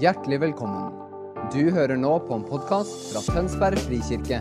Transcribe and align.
Hjertelig 0.00 0.40
velkommen. 0.40 0.92
Du 1.52 1.70
hører 1.70 1.98
nå 2.00 2.14
på 2.24 2.32
en 2.38 2.44
podkast 2.48 3.10
fra 3.12 3.20
Tønsberg 3.26 3.76
frikirke. 3.76 4.38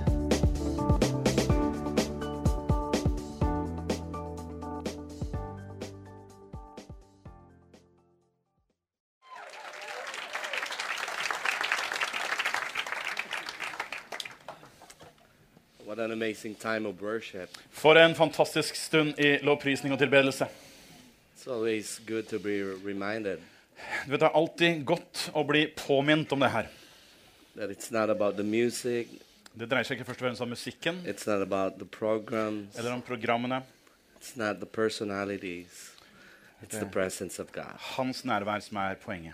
What 15.85 15.99
an 15.99 16.11
amazing 16.11 16.55
time 16.55 16.87
of 16.87 17.01
worship. 17.01 17.49
For 17.71 17.95
en 17.95 18.15
fantastisk 18.15 18.75
stund 18.75 19.19
i 19.19 19.37
lovprisning 19.43 19.93
og 19.93 19.99
tilbedelse. 19.99 20.47
It's 21.35 21.47
always 21.47 21.99
good 22.07 22.23
to 22.23 22.39
be 22.39 22.63
reminded 22.85 23.37
Du 24.05 24.11
vet, 24.11 24.19
Det 24.19 24.27
er 24.29 24.35
alltid 24.35 24.83
godt 24.85 25.29
å 25.33 25.43
bli 25.47 25.67
påminnet 25.77 26.31
om 26.33 26.39
det 26.39 26.49
her. 26.51 26.67
that 27.55 27.69
it's 27.69 27.91
not 27.91 28.09
about 28.09 28.37
the 28.37 28.43
music, 28.43 29.07
Det 29.57 29.67
dreier 29.67 29.83
seg 29.83 29.97
ikke 29.99 30.05
først 30.07 30.21
og 30.21 30.25
fremst 30.27 30.41
om 30.41 30.49
musikken 30.49 31.01
it's 31.05 31.27
not 31.27 31.41
about 31.41 31.77
the 31.77 31.85
eller 32.77 32.93
om 32.93 33.01
programmene. 33.01 33.63
it's 34.19 34.35
not 34.37 34.59
the. 35.37 35.91
It's 36.63 36.77
the 36.79 36.85
of 37.39 37.51
God. 37.51 37.75
Hans 37.97 38.23
nærvær 38.23 38.59
som 38.61 38.77
er 38.77 38.95
poenget. 38.95 39.33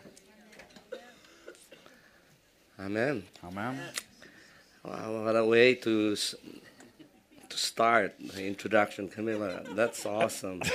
Amen. 2.80 3.24
Amen. 3.44 3.80
Well, 4.84 5.24
what 5.24 5.36
a 5.36 5.44
way 5.46 5.76
to 5.76 6.16
start 7.58 8.16
the 8.20 8.48
introduction. 8.48 9.10
Camilla, 9.10 9.64
that's 9.76 10.06
awesome. 10.06 10.62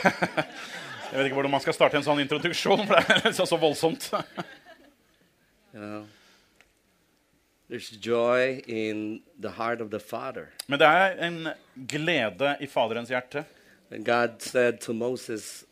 Jeg 1.13 1.19
vet 1.19 1.25
ikke 1.25 1.35
hvordan 1.35 1.51
man 1.53 1.61
skal 1.61 1.75
starte 1.77 1.99
en 1.99 2.05
sånn 2.07 2.23
introduksjon, 2.23 2.87
for 2.89 2.97
det 2.97 3.29
er 3.29 3.35
så, 3.37 3.45
så 3.45 3.59
voldsomt. 3.61 4.07
you 5.75 5.81
know, 5.81 6.07
there's 7.69 7.91
joy 8.01 8.63
in 8.67 9.23
the 9.39 9.51
heart 9.59 9.81
of 9.81 9.91
the 9.91 10.01
Father. 10.01 10.49
Men 10.67 10.81
det 10.81 10.89
er 10.89 11.19
en 11.27 11.49
glede 11.89 12.57
i 12.61 12.67
Faderens 12.67 13.13
hjerte. 13.13 13.45
And 13.93 14.07
God 14.07 14.41
said 14.41 14.81
to 14.81 14.93
Moses, 14.93 15.65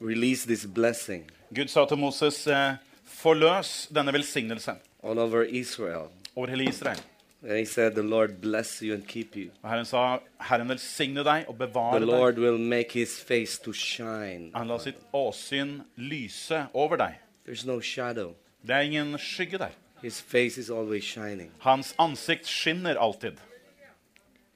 "Release 0.00 0.46
this 0.46 0.66
blessing 0.66 1.30
Gud 1.54 1.68
sa 1.68 1.84
til 1.86 1.98
Moses, 1.98 2.46
eh, 2.46 2.74
forløs 3.04 3.88
denne 3.94 4.12
velsignelsen 4.12 4.82
all 5.02 5.18
over 5.18 5.42
Israel." 5.42 6.10
over 6.36 6.48
hele 6.48 6.64
Israel. 6.64 7.00
And 7.42 7.52
he 7.56 7.64
said, 7.64 7.94
The 7.94 8.02
Lord 8.02 8.40
bless 8.40 8.82
you 8.82 8.92
and 8.94 9.06
keep 9.06 9.34
you. 9.36 9.50
Og 9.62 9.70
Herren 9.70 9.84
sa, 9.88 10.18
Herren 10.40 10.68
velsigne 10.68 11.24
deg 11.24 11.46
og 11.48 11.56
The 11.56 11.66
bevare 11.66 12.00
Lord 12.04 12.34
deg. 12.36 12.42
will 12.44 12.58
make 12.58 12.92
his 12.92 13.18
face 13.20 13.58
to 13.64 13.72
shine. 13.72 14.50
Han 14.54 14.68
la 14.68 14.76
sitt 14.78 14.98
åsyn 15.12 15.80
lyse 15.96 16.66
over 16.74 16.96
deg. 17.00 17.14
There's 17.46 17.66
no 17.66 17.80
shadow. 17.80 18.34
Det 18.62 18.70
er 18.76 18.80
ingen 18.80 19.16
skygge 19.18 19.58
der. 19.58 19.72
His 20.02 20.20
face 20.20 20.58
is 20.60 20.70
always 20.70 21.04
shining. 21.04 21.50
Hans 21.60 21.94
ansikt 21.98 22.46
skinner 22.46 22.96
alltid. 22.96 23.38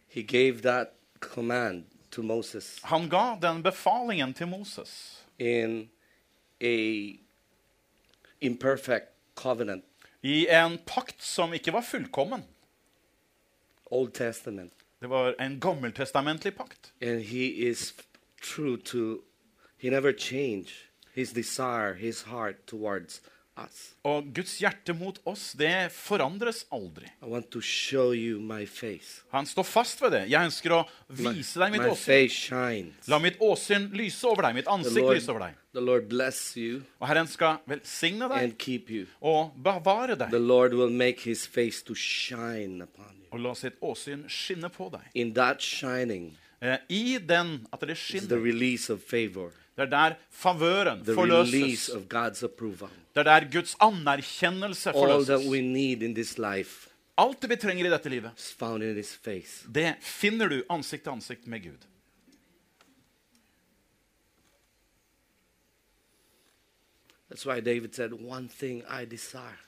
He 0.08 0.22
gave 0.22 0.60
that 0.62 0.92
command 1.20 1.84
to 2.10 2.22
Moses 2.22 2.78
Han 2.84 3.08
ga 3.08 3.36
den 3.42 3.62
befalingen 3.62 4.34
til 4.34 4.46
Moses 4.48 5.24
in 5.38 5.88
a 6.60 7.16
imperfect 8.40 9.08
covenant, 9.34 9.84
i 10.22 10.46
en 10.48 10.78
pakt 10.86 11.22
som 11.22 11.52
ikke 11.54 11.72
var 11.72 11.82
fullkommen. 11.82 12.44
Old 13.90 14.14
Testament. 14.14 14.72
Det 15.00 15.10
var 15.10 15.34
en 15.38 15.60
gammeltestamentlig 15.60 16.54
pakt. 16.56 16.92
And 17.02 17.20
he 17.20 17.68
is 17.68 17.92
true 18.42 18.76
to 18.76 19.22
he 19.76 19.90
never 19.90 20.12
changed 20.12 20.72
his 21.14 21.32
desire, 21.32 21.94
his 21.94 22.22
heart 22.22 22.66
towards 22.66 23.20
us. 23.56 23.94
Og 24.02 24.32
Guds 24.34 24.58
hjerte 24.58 24.94
mot 24.96 25.18
oss, 25.24 25.52
det 25.58 25.92
forandres 25.92 26.64
aldri. 26.72 27.06
I 27.22 27.28
want 27.30 27.50
to 27.52 27.60
show 27.60 28.12
you 28.12 28.40
my 28.40 28.66
face. 28.66 29.22
Han 29.30 29.46
står 29.46 29.62
fast 29.62 30.02
ved 30.02 30.10
det. 30.16 30.22
Jeg 30.30 30.50
ønsker 30.50 30.74
å 30.74 30.80
vise 31.08 31.60
deg 31.60 31.74
mitt 31.76 31.84
my 31.84 31.92
åsyn. 31.92 32.04
face 32.04 32.40
shines. 32.48 33.08
La 33.08 33.20
mitt 33.22 33.38
åsyn 33.40 33.90
lyse 33.94 34.24
over 34.26 34.48
deg, 34.48 34.54
mitt 34.58 34.66
The 34.66 34.74
ansikt 34.78 35.04
Lord, 35.04 35.14
lyse 35.14 35.30
over 35.30 35.46
deg. 35.46 35.60
The 35.74 35.80
Lord 35.80 36.08
bless 36.08 36.54
you 36.56 36.80
Og 37.00 37.08
Herren 37.08 37.26
skal 37.26 37.56
velsigne 37.66 38.28
deg 38.30 38.42
and 38.42 38.52
keep 38.58 38.90
you. 38.90 39.06
og 39.20 39.52
bevare 39.64 40.16
The 40.16 40.30
deg. 40.30 40.40
Lord 40.40 40.74
will 40.74 40.92
make 40.92 41.20
his 41.24 41.46
face 41.46 41.82
to 41.84 41.94
shine 41.94 42.82
upon 42.82 43.12
you. 43.18 43.28
Og 43.32 43.40
la 43.40 43.54
sitt 43.54 43.74
åsyn 43.82 44.24
skinne 44.28 44.68
på 44.70 44.88
deg. 44.92 45.00
In 45.14 45.34
that 45.34 45.60
shining 45.62 46.36
Eh, 46.62 46.78
I 46.88 47.18
den 47.18 47.66
at 47.72 47.80
det 47.80 47.90
is 47.90 47.98
the 48.08 48.18
skinner, 48.20 48.38
release 48.44 48.88
of 48.92 49.00
favor, 49.00 49.50
det 49.76 49.82
er 49.82 49.90
der 49.90 50.14
favøren 50.30 51.02
the 51.04 51.12
release 51.12 51.50
forløses. 51.52 51.88
of 51.88 52.02
God's 52.08 52.42
approval. 52.44 52.88
Det 53.14 53.20
er 53.26 53.40
der 53.40 53.50
Guds 53.52 53.76
anerkjennelse 53.80 54.90
All 54.90 55.24
that 55.24 55.26
forløses. 55.26 55.50
we 55.50 55.60
need 55.60 56.02
in 56.02 56.14
this 56.14 56.38
life 56.38 56.88
Alt 57.18 57.42
det 57.42 57.50
vi 57.50 57.56
trenger 57.56 57.86
i 57.86 57.90
dette 57.90 58.08
livet, 58.08 58.30
is 58.38 58.52
found 58.58 58.82
in 58.82 58.96
his 58.96 59.12
face. 59.24 59.66
det 59.74 59.94
finner 60.00 60.48
du 60.48 60.62
ansikt 60.70 61.02
til 61.04 61.10
ansikt 61.10 61.46
med 61.46 61.60
Gud. 61.62 61.84
That's 67.34 67.46
why 67.46 67.58
David 67.60 67.92
said, 67.96 68.12
One 68.12 68.46
thing 68.48 68.84
I 68.88 69.04
desire, 69.04 69.58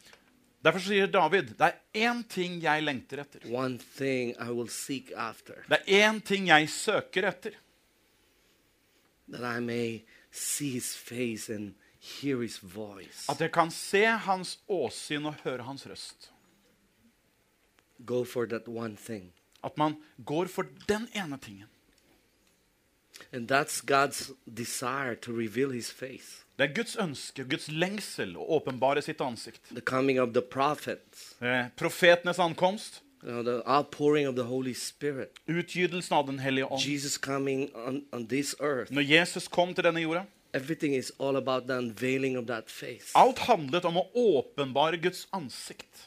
Derfor 0.62 0.78
sier 0.78 1.06
David 1.10 1.49
det 1.59 1.66
er 1.66 1.81
én 1.94 2.22
ting 2.31 2.60
jeg 2.62 2.82
lengter 2.82 3.19
etter. 3.25 3.41
one 3.50 3.78
thing 3.78 4.37
I 4.38 4.50
will 4.50 4.69
seek 4.69 5.10
after, 5.16 5.54
Det 5.69 5.78
er 5.87 6.12
én 6.12 6.21
ting 6.21 6.47
jeg 6.47 6.69
søker 6.71 7.27
etter. 7.28 7.50
that 9.28 9.43
I 9.43 9.59
may 9.60 10.04
see 10.31 10.71
his 10.71 10.94
face 10.97 11.49
and 11.50 11.75
hear 11.99 12.41
his 12.41 12.59
voice. 12.62 13.27
At 13.28 13.41
jeg 13.41 13.50
kan 13.53 13.71
se 13.71 14.04
hans 14.04 14.59
åsyn 14.69 15.27
og 15.27 15.34
høre 15.43 15.62
hans 15.62 15.87
røst. 15.87 16.31
Go 18.06 18.25
for 18.25 18.47
that 18.47 18.69
one 18.69 18.97
thing. 18.97 19.33
At 19.65 19.77
man 19.77 19.97
går 20.25 20.47
for 20.47 20.62
den 20.88 21.09
ene 21.16 21.38
tingen. 21.38 21.66
And 23.33 23.48
that's 23.50 23.81
God's 23.81 24.31
desire 24.54 25.16
to 25.16 25.33
reveal 25.33 25.71
his 25.71 25.91
face. 25.91 26.46
Det 26.56 26.71
er 26.71 26.75
Guds 26.75 26.97
ønske, 26.97 27.44
Guds 27.44 27.67
lengsel, 27.69 28.31
å 28.41 28.47
åpenbare 28.61 29.03
sitt 29.05 29.21
ansikt. 29.21 29.61
The 29.75 29.81
coming 29.84 30.19
of 30.21 30.33
the 30.33 30.41
prophets, 30.43 31.34
Eh, 31.43 31.67
profetenes 31.77 32.39
ankomst, 32.41 33.03
you 33.22 33.31
know, 33.33 33.43
the 33.43 33.62
outpouring 33.67 34.27
of 34.28 34.37
the 34.37 34.44
Holy 34.44 34.72
Spirit, 34.75 35.37
utgytelsen 35.49 36.16
av 36.16 36.27
Den 36.27 36.39
hellige 36.39 36.65
ånd. 36.71 36.81
Jesus 36.81 37.19
coming 37.19 37.69
on, 37.75 38.03
on 38.12 38.27
this 38.28 38.55
earth. 38.61 38.91
Når 38.93 39.03
Jesus 39.05 39.49
kom 39.49 39.75
til 39.75 39.84
denne 39.84 40.00
jorda, 40.00 40.25
Everything 40.55 40.95
is 40.95 41.12
all 41.19 41.37
about 41.37 41.66
the 41.66 41.75
unveiling 41.77 42.39
of 42.39 42.47
that 42.47 42.71
face. 42.71 43.11
alt 43.15 43.39
handlet 43.39 43.84
om 43.84 43.97
å 43.99 44.06
åpenbare 44.15 44.97
Guds 45.03 45.27
ansikt. 45.33 46.06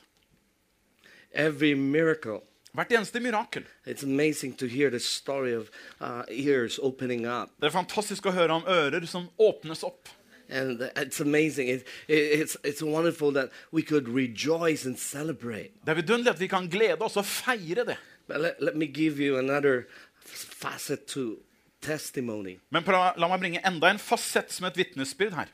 Every 1.31 1.75
miracle. 1.75 2.41
Hvert 2.73 2.91
eneste 2.91 3.19
mirakel. 3.21 3.63
It's 3.85 4.03
amazing 4.03 4.53
to 4.57 4.65
hear 4.67 4.89
the 4.89 4.99
story 4.99 5.53
of 5.53 5.69
uh, 6.01 6.23
ears 6.29 6.79
opening 6.81 7.25
up. 7.27 7.49
Det 7.59 7.69
er 7.69 7.75
fantastisk 7.75 8.25
å 8.25 8.33
høre 8.33 8.53
om 8.57 8.65
ører 8.65 9.05
som 9.09 9.27
åpnes 9.37 9.83
opp. 9.85 10.09
And 10.49 10.81
it's 10.95 11.21
amazing. 11.21 11.67
It, 11.67 11.87
it, 12.07 12.41
it's, 12.41 12.57
it's 12.63 12.81
wonderful 12.81 13.31
that 13.33 13.49
we 13.71 13.81
could 13.83 14.07
rejoice 14.09 14.85
and 14.85 14.97
celebrate. 14.97 15.71
Det 15.85 15.89
er 15.89 15.93
vidunderlig 16.01 16.29
at 16.29 16.39
vi 16.39 16.47
kan 16.47 16.69
glede 16.69 17.01
oss 17.01 17.17
og 17.17 17.25
feire 17.25 17.85
det. 17.85 17.97
But 18.27 18.41
let, 18.41 18.53
let 18.59 18.75
me 18.75 18.85
give 18.85 19.19
you 19.19 19.37
another 19.37 19.83
facet 20.25 21.05
to 21.05 21.37
testimony. 21.81 22.59
Men 22.69 22.83
pra- 22.83 23.13
la 23.17 23.27
meg 23.27 23.39
bringe 23.39 23.61
enda 23.67 23.89
en 23.89 23.99
fasett 23.99 24.51
som 24.51 24.65
et 24.67 24.77
vitnesbyrd 24.77 25.33
her. 25.33 25.49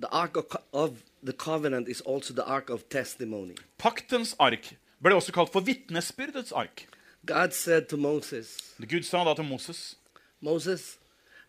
The 0.00 0.08
Ark 0.12 0.36
of, 0.36 0.44
of 0.72 0.90
the 1.22 1.32
Covenant 1.32 1.88
is 1.88 2.00
also 2.00 2.34
the 2.34 2.44
Ark 2.44 2.70
of 2.70 2.88
Testimony. 2.88 3.54
Paktens 3.78 4.34
ark 4.38 4.72
ble 5.02 5.14
også 5.14 5.32
kalt 5.32 5.52
for 5.52 5.60
vitnesbyrdets 5.60 6.52
ark. 6.52 6.86
God 7.26 7.52
said 7.52 7.88
to 7.88 7.96
Moses, 7.96 8.56
Gud 8.80 9.02
sa 9.04 9.24
da 9.24 9.34
til 9.34 9.44
Moses 9.44 9.96
Moses, 10.40 10.98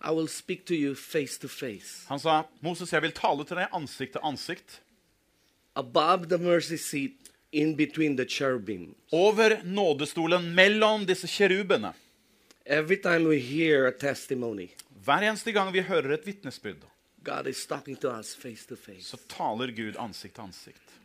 I 0.04 0.12
will 0.12 0.28
speak 0.28 0.66
to 0.66 0.76
you 0.76 0.96
face 0.96 1.38
to 1.40 1.48
face. 1.48 2.06
Han 2.08 2.20
sa, 2.20 2.44
'Moses, 2.62 2.94
jeg 2.94 3.02
vil 3.02 3.12
tale 3.12 3.46
til 3.46 3.56
deg 3.58 3.68
ansikt 3.74 4.12
til 4.12 4.22
ansikt.' 4.24 4.80
Above 5.76 6.26
the 6.28 6.38
mercy 6.38 6.76
seat, 6.76 7.12
in 7.52 7.76
between 7.78 8.18
the 8.18 8.26
cherubim. 8.26 8.96
Over 9.12 9.62
nådestolen 9.64 10.56
mellom 10.56 11.06
disse 11.06 11.28
kjerubene. 11.28 11.94
Every 12.66 12.98
time 13.02 13.28
we 13.28 13.40
hear 13.40 13.88
a 13.88 13.92
testimony, 13.92 14.70
Hver 15.04 15.22
eneste 15.22 15.52
gang 15.52 15.74
vi 15.74 15.82
hører 15.82 16.14
et 16.14 16.26
vitnesbyrd, 16.26 16.84
God 17.24 17.48
is 17.48 17.66
talking 17.66 17.98
to 17.98 18.10
us 18.20 18.36
face 18.36 18.66
to 18.68 18.76
face. 18.76 19.04
så 19.04 19.18
taler 19.28 19.72
Gud 19.72 19.96
ansikt 20.00 20.36
til 20.36 20.42
ansikt. 20.42 20.82
He's 20.82 20.98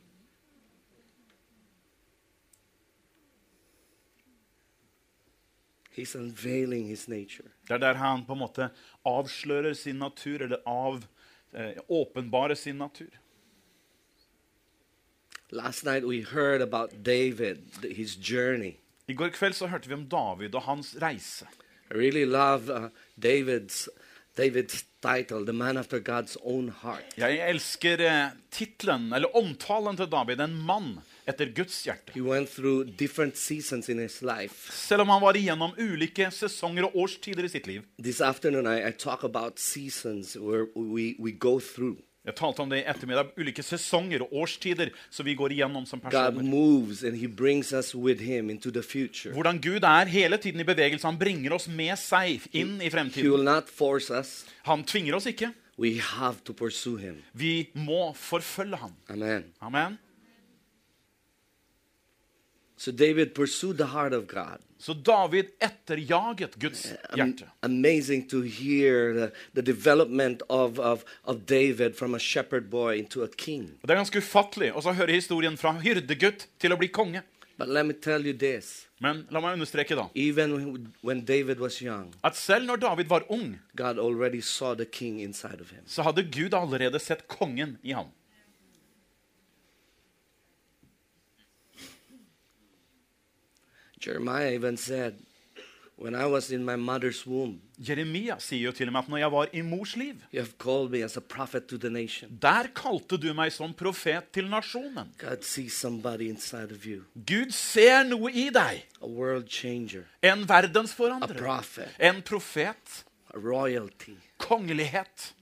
unveiling 0.72 1.02
his 4.88 5.22
nature. 5.26 5.82
Det 5.96 7.74
er 7.74 7.78
der 7.82 7.94
han 8.00 8.24
på 8.26 8.32
en 8.36 8.42
måte 8.42 8.70
avslører 9.06 9.74
sin 9.74 9.98
natur, 9.98 10.42
eller 10.44 10.60
av, 10.68 11.06
eh, 11.54 11.78
åpenbarer 11.88 12.54
sin 12.54 12.78
natur. 12.78 13.10
Last 15.50 15.84
night 15.84 16.04
we 16.04 16.22
heard 16.22 16.60
about 16.60 17.02
David, 17.02 17.62
th- 17.80 17.94
his 17.94 18.16
journey. 18.16 18.76
I 19.08 19.14
går 19.14 19.30
kveld 19.30 19.54
så 19.54 19.68
hørte 19.70 19.88
vi 19.88 19.94
om 19.94 20.08
David 20.10 20.54
og 20.54 20.62
hans 20.66 20.96
reise. 21.00 21.46
I 21.90 21.94
really 21.94 22.24
love 22.24 22.68
uh, 22.68 22.88
David's 23.16 23.86
David's 24.36 24.82
title, 25.00 25.44
The 25.46 25.52
Man 25.52 25.78
After 25.78 25.98
God's 26.00 26.36
Own 26.42 26.68
Heart. 26.82 27.14
Jeg 27.16 27.38
elsker 27.48 28.02
eh, 28.04 28.34
tittelen, 28.52 29.12
eller 29.16 29.32
omtalen 29.38 29.96
til 29.96 30.10
David, 30.12 30.42
en 30.44 30.58
mann 30.66 30.98
etter 31.26 31.50
Guds 31.54 31.80
hjerte. 31.86 32.14
Selv 34.72 35.02
om 35.02 35.08
han 35.10 35.22
var 35.22 35.36
igjennom 35.36 35.74
ulike 35.78 36.30
sesonger 36.30 36.86
og 36.88 36.96
årstider 37.06 37.44
i 37.44 37.48
sitt 37.52 37.66
liv. 37.66 37.82
This 37.98 38.20
afternoon, 38.20 38.66
I, 38.70 38.80
I 38.88 38.92
talk 38.92 39.24
about 39.24 39.58
seasons 39.58 40.36
where 40.36 40.66
we, 40.74 41.14
we 41.18 41.32
go 41.32 41.58
through. 41.60 41.98
Jeg 42.26 42.34
talte 42.40 42.58
om 42.64 42.70
det 42.70 42.80
i 42.80 42.86
ettermiddag. 42.90 43.28
Ulike 43.38 43.62
sesonger 43.62 44.24
og 44.24 44.32
årstider 44.42 44.88
som 45.14 45.26
vi 45.28 45.34
går 45.38 45.52
igjennom 45.54 45.84
som 45.86 46.00
personer. 46.02 46.40
Hvordan 49.36 49.60
Gud 49.62 49.86
er 49.86 50.10
hele 50.10 50.38
tiden 50.42 50.60
i 50.60 50.66
bevegelse. 50.66 51.06
Han 51.06 51.18
bringer 51.20 51.54
oss 51.54 51.68
med 51.70 51.94
seg 52.02 52.42
inn 52.50 52.80
i 52.82 52.90
fremtiden. 52.90 53.30
Han 54.66 54.82
tvinger 54.82 55.14
oss 55.20 55.26
ikke. 55.30 55.52
Vi 57.36 57.68
må 57.78 58.10
forfølge 58.16 58.76
ham. 58.80 58.96
Amen. 59.12 59.44
Amen. 59.62 59.98
So 62.78 62.92
David 62.92 63.34
pursued 63.34 63.78
the 63.78 63.84
heart 63.86 64.12
of 64.12 64.26
God. 64.26 64.58
Så 64.78 64.92
David 64.94 65.46
etterjaget 65.60 66.54
Guds 66.60 66.86
hjerte. 67.14 67.44
amazing 67.62 68.28
to 68.28 68.42
hear 68.42 69.14
the, 69.14 69.30
the 69.54 69.62
development 69.62 70.42
of, 70.48 70.78
of, 70.78 71.04
of 71.24 71.46
David 71.46 71.96
from 71.96 72.14
a 72.14 72.18
shepherd 72.18 72.68
boy 72.70 72.98
into 72.98 73.22
a 73.24 73.28
king. 73.36 73.70
Det 73.82 73.90
er 73.90 73.96
ganske 74.02 74.18
ufattelig 74.20 74.72
å 74.76 74.92
høre 74.92 75.12
historien 75.16 75.56
fra 75.56 75.72
hyrdegutt 75.80 76.46
til 76.60 76.72
å 76.72 76.76
bli 76.78 76.88
konge. 76.88 77.22
But 77.58 77.68
let 77.68 77.86
me 77.86 77.94
tell 77.94 78.26
you 78.26 78.34
this 78.34 78.82
Men 79.00 79.26
la 79.30 79.40
meg 79.40 79.54
understreke 79.56 79.96
da 79.96 80.08
even 80.14 80.52
when- 80.52 80.92
when 81.02 81.24
David 81.24 81.58
was 81.58 81.80
young, 81.80 82.12
at 82.24 82.36
selv 82.36 82.66
når 82.66 82.76
David 82.80 83.06
var 83.08 83.24
ung, 83.30 83.58
God 83.76 83.98
already 83.98 84.40
saw 84.42 84.74
the 84.74 84.84
king 84.84 85.20
inside 85.20 85.60
of 85.60 85.70
him. 85.70 85.80
så 85.86 86.02
hadde 86.02 86.22
Gud 86.30 86.52
allerede 86.54 86.98
sett 87.00 87.26
kongen 87.28 87.78
i 87.82 87.92
ham. 87.92 88.06
Jeremiah 94.06 94.52
even 94.54 94.76
said, 94.76 95.14
When 95.98 96.14
I 96.14 96.26
was 96.26 96.50
in 96.52 96.62
my 96.62 96.76
mother's 96.76 97.26
womb, 97.26 97.54
Jeremia 97.80 98.36
sier 98.38 98.66
jo 98.68 98.72
til 98.72 98.88
og 98.88 98.92
med 98.92 99.00
at 99.02 99.08
når 99.08 99.16
jeg 99.22 99.32
var 99.32 99.46
i 99.56 99.62
mors 99.64 99.94
liv, 99.96 100.14
you 100.32 100.40
have 100.42 100.52
called 100.58 100.90
me 100.92 101.00
as 101.04 101.16
a 101.16 101.20
prophet 101.20 101.66
to 101.68 101.78
the 101.78 101.88
nation. 101.90 102.38
der 102.42 102.68
kalte 102.76 103.16
du 103.16 103.32
meg 103.34 103.52
som 103.52 103.72
profet 103.74 104.28
til 104.32 104.44
nasjonen. 104.52 105.08
God 105.18 105.42
sees 105.42 105.72
somebody 105.72 106.28
inside 106.28 106.70
of 106.72 106.84
you, 106.86 107.00
Gud 107.26 107.50
ser 107.50 108.02
noe 108.04 108.28
i 108.30 108.50
deg. 108.52 108.84
a 109.02 109.06
world 109.08 109.48
changer, 109.48 110.04
En 110.22 110.42
a 110.44 110.46
verdensforandrer. 110.46 111.38
prophet, 111.38 111.88
En 111.98 112.20
profet. 112.22 113.04
a 113.34 113.38
royalty, 113.38 114.16
Kongelighet. 114.38 115.32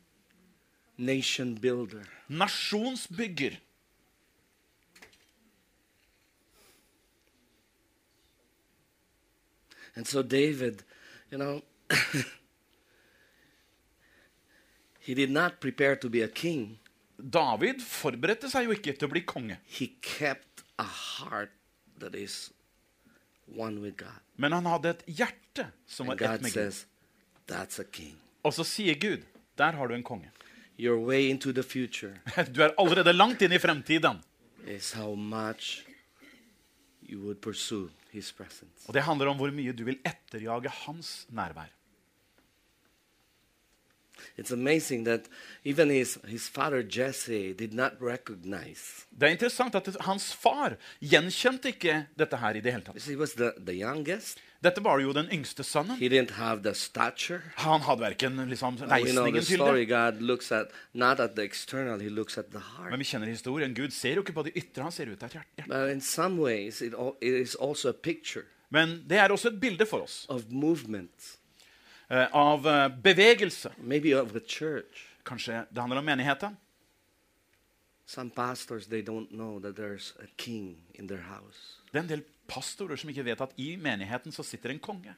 nation 0.99 1.55
builder. 1.59 2.05
Nasjonsbygger. 2.29 3.59
And 9.97 10.07
so 10.07 10.23
David, 10.23 10.83
you 11.31 11.39
know, 11.39 11.63
he 14.99 15.15
did 15.15 15.31
not 15.31 15.61
prepare 15.61 15.97
to 15.97 16.09
be 16.09 16.23
a 16.23 16.29
king. 16.29 16.79
David 17.19 17.81
forberedte 17.83 18.51
seg 18.51 18.67
jo 18.67 18.75
ikke 18.75 18.95
til 18.99 19.09
å 19.09 19.13
bli 19.13 19.23
konge. 19.29 19.59
He 19.65 19.93
kept 20.03 20.65
a 20.79 20.85
heart 20.87 21.53
that 22.03 22.15
is 22.19 22.51
one 23.47 23.81
with 23.81 23.97
God. 23.97 24.19
Men 24.37 24.53
han 24.57 24.67
hadde 24.67 24.97
et 24.97 25.05
hjerte 25.07 25.69
som 25.87 26.09
And 26.11 26.19
var 26.21 26.35
ett 26.35 26.43
med 26.43 26.51
Gud. 26.53 26.59
says, 26.59 26.87
that's 27.47 27.79
a 27.81 27.85
king. 27.85 28.17
Og 28.43 28.53
så 28.57 28.65
sier 28.67 28.99
Gud, 28.99 29.23
der 29.59 29.73
har 29.79 29.87
du 29.89 29.95
en 29.95 30.03
konge. 30.03 30.31
Your 30.79 30.99
way 30.99 31.29
into 31.31 31.53
the 31.53 31.63
future 31.63 32.19
Du 32.55 32.61
er 32.65 32.73
allerede 32.79 33.13
langt 33.15 33.43
inn 33.43 33.53
i 33.53 33.59
fremtiden. 33.63 34.19
is 34.67 34.93
how 34.93 35.15
much 35.15 35.85
you 37.03 37.21
would 37.21 37.41
pursue. 37.41 37.91
Og 38.87 38.95
det 38.95 39.03
handler 39.03 39.33
om 39.33 39.37
hvor 39.37 39.51
mye 39.55 39.73
du 39.73 39.85
vil 39.85 39.99
etterjage 40.05 40.73
hans 40.85 41.27
nærvær. 41.31 41.73
It's 44.39 44.53
amazing 44.53 45.05
that 45.05 45.29
even 45.65 45.91
his, 45.91 46.19
his 46.27 46.49
father 46.49 46.83
Jesse 46.83 47.53
did 47.53 47.73
not 47.73 47.93
recognize. 48.01 49.07
Det 49.11 49.29
er 49.29 49.33
interessant 49.35 49.75
at 49.75 49.97
hans 50.01 50.33
far 50.35 50.77
gjenkjente 51.01 51.71
ikke 51.75 52.07
dette 52.19 52.37
her 52.37 52.57
i 52.57 52.61
det 52.61 52.73
hele 52.73 52.85
tatt. 52.85 53.05
He 53.07 53.17
was 53.17 53.37
the, 53.39 53.53
the 53.59 53.75
youngest. 53.75 54.41
Dette 54.65 54.81
var 54.85 54.99
jo 55.03 55.13
den 55.13 55.29
yngste 55.33 55.65
sønnen. 55.67 55.99
Han 56.01 57.81
hadde 57.85 58.01
verken 58.01 58.39
liksom, 58.49 58.79
reisningen 58.89 59.45
til 59.45 59.61
det. 59.61 59.91
Men 62.91 62.99
vi 63.03 63.09
kjenner 63.11 63.29
historien. 63.29 63.75
Gud 63.77 63.93
ser 63.93 64.17
jo 64.17 64.25
ikke 64.25 64.37
på 64.39 64.47
det 64.49 64.55
ytre, 64.57 64.87
han 64.87 64.95
ser 64.95 65.13
ut 65.13 65.23
av 65.23 65.29
et 65.29 65.39
hjerte. 65.39 65.69
But 65.69 65.93
in 65.93 66.01
some 66.01 66.41
ways, 66.41 66.81
it, 66.81 66.95
al- 66.95 67.17
it 67.21 67.35
is 67.35 67.55
also 67.61 67.91
a 67.91 67.93
picture 67.93 68.47
Men 68.75 69.05
det 69.07 69.19
er 69.21 69.31
også 69.31 69.53
et 69.53 69.61
bilde 69.61 69.87
for 69.87 70.03
oss 70.03 70.25
eh, 72.11 72.27
av 72.33 72.67
eh, 72.67 72.89
bevegelse. 73.05 73.71
Kanskje 75.25 75.65
det 75.71 75.81
handler 75.81 75.99
om 76.01 76.05
menigheten? 76.05 76.57
Some 78.07 78.31
pastors 78.31 78.87
they 78.87 79.01
don't 79.03 79.31
know 79.31 79.61
that 79.61 79.77
there's 79.77 80.13
a 80.21 80.27
king 80.37 80.77
in 80.95 81.09
their 81.09 81.23
house. 81.23 81.81
Det 81.93 81.99
er 81.99 82.03
en 82.03 82.09
del 82.09 82.25
pastorer 82.49 83.01
som 83.01 83.11
ikke 83.11 83.27
vet 83.27 83.45
at 83.45 83.55
i 83.61 83.75
menigheten 83.81 84.35
så 84.35 84.45
sitter 84.47 84.75
en 84.75 84.83
konge. 84.83 85.15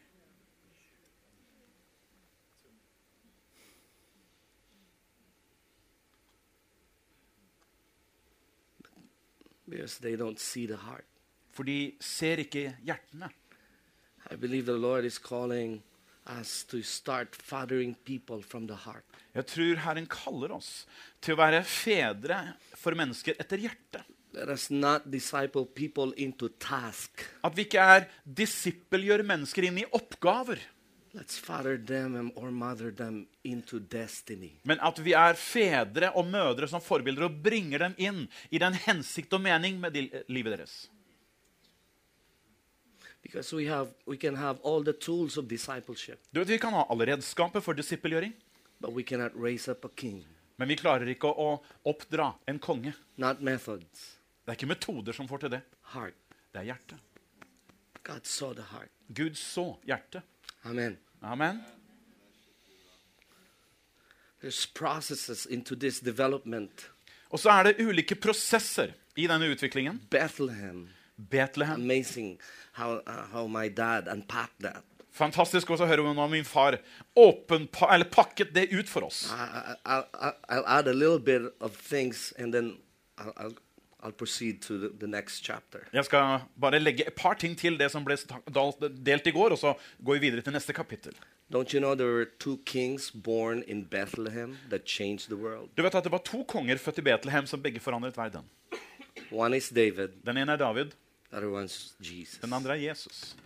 Because 9.67 9.99
they 9.99 10.14
don't 10.14 10.38
see 10.38 10.67
the 10.67 10.78
heart. 10.78 11.06
For 11.50 11.67
de 11.67 11.96
ser 12.00 12.38
ikke 12.44 12.76
hjertene. 12.87 13.32
I 14.31 14.37
believe 14.37 14.67
the 14.67 14.78
Lord 14.78 15.05
is 15.05 15.19
calling 15.19 15.82
us 16.26 16.64
to 16.64 16.82
start 16.82 17.34
fathering 17.34 17.94
people 18.05 18.43
from 18.43 18.67
the 18.67 18.76
heart. 18.76 19.05
Jeg 19.34 19.46
tror 19.46 19.82
Herren 19.84 20.06
kaller 20.11 20.55
oss 20.56 20.87
til 21.23 21.37
å 21.37 21.40
være 21.40 21.62
fedre 21.67 22.38
for 22.75 22.96
mennesker 22.99 23.38
etter 23.43 23.62
hjertet. 23.62 24.06
Let 24.36 24.48
us 24.52 24.70
not 24.70 25.10
disciple 25.10 25.64
people 25.64 26.12
into 26.16 26.48
task. 26.60 27.22
At 27.44 27.54
vi 27.56 27.64
ikke 27.64 27.80
er 27.80 28.04
disippelgjør 28.28 29.22
mennesker 29.24 29.64
inn 29.70 29.78
i 29.78 29.84
oppgaver, 29.96 30.58
Let's 31.16 31.38
father 31.40 31.78
them 31.78 32.14
and- 32.14 32.32
or 32.36 32.50
mother 32.50 32.90
them 32.90 33.26
into 33.42 33.78
destiny. 33.78 34.50
men 34.64 34.78
at 34.82 34.98
vi 34.98 35.12
er 35.14 35.32
fedre 35.32 36.10
og 36.14 36.26
mødre 36.26 36.68
som 36.68 36.80
forbilder 36.80 37.25
og 37.25 37.42
bringer 37.42 37.78
dem 37.78 37.94
inn 37.96 38.28
i 38.50 38.58
den 38.58 38.75
hensikt 38.75 39.32
og 39.32 39.40
mening 39.40 39.80
med 39.80 39.94
de- 39.94 40.22
livet 40.28 40.58
deres. 40.58 40.90
Because 43.22 43.56
we 43.56 43.64
have 43.66 43.88
we 44.06 44.16
can 44.16 44.37
have 44.37 44.58
all 44.62 44.84
the 44.84 44.92
tools 44.92 45.37
of 45.38 45.49
discipleship, 45.49 46.18
Du 46.32 46.40
vet, 46.40 46.49
Vi 46.49 46.58
kan 46.58 46.72
ha 46.72 46.84
alle 46.90 47.06
redskaper 47.06 47.61
for 47.61 47.72
disippelgjøring, 47.75 48.34
but 48.80 48.92
we 48.92 49.02
cannot 49.02 49.32
raise 49.34 49.68
up 49.70 49.84
a 49.84 49.88
king. 49.96 50.25
men 50.58 50.68
vi 50.68 50.76
klarer 50.76 51.06
ikke 51.08 51.28
å 51.34 51.62
oppdra 51.84 52.34
en 52.46 52.58
konge. 52.58 52.94
Not 53.16 53.40
methods, 53.42 54.15
Det 54.46 54.52
er 54.52 54.58
ikke 54.60 54.70
metoder 54.70 55.12
som 55.12 55.26
får 55.26 55.42
til 55.42 55.50
det. 55.56 55.60
heart. 55.92 56.14
Det 56.54 56.60
er 56.60 56.64
hjertet. 56.70 56.98
God 58.06 58.20
saw 58.24 58.52
the 58.54 58.62
heart. 58.62 58.90
Gud 59.08 59.34
så 59.34 59.74
hjertet. 59.84 60.22
Amen. 60.64 60.98
Amen. 61.22 61.64
There's 64.40 64.66
processes 64.66 65.46
into 65.46 65.74
this 65.74 65.98
development. 66.00 66.90
Og 67.30 67.40
så 67.40 67.50
er 67.50 67.62
det 67.62 67.80
ulike 67.82 68.14
prosesser 68.14 68.94
i 69.16 69.26
denne 69.26 69.50
utviklingen. 69.50 69.98
Bethlehem. 70.10 70.88
Bethlehem. 71.16 71.82
Amazing 71.82 72.38
how 72.72 73.00
uh, 73.06 73.26
how 73.32 73.48
my 73.48 73.68
dad 73.68 74.06
unpacked 74.06 74.62
that. 74.62 74.84
Fantastisk 75.10 75.70
også 75.70 75.86
å 75.86 75.90
høre 75.90 76.04
hvordan 76.04 76.30
min 76.30 76.44
far 76.44 76.78
åpen, 77.16 77.66
eller 77.90 78.06
pakket 78.12 78.54
det 78.54 78.68
ut 78.70 78.88
for 78.88 79.08
oss. 79.08 79.26
I, 79.32 79.74
I, 79.82 80.00
I, 80.14 80.32
I'll 80.54 80.66
add 80.78 80.86
a 80.86 80.94
little 80.94 81.18
bit 81.18 81.50
of 81.60 81.74
things, 81.74 82.32
and 82.38 82.54
then 82.54 82.76
I'll 83.18 83.32
I'll, 83.36 83.56
Jeg 85.92 86.04
skal 86.04 86.40
bare 86.60 86.78
legge 86.80 87.06
et 87.06 87.14
par 87.14 87.34
ting 87.34 87.56
til 87.58 87.78
det 87.78 87.90
som 87.90 88.04
ble 88.04 88.16
delt 89.06 89.26
i 89.26 89.30
går, 89.34 89.50
og 89.52 89.58
så 89.58 89.75
går 90.04 90.12
vi 90.18 90.18
videre 90.28 90.42
til 90.42 90.52
neste 90.52 90.72
kapittel. 90.72 91.14
Don't 91.52 91.72
you 91.75 91.78
know 91.80 91.94
there 91.94 92.10
were 92.12 92.26
two 92.38 92.56
kings 92.66 93.10
born 93.10 93.62
in 93.66 93.84
Bethlehem 93.84 94.56
that 94.70 94.86
changed 94.86 95.26
the 95.28 95.36
world? 95.36 95.68
Du 95.76 95.82
vet 95.82 95.94
at 95.94 96.04
Det 96.04 96.12
var 96.12 96.18
to 96.18 96.42
konger 96.44 96.76
født 96.76 96.98
i 96.98 97.02
Betlehem 97.02 97.46
som 97.46 97.62
begge 97.62 97.80
forandret 97.80 98.16
verden. 98.16 98.44
One 99.30 99.56
is 99.56 99.68
David, 99.68 100.08
Den 100.26 100.36
ene 100.36 100.52
er 100.52 100.56
David, 100.56 100.90
the 101.30 101.36
other 101.36 101.48
one's 101.48 101.94
Jesus. 102.00 102.38
den 102.38 102.52
andre 102.52 102.70
er 102.70 102.88
Jesus. 102.90 103.36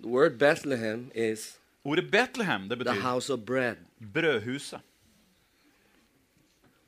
The 0.00 0.08
word 0.08 0.38
Bethlehem 0.38 1.10
is 1.14 1.58
Ordet 1.84 2.10
Betlehem 2.10 2.68
det 2.68 2.78
the 2.78 2.84
betyr 2.84 3.00
house 3.00 3.32
of 3.32 3.44
bread. 3.46 3.76
brødhuset. 4.14 4.80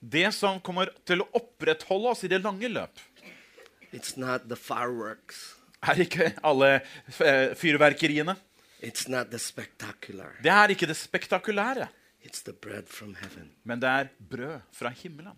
Det 0.00 0.28
som 0.34 0.60
kommer 0.60 0.90
til 1.06 1.22
å 1.22 1.28
opprettholde 1.38 2.12
oss 2.12 2.24
i 2.24 2.30
det 2.32 2.42
lange 2.42 2.68
løp. 2.68 3.02
It's 3.92 4.16
not 4.16 4.48
the 4.48 4.56
fireworks. 4.56 5.56
er 5.82 6.00
ikke 6.04 6.32
alle 6.46 6.74
eh, 6.78 7.54
fyrverkeriene. 7.58 8.36
It's 8.82 9.08
not 9.08 9.30
the 9.30 9.38
spectacular. 9.38 10.38
Det 10.42 10.50
er 10.50 10.74
ikke 10.74 10.86
det 10.86 10.96
spektakulære, 10.96 11.88
It's 12.22 12.42
the 12.42 12.52
bread 12.52 12.86
from 12.86 13.14
heaven. 13.14 13.50
men 13.64 13.80
det 13.80 13.88
er 13.88 14.08
brød 14.30 14.60
fra 14.72 14.88
himmelen. 14.88 15.36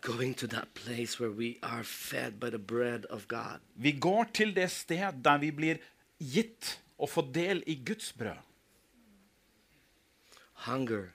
Going 0.00 0.34
to 0.36 0.46
that 0.46 0.68
place 0.74 1.18
where 1.18 1.32
we 1.32 1.56
are 1.62 1.84
fed 1.84 2.32
by 2.40 2.50
the 2.50 2.58
bread 2.58 3.06
of 3.10 3.26
God. 3.28 3.60
Vi 3.74 3.92
går 3.92 4.24
til 4.34 4.54
det 4.56 4.70
sted 4.70 5.22
der 5.24 5.38
vi 5.38 5.50
blir 5.50 5.78
gitt 6.20 6.80
og 6.98 7.10
få 7.10 7.24
del 7.34 7.62
i 7.66 7.74
Guds 7.86 8.12
brød. 8.12 8.42
Hunger, 10.66 11.08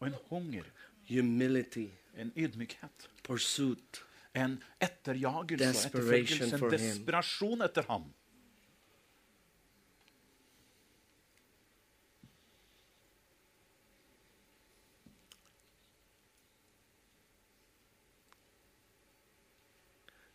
Og 0.00 0.06
en 0.06 0.14
hunger, 0.30 0.64
humility, 1.08 1.86
en 2.16 2.32
ydmykhet, 2.36 3.10
pursuit. 3.24 4.04
en 4.34 4.62
etterjagelse 4.80 5.66
og 5.66 5.86
etterfølgelse, 5.86 6.54
en 6.54 6.60
him. 6.60 6.70
desperasjon 6.70 7.62
etter 7.66 7.82
ham. 7.88 8.04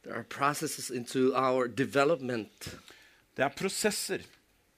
There 0.04 0.16
are 0.16 0.24
processes 0.24 0.92
into 0.92 1.34
our 1.34 1.68
development. 1.68 2.78
Det 3.38 3.44
er 3.44 3.50
prosesser, 3.50 4.20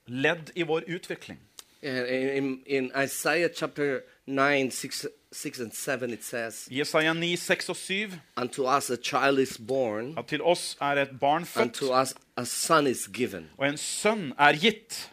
ledd 0.08 0.52
i 0.56 0.64
vår 0.64 0.84
utvikling. 0.88 1.40
In, 1.82 2.62
in 2.66 2.92
Isaiah 3.04 3.50
chapter 3.54 4.02
9, 4.26 4.72
6, 4.72 5.06
6 5.32 5.60
and 5.60 5.74
7, 5.74 6.12
it 6.14 6.24
says, 6.24 6.68
Jesaja 6.72 7.14
9, 7.14 7.36
6 7.38 7.70
og 7.70 7.76
7 7.76 8.12
Unto 8.36 8.66
us 8.78 8.90
a 8.90 8.98
child 8.98 9.40
is 9.40 9.58
born, 9.58 10.14
at 10.18 10.26
til 10.28 10.42
oss 10.42 10.78
er 10.82 11.02
et 11.04 11.20
barn 11.22 11.46
født, 11.46 11.62
unto 11.82 11.94
us 12.02 12.16
a 12.38 12.44
son 12.46 12.88
is 12.88 13.08
given. 13.14 13.50
og 13.58 13.68
en 13.70 13.78
sønn 13.78 14.34
er 14.40 14.54
gitt. 14.58 15.10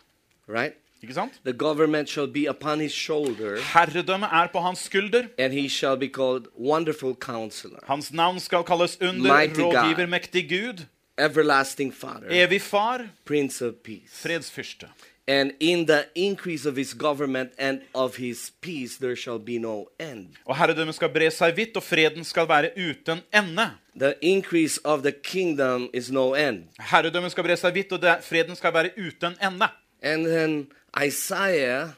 Right? 0.48 0.74
Ikke 1.02 1.14
sant? 1.14 1.32
The 1.44 1.52
government 1.52 2.08
shall 2.08 2.26
be 2.32 2.48
upon 2.50 2.80
his 2.80 2.92
shoulder, 2.92 3.58
Herredømmet 3.74 4.28
er 4.32 4.48
på 4.52 4.60
hans 4.60 4.78
skulder. 4.88 5.24
and 5.38 5.52
he 5.52 5.68
shall 5.68 5.96
be 5.96 6.08
called 6.08 6.46
Wonderful 6.58 7.14
Counselor, 7.14 7.78
Hans 7.86 8.12
navn 8.12 8.40
skal 8.40 8.64
kalles 8.64 8.96
under, 9.00 9.34
Mighty 9.36 9.60
God. 9.60 9.74
rådgiver, 9.74 10.06
mektig 10.06 10.48
Gud, 10.48 10.84
Everlasting 11.18 11.92
Father, 11.92 12.28
evig 12.28 12.60
far, 12.60 13.08
Prince 13.24 13.64
of 13.64 13.82
Peace. 13.82 14.10
fredsfyrste. 14.22 14.88
And 15.26 15.54
in 15.58 15.86
the 15.86 16.08
increase 16.14 16.66
of 16.66 16.76
his 16.76 16.92
government 16.92 17.52
and 17.58 17.80
of 17.94 18.16
his 18.16 18.52
peace, 18.60 18.98
there 18.98 19.16
shall 19.16 19.38
be 19.38 19.58
no 19.58 19.88
end. 19.98 20.36
Og 20.44 20.56
herredømmet 20.56 20.98
skal 20.98 21.08
bre 21.08 21.30
seg 21.32 21.56
vidt, 21.56 21.76
og 21.76 21.82
freden 21.82 22.24
skal 22.28 22.48
være 22.48 22.74
uten 22.76 23.22
ende. 23.32 23.70
The 23.96 24.14
increase 24.20 24.80
of 24.84 25.00
the 25.02 25.12
kingdom 25.12 25.88
is 25.94 26.10
no 26.10 26.34
end. 26.34 26.66
Herredømmet 26.90 27.32
skal 27.32 27.44
bre 27.46 27.56
seg 27.56 27.74
vidt, 27.74 27.92
og 27.92 28.04
freden 28.20 28.56
skal 28.56 28.74
være 28.74 28.90
uten 29.00 29.38
ende. 29.40 29.70
And 30.02 30.26
then 30.26 30.66
Isaiah 31.06 31.96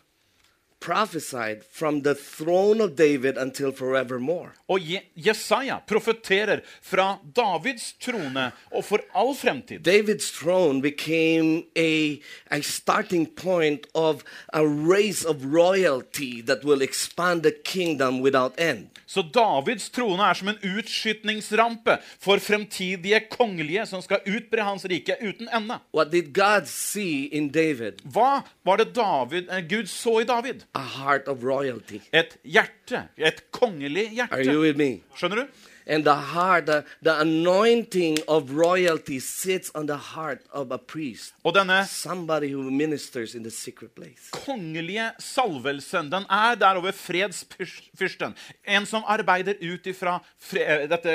prophesied 0.86 1.64
from 1.64 2.02
the 2.02 2.14
throne 2.14 2.80
of 2.80 2.94
David 2.94 3.36
until 3.36 3.72
forevermore. 3.72 4.52
Og 4.68 4.80
Je 4.80 5.00
Jesaja 5.16 5.78
profeterer 5.86 6.60
fra 6.82 7.18
Davids 7.36 7.94
trone 8.02 8.52
og 8.70 8.84
for 8.84 9.02
all 9.14 9.34
fremtid. 9.34 9.82
David's 9.82 10.30
throne 10.30 10.82
became 10.82 11.64
a, 11.76 12.20
a 12.50 12.60
starting 12.62 13.26
point 13.26 13.86
of 13.94 14.22
a 14.52 14.62
race 14.62 15.24
of 15.24 15.44
royalty 15.44 16.42
that 16.42 16.64
will 16.64 16.82
expand 16.82 17.42
the 17.42 17.54
kingdom 17.64 18.20
without 18.22 18.52
end. 18.58 18.86
Så 19.06 19.22
Davids 19.22 19.90
trone 19.90 20.22
er 20.22 20.34
som 20.34 20.48
en 20.48 20.62
utskytningsrampe 20.62 21.98
for 22.18 22.42
fremtidige 22.42 23.20
kongelige 23.30 23.86
som 23.86 24.02
skal 24.02 24.22
utbre 24.26 24.62
hans 24.66 24.84
rike 24.84 25.18
uten 25.22 25.50
ende. 25.50 25.78
What 25.94 26.12
did 26.12 26.32
God 26.34 26.66
see 26.70 27.26
in 27.26 27.50
David? 27.54 28.02
Hva 28.04 28.42
var 28.66 28.82
det 28.82 28.94
David, 28.94 29.50
eh, 29.50 29.66
Gud 29.66 29.90
så 29.90 30.20
i 30.20 30.24
David? 30.28 30.66
A 30.76 30.82
heart 30.98 31.28
of 31.32 31.42
royalty. 31.44 32.00
Et 32.12 32.36
hjerte. 32.44 33.06
Et 33.16 33.38
kongelig 33.50 34.20
Are 34.30 34.42
you 34.42 34.50
hjerte. 34.52 34.60
with 34.60 34.76
me? 34.76 34.90
Skjønner 35.16 35.36
du? 35.36 35.46
And 35.88 36.02
the 36.04 36.14
heart, 36.34 36.66
the, 36.66 36.82
the 37.02 37.12
anointing 37.20 38.18
of 38.26 38.50
royalty 38.50 39.20
sits 39.20 39.70
on 39.74 39.86
the 39.86 39.96
heart 39.96 40.40
of 40.50 40.72
a 40.72 40.78
priest, 40.78 41.32
Og 41.44 41.54
denne 41.54 41.84
somebody 41.86 42.48
who 42.52 42.70
ministers 42.70 43.34
in 43.34 43.42
the 43.44 43.50
secret 43.54 43.92
place. 43.94 44.30
kongelige 44.32 45.10
salvelsen 45.22 46.10
den 46.12 46.24
er 46.30 46.54
der 46.58 46.74
over 46.80 46.90
fredsfyrsten. 46.92 48.34
En 48.66 48.86
som 48.86 49.04
arbeider 49.06 49.54
ut 49.62 49.86
ifra 49.86 50.18
eh, 50.58 50.88
dette 50.90 51.14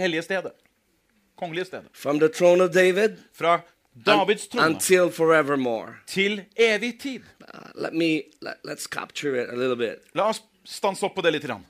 hellige 0.00 0.22
stedet. 0.22 0.52
Kongelige 1.36 1.64
stedet. 1.64 1.88
From 1.92 2.18
the 2.18 2.28
throne 2.28 2.64
of 2.64 2.70
David 2.72 3.18
Fra 3.34 3.60
Davids 4.04 4.46
trone 4.46 4.66
until 4.66 5.10
forevermore. 5.10 5.94
til 6.06 6.44
evig 6.56 6.98
tid. 7.00 7.20
Uh, 7.40 7.60
let 7.74 7.94
me 7.94 8.22
let, 8.42 8.54
let's 8.64 8.86
capture 8.86 9.42
it 9.42 9.48
a 9.50 9.56
little 9.56 9.76
bit. 9.76 9.98
La 10.14 10.28
oss 10.28 10.42
stanse 10.64 11.02
opp 11.06 11.14
på 11.14 11.22
det 11.22 11.32
litt. 11.32 11.42
grann. 11.46 11.64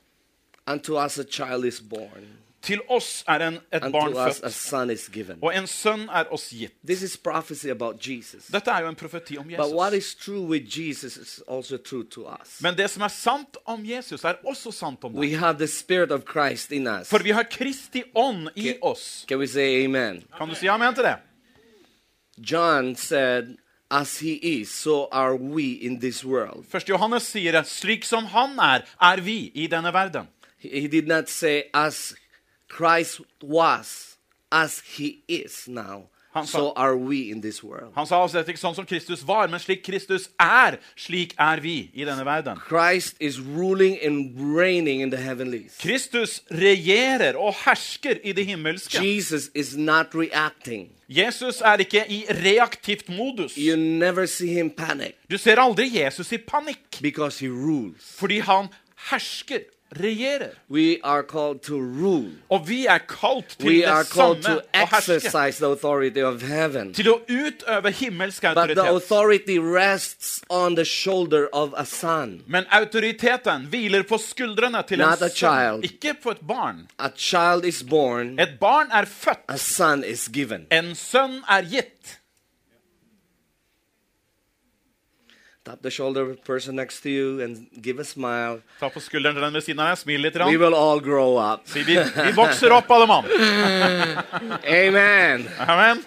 Unto 0.67 0.97
us 1.05 1.17
a 1.17 1.23
child 1.23 1.65
is 1.65 1.79
born, 1.81 2.27
Til 2.61 2.81
oss 2.89 3.23
er 3.27 3.39
en, 3.39 3.59
et 3.71 3.83
unto 3.83 3.91
barn 3.99 4.13
født, 4.13 4.53
son 4.53 4.89
is 4.89 5.09
given. 5.13 5.37
og 5.41 5.53
en 5.55 5.67
sønn 5.67 6.09
er 6.09 6.27
oss 6.33 6.49
gitt. 6.49 6.73
This 6.85 7.01
is 7.01 7.17
prophecy 7.17 7.69
about 7.71 8.07
Jesus. 8.07 8.47
Dette 8.51 8.71
er 8.71 8.81
jo 8.81 8.89
en 8.89 8.95
profeti 8.95 9.37
om 9.37 9.49
Jesus. 9.49 9.93
is 9.93 10.15
true 10.15 10.41
with 10.41 10.65
Jesus 10.79 11.15
is 11.17 11.41
also 11.47 11.77
true 11.77 12.03
to 12.03 12.25
us. 12.27 12.61
Men 12.61 12.75
det 12.75 12.89
som 12.89 13.01
er 13.03 13.07
sant 13.07 13.57
om 13.65 13.85
Jesus, 13.85 14.23
er 14.23 14.33
også 14.43 14.71
sant 14.71 15.03
om 15.03 15.15
We 15.15 15.27
deg. 15.29 15.39
have 15.39 15.57
the 15.57 15.67
Spirit 15.67 16.11
of 16.11 16.21
Christ 16.31 16.71
in 16.71 16.87
us. 16.87 17.07
For 17.07 17.23
vi 17.23 17.31
har 17.31 17.43
Kristi 17.43 18.03
ånd 18.15 18.49
i 18.55 18.73
oss. 18.81 19.25
Can 19.27 19.39
we 19.39 19.47
say 19.47 19.85
amen? 19.85 20.23
Kan 20.37 20.49
du 20.49 20.55
si 20.55 20.67
amen 20.67 20.93
til 20.95 21.03
det? 21.03 21.15
John 22.39 22.95
said, 22.95 23.57
As 23.89 24.19
he 24.19 24.33
is, 24.33 24.69
so 24.69 25.07
are 25.11 25.35
we 25.35 25.71
in 25.71 25.99
this 25.99 26.23
world. 26.23 26.65
Første 26.67 26.91
Johannes 26.91 27.23
sier 27.23 27.55
slik 27.63 28.03
som 28.03 28.25
han 28.33 28.59
er, 28.59 28.83
er 28.99 29.21
vi 29.23 29.51
i 29.55 29.67
denne 29.71 29.93
verden. 29.95 30.27
He, 30.57 30.81
he 30.81 30.87
did 30.87 31.07
not 31.07 31.29
say, 31.29 31.69
As 31.73 32.15
Christ 32.67 33.21
was, 33.41 34.17
as 34.51 34.81
he 34.97 35.23
is 35.27 35.67
now, 35.67 36.09
Han 36.37 36.47
so 36.47 36.57
sa- 36.57 36.73
are 36.75 36.95
we 36.97 37.15
in 37.31 37.41
this 37.41 37.63
world. 37.63 37.91
Han 37.95 38.05
sa 38.07 38.21
altså 38.23 38.39
ikke 38.45 38.59
sånn 38.61 38.75
som 38.75 38.85
Kristus 38.85 39.23
var, 39.27 39.47
men 39.47 39.59
slik 39.59 39.83
Kristus 39.85 40.29
er, 40.39 40.77
slik 40.95 41.33
er 41.39 41.59
vi 41.63 41.89
i 41.93 42.05
denne 42.07 42.25
verden. 42.25 42.57
Christ 42.67 43.15
is 43.19 43.39
ruling 43.39 43.97
and 44.05 44.33
reigning 44.57 45.01
in 45.01 45.11
the 45.11 45.19
heavenlies. 45.21 45.77
Kristus 45.81 46.41
regjerer 46.51 47.35
og 47.37 47.53
hersker 47.65 48.19
i 48.23 48.31
det 48.31 48.45
himmelske. 48.45 49.01
Jesus 49.03 49.49
is 49.55 49.75
not 49.77 50.07
reacting. 50.15 50.89
Jesus 51.09 51.61
er 51.61 51.77
ikke 51.79 52.03
i 52.11 52.25
reaktivt 52.43 53.09
modus. 53.09 53.53
You 53.57 53.75
never 53.77 54.25
see 54.25 54.47
him 54.53 54.69
panic 54.69 55.13
Du 55.31 55.37
ser 55.37 55.55
aldri 55.59 55.87
Jesus 56.03 56.31
i 56.31 56.37
panikk, 56.37 57.01
because 57.01 57.39
he 57.39 57.47
rules. 57.49 58.03
fordi 58.19 58.39
han 58.39 58.67
hersker, 59.09 59.59
regjerer. 59.95 60.49
We 60.69 60.97
are 61.03 61.23
called 61.23 61.61
to 61.63 61.75
rule. 61.79 62.31
Og 62.49 62.67
vi 62.69 62.85
er 62.85 62.97
kalt 63.07 63.55
til 63.59 63.67
We 63.67 63.73
det 63.81 64.07
samme 64.07 64.57
å 64.57 64.61
herske. 64.73 65.15
exercise 65.15 65.57
the 65.59 65.65
authority 65.71 66.21
of 66.23 66.41
heaven. 66.41 66.93
Til 66.93 67.09
å 67.13 67.19
utøve 67.29 67.91
himmelsk 67.91 68.43
autoritet. 68.43 68.77
Men 72.47 72.65
autoriteten 72.71 73.67
hviler 73.71 74.03
på 74.03 74.17
skuldrene 74.21 74.83
til 74.87 75.01
en 75.01 75.09
Not 75.09 75.19
child. 75.33 75.83
sønn, 75.83 75.83
ikke 75.83 76.13
på 76.23 76.31
et 76.31 76.41
barn. 76.47 76.87
A 76.99 77.09
child 77.15 77.65
is 77.65 77.83
born, 77.83 78.39
Et 78.39 78.59
barn 78.59 78.87
er 78.91 79.05
født, 79.05 79.43
a 79.49 79.57
son 79.57 80.03
is 80.03 80.27
given. 80.33 80.67
en 80.71 80.93
sønn 80.95 81.41
er 81.49 81.61
gitt. 81.63 82.19
Tap 85.67 85.81
the 85.81 85.91
shoulder 85.91 86.21
of 86.21 86.29
the 86.29 86.35
person 86.35 86.77
next 86.77 87.01
to 87.01 87.09
you 87.09 87.41
and 87.41 87.67
give 87.81 87.99
a 87.99 88.05
smile. 88.05 88.61
Ta 88.79 88.87
på 88.87 89.01
skulderen 89.03 89.35
til 89.35 89.43
den 89.43 89.53
ved 89.53 89.61
siden 89.65 89.81
av 89.83 89.89
deg, 89.91 89.99
smil 89.99 90.21
litt. 90.23 90.37
We 90.47 90.55
will 90.55 90.75
all 90.75 91.01
grow 91.03 91.35
up. 91.35 91.67
Si, 91.67 91.83
vi, 91.83 91.97
vi 91.99 92.31
vokser 92.37 92.71
opp, 92.71 92.87
alle 92.87 93.07
mann. 93.09 93.27
Amen. 94.79 95.43
Amen. 95.59 96.05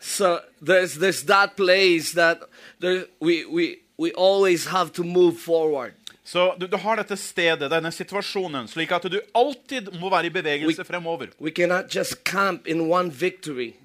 So 0.00 0.40
there's 0.60 0.96
there's 0.96 1.22
that 1.32 1.56
place 1.56 2.12
that 2.12 2.42
there, 2.80 3.06
we, 3.20 3.46
we, 3.46 3.78
we 3.96 4.12
always 4.12 4.66
have 4.66 4.92
to 5.00 5.02
move 5.02 5.38
forward. 5.38 5.94
Så 6.24 6.54
du, 6.58 6.68
du 6.70 6.76
har 6.78 7.00
dette 7.00 7.16
stedet, 7.18 7.66
denne 7.70 7.90
situasjonen, 7.90 8.68
slik 8.70 8.92
at 8.94 9.08
du 9.10 9.18
alltid 9.34 9.90
må 9.98 10.10
være 10.12 10.30
i 10.30 10.34
bevegelse 10.34 10.84
fremover. 10.86 11.32
We 11.42 11.50
cannot 11.50 11.90
just 11.90 12.22
camp 12.24 12.68
in 12.68 12.80
one 12.86 13.10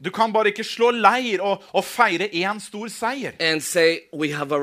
Du 0.01 0.11
kan 0.11 0.33
bare 0.33 0.51
ikke 0.53 0.63
slå 0.63 0.91
leir 0.91 1.41
og, 1.41 1.63
og 1.73 1.83
feire 1.83 2.29
én 2.29 2.59
stor 2.59 2.87
seier 2.87 3.33
and 3.39 3.61
say 3.61 3.99
we 4.13 4.31
have 4.31 4.53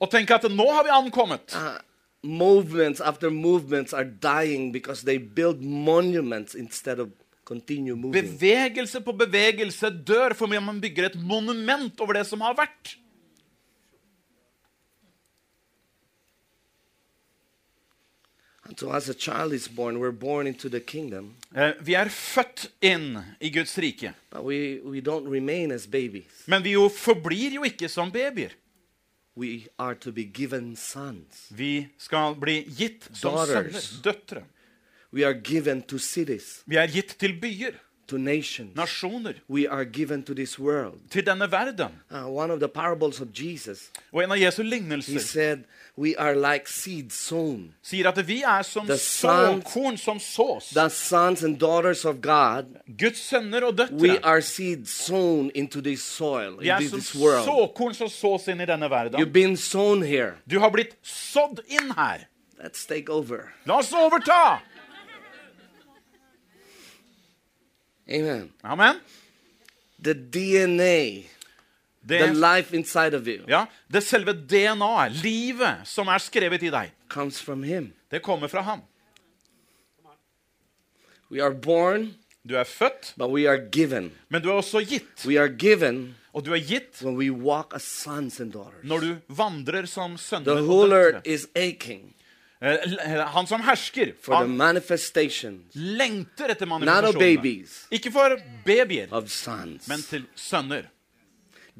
og 0.00 0.10
tenke 0.10 0.34
at 0.34 0.50
nå 0.50 0.70
har 0.70 0.84
vi 0.84 0.90
ankommet. 0.90 1.54
Uh, 1.54 1.78
movements 2.22 3.00
after 3.00 3.30
movements 3.30 3.92
are 3.92 4.04
dying 4.04 4.72
because 4.72 5.04
they 5.04 5.18
build 5.18 5.60
monuments 5.62 6.54
instead 6.54 7.00
of 7.00 7.08
continue 7.44 7.96
moving. 7.96 8.12
Bevegelse 8.12 9.00
på 9.00 9.12
bevegelse 9.12 9.90
dør 9.90 10.34
fordi 10.34 10.60
man 10.60 10.80
bygger 10.80 11.06
et 11.06 11.20
monument 11.20 12.00
over 12.00 12.12
det 12.12 12.26
som 12.26 12.40
har 12.40 12.54
vært. 12.54 12.96
So, 18.76 18.92
as 18.92 19.08
a 19.08 19.14
child 19.14 19.52
is 19.52 19.68
born, 19.68 19.98
we're 19.98 20.10
born 20.12 20.46
into 20.46 20.68
the 20.68 20.80
kingdom, 20.80 21.34
Uh, 21.54 21.72
Vi 21.80 21.94
er 21.94 22.08
født 22.08 22.68
inn 22.82 23.16
i 23.40 23.48
Guds 23.50 23.78
rike. 23.78 24.12
but 24.30 24.44
we, 24.44 24.80
we 24.84 25.00
don't 25.00 25.26
remain 25.28 25.72
as 25.72 25.86
babies. 25.86 26.44
Men 26.46 26.62
vi 26.62 26.72
jo 26.72 26.88
forblir 26.88 27.54
jo 27.54 27.62
ikke 27.64 27.88
som 27.88 28.10
babyer. 28.12 28.50
We 29.36 29.68
are 29.78 29.94
to 29.94 30.10
be 30.12 30.24
given 30.24 30.74
sons. 30.76 31.46
Vi 31.50 31.88
skal 31.98 32.34
bli 32.34 32.64
gitt 32.76 33.08
som 33.14 33.34
Daughters. 33.34 33.72
sønner, 33.84 34.02
døtre. 34.02 34.42
We 35.12 35.24
are 35.24 35.34
given 35.34 35.82
to 35.82 35.98
cities, 35.98 36.62
Vi 36.66 36.76
er 36.76 36.86
gitt 36.86 37.16
til 37.18 37.32
byer, 37.40 37.74
to 38.08 38.18
nations. 38.18 38.74
nasjoner, 38.76 39.34
We 39.48 39.66
are 39.68 39.84
given 39.84 40.22
to 40.24 40.34
this 40.34 40.58
world. 40.58 40.98
til 41.10 41.22
denne 41.26 41.50
verden. 41.50 41.88
Uh, 42.10 42.26
one 42.28 42.50
of 42.50 42.60
the 42.60 42.68
parables 42.68 43.20
of 43.20 43.28
Jesus, 43.34 43.90
Og 44.12 44.22
en 44.24 44.32
av 44.32 44.38
Jesu 44.38 44.62
he 44.62 44.68
lignelser 44.70 45.18
said, 45.20 45.64
We 45.96 46.14
are 46.16 46.34
like 46.34 46.68
seed 46.68 47.10
sown. 47.12 47.74
sier 47.82 48.06
at 48.08 48.26
vi 48.28 48.42
er 48.42 48.62
som 48.62 48.86
The 48.86 48.96
sons- 48.98 49.64
såkorn 49.64 49.96
som 49.98 50.18
sås. 50.18 50.68
The 50.74 50.88
sons 50.90 51.42
and 51.42 51.58
daughters 51.58 52.04
of 52.04 52.20
God, 52.20 52.66
Guds 52.98 53.18
sønner 53.32 53.62
og 53.64 53.78
we 53.92 54.08
døtre. 54.08 54.24
are 54.24 54.40
seed 54.42 54.86
sown 54.86 55.50
into 55.54 55.80
this 55.80 56.02
soil, 56.02 56.56
Vi 56.60 56.64
in 56.66 56.70
er 56.70 56.78
this, 56.78 56.90
som 56.90 56.98
this 57.00 57.14
world. 57.14 57.46
såkorn 57.46 57.94
som 57.94 58.08
sås 58.08 58.48
inn 58.48 58.60
i 58.60 58.64
denne 58.66 58.88
verden. 58.90 59.32
Been 59.32 59.56
sown 59.56 60.02
here. 60.02 60.34
Du 60.48 60.58
har 60.60 60.70
blitt 60.70 60.94
sådd 61.02 61.60
inn 61.68 61.90
her. 61.96 62.18
Let's 62.64 62.86
take 62.86 63.08
over. 63.08 63.52
La 63.66 63.78
oss 63.78 63.92
overta! 63.92 64.60
Amen. 68.08 68.52
Amen. 68.64 68.96
The 70.02 70.14
DNA, 70.14 71.26
the 72.08 72.18
Det, 72.18 72.36
life 72.36 72.72
inside 72.76 73.14
of 73.14 73.26
you, 73.26 73.42
ja, 73.48 73.64
det 73.92 74.02
selve 74.02 74.32
DNA-et, 74.32 75.12
livet 75.22 75.82
som 75.84 76.08
er 76.08 76.18
skrevet 76.18 76.62
i 76.62 76.70
deg, 76.70 76.92
comes 77.08 77.40
from 77.42 77.62
Him. 77.62 77.92
det 78.10 78.22
kommer 78.22 78.48
fra 78.48 78.62
ham. 78.62 78.80
We 81.30 81.42
are 81.42 81.54
born, 81.54 82.14
Du 82.48 82.54
er 82.56 82.64
født, 82.64 83.12
but 83.18 83.28
we 83.30 83.46
are 83.48 83.58
given. 83.72 84.12
men 84.30 84.42
du 84.42 84.48
er 84.48 84.54
også 84.62 84.80
gitt. 84.88 85.26
We 85.26 85.36
are 85.38 85.48
given 85.48 86.14
Og 86.32 86.44
du 86.46 86.52
er 86.54 86.60
gitt 86.60 87.02
when 87.02 87.16
we 87.16 87.30
walk 87.32 87.72
as 87.74 87.82
sons 87.82 88.40
and 88.40 88.52
daughters. 88.52 88.84
når 88.84 89.00
du 89.00 89.16
vandrer 89.28 89.86
som 89.86 90.16
sønner 90.16 90.44
The 90.54 90.62
og 90.72 90.88
døtre. 90.90 91.20
is 91.26 91.46
aching 91.56 92.14
l- 92.14 92.17
Han 92.60 93.46
som 93.46 93.62
hersker, 93.62 94.12
for 94.22 94.34
han 94.34 94.56
lengter 94.58 96.50
etter 96.50 96.66
manifestasjonene. 96.66 97.94
Ikke 97.94 98.10
for 98.10 98.34
babyer, 98.66 99.06
of 99.14 99.30
sons. 99.30 99.86
men 99.88 100.02
til 100.02 100.26
sønner. 100.34 100.88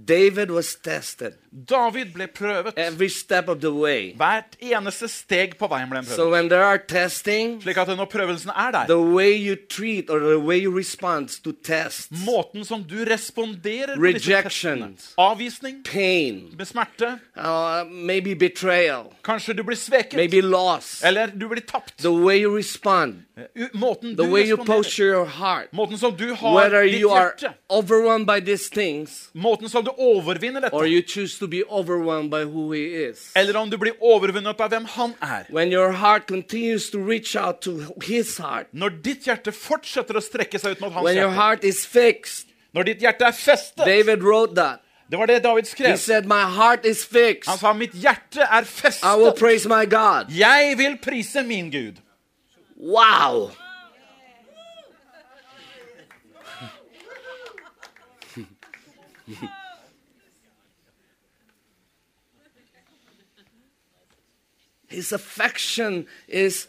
David 0.06 0.50
was 0.50 0.76
tested. 0.76 1.32
David 1.68 2.12
ble 2.14 2.26
prøvet. 2.26 2.72
every 2.76 3.08
step 3.08 3.48
of 3.48 3.60
the 3.60 3.72
way. 3.72 4.14
Hvert 4.16 4.56
eneste 4.60 5.08
steg 5.08 5.56
på 5.58 5.66
veien 5.66 5.88
ble 5.90 6.02
han 6.02 6.06
So 6.06 6.30
when 6.30 6.48
there 6.48 6.62
are 6.62 6.78
testing, 6.78 7.62
Slik 7.62 7.76
at 7.76 7.88
når 7.88 8.04
prøvelsen 8.04 8.50
er 8.54 8.70
der, 8.70 8.86
the 8.86 8.98
way 9.00 9.32
you 9.32 9.56
treat 9.70 10.10
or 10.10 10.18
the 10.18 10.38
way 10.38 10.58
you 10.62 10.78
respond 10.78 11.28
to 11.44 11.52
tests, 11.52 12.08
måten 12.26 12.64
som 12.64 12.84
du 12.84 12.94
responderer 13.04 13.96
på 13.96 14.02
Rejection. 14.02 14.82
testene 14.82 15.14
Avvisning, 15.18 15.82
pain, 15.84 16.54
med 16.58 16.66
smerte, 16.66 17.18
uh, 17.36 17.82
maybe 17.90 18.34
betrayal, 18.34 19.04
kanskje 19.24 19.56
du 19.56 19.62
blir 19.62 19.76
sveket, 19.76 20.14
maybe 20.16 20.42
loss, 20.42 21.02
eller 21.04 21.26
du 21.26 21.48
blir 21.48 21.60
tapt. 21.66 21.96
the 21.98 22.12
way 22.12 22.42
you 22.42 22.56
respond, 22.56 23.24
Måten 23.74 24.14
du 24.16 24.22
the 24.22 24.28
you 24.28 24.36
responderer, 24.36 24.66
posture 24.76 25.06
your 25.06 25.26
heart, 25.26 25.72
måten 25.72 25.98
som 25.98 26.16
du 26.16 26.34
har 26.34 26.54
whether 26.54 26.84
ditt 26.84 27.00
you 27.00 27.10
are 27.10 27.32
hjerte, 27.38 27.54
overwhelmed 27.70 28.26
by 28.26 28.40
these 28.40 28.70
things 28.70 29.30
måten 29.34 29.68
som 29.68 29.87
du 29.88 30.02
overvinner 30.08 30.68
or 30.72 30.82
dette, 30.84 30.90
you 30.92 31.02
choose 31.02 31.38
to 31.38 31.46
be 31.48 31.62
overwhelmed 31.64 32.30
by 32.30 32.44
who 32.44 32.72
He 32.72 32.84
is. 33.08 33.30
eller 33.34 33.56
om 33.60 33.70
du 33.70 33.76
blir 33.78 33.96
overvunnet 34.00 34.60
av 34.60 34.70
hvem 34.70 34.84
han 34.96 35.14
er. 35.22 35.46
When 35.50 35.72
your 35.72 35.92
heart 35.92 36.26
continues 36.28 36.90
to 36.90 36.98
reach 36.98 37.34
out 37.36 37.60
to 37.62 37.78
His 38.04 38.36
heart, 38.38 38.66
Når 38.72 39.00
ditt 39.02 39.24
hjerte 39.26 39.52
fortsetter 39.52 40.16
å 40.16 40.22
strekke 40.22 40.58
seg 40.58 40.76
ut 40.76 40.80
mot 40.80 40.92
hans 40.92 41.04
when 41.04 41.16
your 41.16 41.30
hjerte, 41.30 41.40
heart 41.40 41.64
is 41.64 41.84
fixed, 41.86 42.46
når 42.74 42.82
ditt 42.92 43.00
hjerte 43.02 43.24
er 43.24 43.32
festet 43.32 43.84
David 43.86 44.22
wrote 44.22 44.54
that. 44.54 44.80
Det 45.10 45.16
var 45.18 45.26
det 45.26 45.42
David 45.42 45.64
He 45.64 45.70
skrev. 45.70 45.96
said, 45.98 46.26
My 46.26 46.42
heart 46.44 46.84
is 46.84 47.02
fixed. 47.04 47.48
Han 47.48 47.56
sa, 47.58 47.72
mitt 47.72 47.94
hjerte 47.96 48.42
er 48.44 48.60
I 48.60 49.16
will 49.16 49.32
festet. 49.32 49.38
praise 49.38 49.66
my 49.68 49.86
God. 49.86 50.26
Jeg 50.28 50.74
vil 50.76 50.98
prise 51.02 51.42
min 51.42 51.70
Gud. 51.70 51.96
Wow. 52.76 53.50
His 64.88 65.12
affection 65.12 66.06
is 66.28 66.66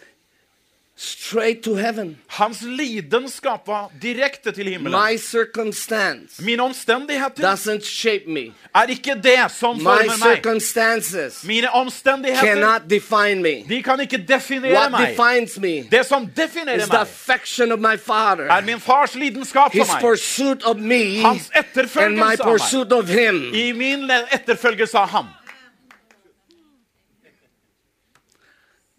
straight 1.01 1.63
to 1.63 1.75
heaven. 1.75 2.17
Hans 2.27 2.61
lidenskap 2.61 3.67
var 3.67 3.89
direkte 4.01 4.51
til 4.51 4.67
himmelen. 4.67 4.91
My 5.11 5.17
circumstance 5.17 6.43
Mine 6.43 6.63
omstendigheter 6.63 7.51
doesn't 7.53 7.85
shape 7.85 8.23
me. 8.27 8.51
er 8.75 8.81
ikke 8.89 9.15
det 9.23 9.51
som 9.51 9.77
My 9.77 9.83
former 9.83 10.03
meg. 10.25 10.35
circumstances 10.35 11.43
Mine 11.43 11.69
omstendigheter 11.71 12.41
cannot 12.45 12.81
define 12.89 13.41
me. 13.41 13.63
de 13.69 13.83
kan 13.83 13.99
ikke 13.99 14.17
definere 14.27 14.73
What 14.73 14.91
meg. 14.91 15.07
defines 15.09 15.57
me 15.59 15.87
Det 15.91 16.05
som 16.05 16.27
definerer 16.27 16.75
is 16.77 16.83
the 16.83 16.93
meg, 16.97 17.01
affection 17.01 17.71
of 17.71 17.79
my 17.79 17.97
Father, 17.97 18.43
er 18.51 18.61
min 18.61 18.79
fars 18.79 19.15
lidenskap 19.15 19.71
His 19.71 19.87
for 19.87 19.93
meg. 19.93 20.01
pursuit 20.01 20.63
of 20.63 20.77
me, 20.77 21.21
Hans 21.21 21.49
and 21.55 21.55
my 21.55 21.59
etterfølgelse 21.83 22.43
av 22.43 22.49
meg. 22.51 22.91
of 22.93 23.07
Him. 23.09 23.53
I 23.53 23.71
min 23.71 24.11
etterfølgelse 24.31 24.97
av 24.97 25.07
ham. 25.07 25.25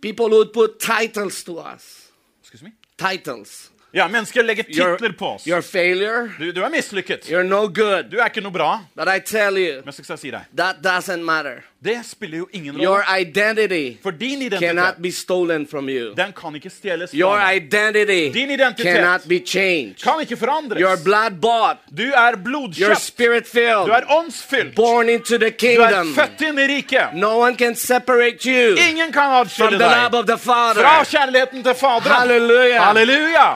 People 0.01 0.31
would 0.31 0.53
put 0.53 0.79
titles 0.81 1.45
to 1.45 1.59
us. 1.59 2.11
Excuse 2.41 2.63
me? 2.63 2.73
Titles. 2.97 3.71
Ja, 3.93 4.09
mennesker 4.09 4.43
legger 4.43 4.63
titler 4.63 5.13
på 5.19 5.27
oss. 5.35 5.47
you're 5.47 5.63
failure. 5.63 6.31
Du, 6.39 6.53
du 6.53 6.63
er 6.63 6.71
mislykket. 6.71 7.27
You're 7.31 7.43
no 7.43 7.67
good. 7.69 8.11
Du 8.11 8.19
er 8.21 8.29
ikke 8.31 8.43
noe 8.45 8.53
bra. 8.55 8.85
But 8.95 9.09
I 9.09 9.19
tell 9.19 9.59
you, 9.59 9.83
Men 9.85 9.93
så 9.93 10.05
skal 10.05 10.15
jeg 10.15 10.21
si 10.23 10.31
deg, 10.31 10.47
that 10.55 10.79
doesn't 10.83 11.25
matter. 11.27 11.65
Det 11.85 12.01
spiller 12.07 12.39
jo 12.39 12.49
ingen 12.53 12.75
Your 12.83 13.03
rolle. 13.09 13.21
identity 13.21 13.97
For 14.03 14.11
din 14.11 14.51
cannot 14.51 14.63
identitet, 14.63 15.03
be 15.03 15.11
stolen 15.13 15.67
from 15.67 15.89
you. 15.89 16.15
den 16.15 16.33
kan 16.33 16.55
ikke 16.55 16.71
stjeles 16.71 17.11
Your 17.15 17.37
fra 17.39 17.53
deg. 17.53 17.63
identity 17.63 18.33
Din 18.39 18.51
identitet 18.51 18.95
cannot 18.97 19.29
be 19.29 19.39
changed. 19.47 20.03
Kan 20.03 20.21
ikke 20.21 20.37
forandres. 20.37 20.83
You're 20.83 21.05
blood 21.05 21.41
bought. 21.41 21.79
Du 21.97 22.03
er 22.03 22.33
You're 22.33 22.43
blodkjøpt. 22.45 23.01
spirit 23.01 23.47
filled. 23.49 23.87
Du 23.87 23.93
er 23.93 24.05
åndsfylt. 24.19 24.75
Born 24.77 25.09
into 25.09 25.39
the 25.39 25.39
Du 25.39 25.45
er 25.47 25.51
kingdom. 25.51 26.15
født 26.15 26.41
inn 26.49 26.59
i 26.59 26.67
riket. 26.77 27.15
No 27.15 27.39
one 27.41 27.57
can 27.57 27.75
separate 27.77 28.45
you 28.51 28.77
Ingen 28.91 29.13
kan 29.13 29.31
from 29.31 29.47
atskille 29.47 29.79
the 29.79 29.79
love 29.79 30.11
deg 30.11 30.15
of 30.21 30.27
the 30.27 30.39
fra 30.39 30.73
Father. 30.75 31.05
kjærligheten 31.05 31.63
til 31.65 31.75
Faderen. 31.75 32.13
Halleluja. 32.17 32.83
Halleluja! 32.83 33.49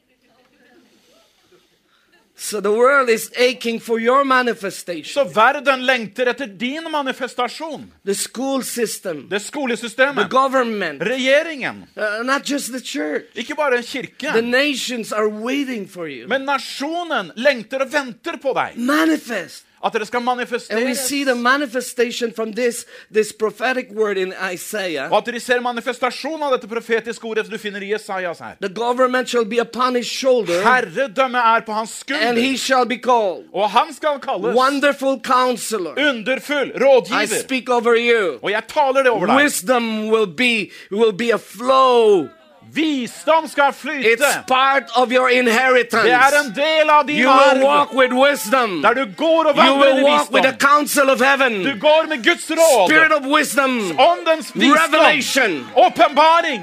So 2.52 2.60
the 2.60 2.68
world 2.70 3.08
is 3.08 3.30
aching 3.36 3.80
for 3.80 3.98
your 4.00 4.24
manifestation. 4.24 5.04
Så 5.14 5.24
verden 5.24 5.86
lengter 5.86 6.26
etter 6.26 6.46
din 6.46 6.84
manifestasjon. 6.90 7.86
The 8.04 8.14
school 8.14 8.62
system, 8.62 9.22
Det 9.28 9.38
the 9.38 9.40
skolesystemet, 9.40 10.28
government, 10.30 11.00
regjeringen, 11.02 11.86
uh, 11.96 12.22
not 12.24 12.44
just 12.50 12.72
the 12.72 12.80
church. 12.80 13.24
ikke 13.34 13.54
bare 13.56 13.76
en 13.78 13.82
The 13.82 14.02
kirke, 14.02 14.42
nations 14.42 15.12
are 15.12 15.28
waiting 15.28 15.88
for 15.88 16.06
you. 16.06 16.28
men 16.28 16.44
nasjonen 16.44 17.32
lengter 17.36 17.80
og 17.86 17.92
venter 17.92 18.36
på 18.42 18.52
deg. 18.52 18.76
Manifest. 18.76 19.64
At 19.84 19.92
det 19.92 20.06
skal 20.06 20.18
And 20.18 20.28
we 20.28 20.34
manifesteres. 20.44 20.96
see 20.96 21.24
the 21.24 21.34
manifestation 21.34 22.32
from 22.32 22.52
this, 22.52 22.86
this 23.12 23.32
prophetic 23.32 23.90
word 23.90 24.16
in 24.16 24.32
Isaiah. 24.52 25.10
Og 25.10 25.18
at 25.18 25.26
dere 25.26 25.40
ser 25.40 25.60
manifestasjonen 25.60 26.42
av 26.42 26.52
dette 26.52 26.68
profetiske 26.70 27.24
ordet 27.26 27.50
du 27.50 27.58
finner 27.58 27.82
i 27.82 27.90
Jesajas 27.92 28.38
her. 28.38 28.54
The 28.60 28.68
government 28.68 29.28
shall 29.28 29.44
be 29.44 29.58
upon 29.60 29.94
his 29.96 30.06
shoulder, 30.06 30.62
Herredømme 30.62 31.38
er 31.38 31.60
på 31.66 31.72
hans 31.72 32.04
and 32.08 32.38
he 32.38 32.56
skulder, 32.56 32.58
shall 32.58 32.86
be 32.86 32.98
called 32.98 33.44
og 33.52 33.70
han 33.70 33.92
skal 33.94 34.20
kalles 34.22 34.54
Wonderful 34.56 35.18
Counselor. 35.20 35.94
underfull 35.98 36.70
I 36.74 36.78
rådgiver. 36.84 37.40
speak 37.42 37.68
over 37.68 37.94
you. 37.96 38.38
Og 38.42 38.50
jeg 38.50 38.62
taler 38.68 39.02
det 39.02 39.10
over 39.10 39.26
deg. 39.26 39.36
Wisdom 39.36 40.08
will 40.10 40.26
be 40.36 40.70
will 40.90 41.12
be 41.12 41.32
a 41.32 41.38
flow. 41.38 42.28
Visdom 42.74 43.48
skal 43.48 43.72
flyte. 43.72 44.08
It's 44.12 44.36
part 44.48 44.82
of 44.94 45.12
your 45.12 45.28
Det 45.28 45.36
er 45.36 45.40
inheritance. 45.40 46.36
en 46.46 46.54
del 46.54 46.90
av 46.90 47.06
din 47.06 47.16
You 47.18 47.30
will 47.30 47.64
walk 47.64 47.92
with 47.92 48.12
wisdom. 48.14 48.82
Der 48.82 48.94
du 48.94 49.04
går 49.16 49.44
og 49.44 49.56
You 49.66 49.74
will 49.80 50.04
walk 50.04 50.30
with 50.32 50.42
the 50.44 50.52
visdom. 50.52 50.68
counsel 50.68 51.10
of 51.10 51.18
Du 51.18 51.24
heaven. 51.24 51.78
går 51.80 52.06
med 52.08 52.24
Guds 52.24 52.50
råd. 52.50 52.88
Spirit 52.90 53.12
of 53.12 53.26
wisdom. 53.26 53.98
Åndens 53.98 54.52
visdom. 54.54 54.78
Revelation. 54.84 55.66
Åpenbaring. 55.76 56.62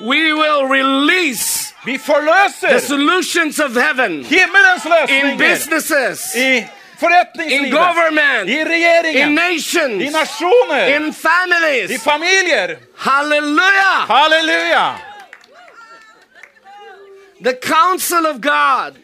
We 0.00 0.32
will 0.32 0.64
release 0.68 1.74
Vi 1.84 1.98
the 1.98 2.80
solutions 2.80 3.58
of 3.58 3.74
heaven 3.74 4.24
himmelens 4.24 4.84
in 5.08 5.38
businesses, 5.38 6.34
i 6.36 6.64
in 7.48 7.70
government, 7.70 8.48
i 8.48 8.60
in 8.60 8.66
regjeringen, 8.66 9.30
i 9.30 9.34
nationer 9.34 10.10
nasjoner, 10.10 10.96
in 10.96 11.12
i 11.90 11.98
familier. 11.98 12.78
Hallelujah. 12.96 14.06
Halleluja! 14.08 14.96
The 17.42 17.54
counsel 17.54 18.26
of 18.26 18.40
God, 18.40 18.98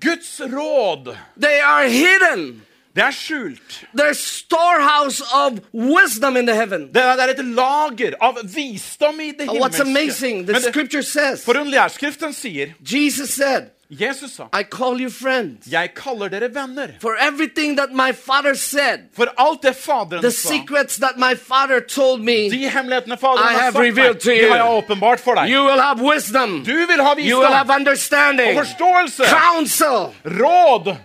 Guds 0.00 0.40
råd, 0.40 1.16
they 1.36 1.60
are 1.60 1.88
hidden. 1.88 2.62
Det 2.94 3.00
er 3.00 3.10
skjult. 3.10 3.84
There's 3.96 4.20
storehouse 4.20 5.22
of 5.34 5.60
wisdom 5.72 6.36
in 6.36 6.46
the 6.46 6.54
heaven. 6.54 6.90
Det 6.92 7.02
er, 7.02 7.16
det 7.16 7.38
et 7.38 7.44
lager 7.56 8.16
av 8.20 8.36
visdom 8.44 9.20
i 9.20 9.30
det 9.32 9.48
Oh, 9.48 9.56
what's 9.56 9.80
amazing, 9.80 10.44
the 10.46 10.52
Men 10.52 10.62
det 10.62 11.04
says, 11.04 11.46
er 11.48 11.88
Skriften 11.88 12.34
sier 12.36 12.74
Jesus 12.80 13.30
said, 13.30 13.72
Jesus 14.00 14.32
sa 14.36 14.44
I 14.52 14.62
call 14.64 15.00
you 15.00 15.10
friends. 15.10 15.66
Jeg 15.72 15.90
kaller 15.94 16.28
dere 16.28 16.48
venner. 16.54 16.88
For 17.00 17.14
everything 17.20 17.76
that 17.76 17.92
my 17.92 18.12
father 18.12 18.54
said, 18.54 19.00
For 19.12 19.26
alt 19.38 19.62
det 19.62 19.74
Faderen 19.76 20.22
the 20.22 20.30
sa, 20.30 20.48
secrets 20.48 20.96
that 20.96 21.18
my 21.18 21.34
father 21.34 21.80
told 21.80 22.20
me, 22.22 22.48
de 22.50 22.68
hemmelighetene 22.68 23.16
Faderen 23.18 23.44
I 23.50 23.52
har 23.52 23.60
have 23.62 23.72
sagt 23.72 23.84
revealed 23.84 24.14
meg, 24.14 24.20
to 24.22 24.30
you. 24.32 24.48
har 24.48 24.56
jeg 24.56 24.66
åpenbart 24.82 25.20
for 25.20 25.34
deg. 25.34 25.48
you 25.50 25.64
will 25.64 25.80
have 25.80 26.00
wisdom. 26.00 26.62
Du 26.64 26.72
vil 26.86 27.02
ha 27.02 27.14
You 27.18 27.38
will 27.38 27.52
have 27.52 27.70
understanding, 27.70 28.58
og 28.58 28.64
forståelse, 28.66 29.22
counsel, 29.28 30.08
råd, 30.24 30.96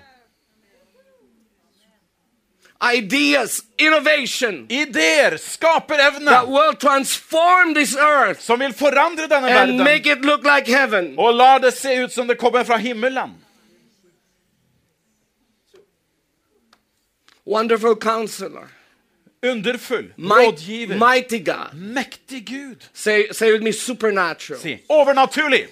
ideas, 2.81 3.61
innovation 3.77 4.67
ideer, 4.69 5.29
that 5.31 5.39
skaperevne, 5.39 6.47
will 6.47 6.73
transform 6.73 7.73
this 7.73 7.95
earth 7.95 8.39
som 8.41 8.59
vil 8.59 8.73
forandre 8.73 9.27
denne 9.27 9.47
and 9.49 9.77
make 9.77 10.05
verden 10.05 10.19
it 10.19 10.25
look 10.25 10.43
like 10.43 10.67
heaven. 10.67 11.15
og 11.17 11.33
la 11.33 11.57
det 11.59 11.73
se 11.73 12.03
ut 12.03 12.11
som 12.13 12.27
det 12.27 12.37
kommer 12.37 12.63
fra 12.63 12.77
himmelen. 12.77 13.33
Wonderful 17.45 17.95
counselor, 17.95 18.67
Underfull, 19.43 20.13
rådgiver, 20.17 20.97
mighty 20.97 21.39
God. 21.39 21.73
mektig 21.73 22.45
Gud. 22.45 22.83
Say, 22.93 23.27
say 23.31 23.51
with 23.51 23.63
me, 23.63 23.71
supernatural. 23.71 24.59
Si 24.59 24.79
overnaturlig, 24.89 25.67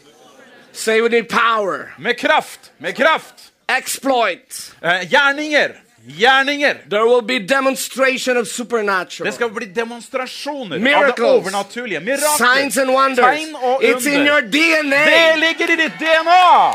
Say 0.72 1.02
with 1.02 1.12
me, 1.12 1.24
power. 1.24 1.94
med 2.00 2.18
kraft, 2.18 2.72
med 2.78 2.96
kraft. 2.96 3.52
Exploit. 3.78 4.76
Eh, 4.82 5.02
gjerninger, 5.12 5.76
gjerninger. 6.08 6.78
There 6.90 7.04
will 7.06 7.22
be 7.22 7.40
demonstration 7.40 8.38
of 8.38 8.48
supernatural. 8.48 9.26
Det 9.26 9.36
skal 9.36 9.50
bli 9.50 9.66
demonstrasjoner 9.66 10.96
av 10.96 11.06
det 11.16 11.24
overnaturlige. 11.24 12.00
Mirakler, 12.00 12.56
Signs 12.56 12.78
and 12.78 12.90
wonders. 12.92 13.26
tegn 13.26 13.56
og 13.56 13.84
It's 13.84 14.08
in 14.08 14.22
under. 14.22 14.42
Det 14.42 15.36
ligger 15.40 15.72
i 15.72 15.76
ditt 15.76 16.00
DNA! 16.00 16.74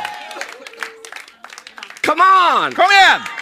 Come 2.03 2.23
on. 2.23 2.75
Kom 2.75 2.91
igjen! 2.91 3.40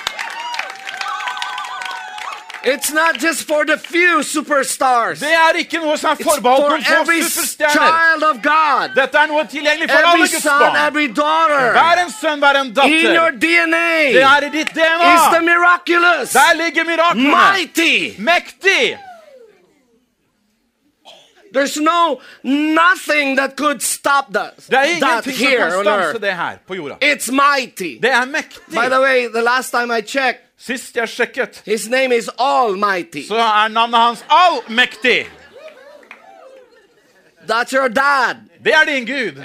Det 5.21 5.33
er 5.33 5.53
ikke 5.59 5.79
noe 5.79 5.97
som 5.99 6.11
er 6.11 6.15
It's 6.15 6.25
forbeholdt 6.25 6.63
for 6.63 6.71
noen 6.71 6.85
få 6.85 6.93
every 7.01 7.23
superstjerner. 7.23 7.75
child 7.75 8.23
of 8.31 8.37
God. 8.43 8.89
Dette 8.97 9.19
er 9.19 9.27
noe 9.31 9.45
tilgjengelig 9.47 9.91
for 9.91 9.97
alle 9.99 10.09
Every 10.13 10.29
Guds 10.29 10.43
son, 10.43 10.59
barn. 10.61 10.77
every 10.89 11.07
daughter. 11.07 11.73
Hver 11.77 11.99
en 12.05 12.11
sønn, 12.21 12.39
hver 12.43 12.57
en 12.61 12.67
In 12.67 12.75
your 12.77 13.31
datter. 13.31 13.33
DNA 13.39 14.13
Det 14.13 14.23
er 14.23 14.41
i 14.47 14.51
ditt 14.59 14.75
DNA. 14.75 15.41
miraculous, 15.51 16.31
Der 16.33 16.55
ligger 16.65 16.85
miraklene. 16.85 17.29
mighty. 17.29 18.13
Mektig. 18.19 18.99
There's 21.55 21.81
no 21.81 22.21
nothing 22.45 23.37
that 23.37 23.57
could 23.57 23.81
stop 23.83 24.25
that, 24.35 24.51
Det 24.57 24.75
er 24.75 24.83
that 24.83 24.89
ingenting 24.91 25.37
som 25.37 25.47
here 25.47 25.59
kan 25.59 25.73
on 25.79 25.85
stanse 25.85 26.09
earth. 26.09 26.21
det 26.21 26.33
her 26.37 26.57
på 26.69 26.75
jorda. 26.75 26.95
It's 27.03 27.31
mighty. 27.33 27.99
Det 28.03 28.11
er 28.11 28.25
By 28.71 28.89
the 28.91 29.01
way, 29.01 29.29
the 29.29 29.43
last 29.43 29.71
time 29.71 29.91
I 29.99 30.03
checked, 30.03 30.41
Sist 30.61 30.97
jeg 30.97 31.09
sjekket, 31.09 31.63
his 31.65 31.89
name 31.89 32.13
is 32.17 32.29
Almighty. 32.39 33.23
så 33.29 33.35
er 33.37 33.69
navnet 33.69 34.01
hans 34.01 34.25
Allmektig. 34.31 35.27
That's 37.47 37.73
your 37.73 37.89
dad, 37.89 38.37
Det 38.65 38.73
er 38.75 38.85
din 38.85 39.07
Gud. 39.07 39.43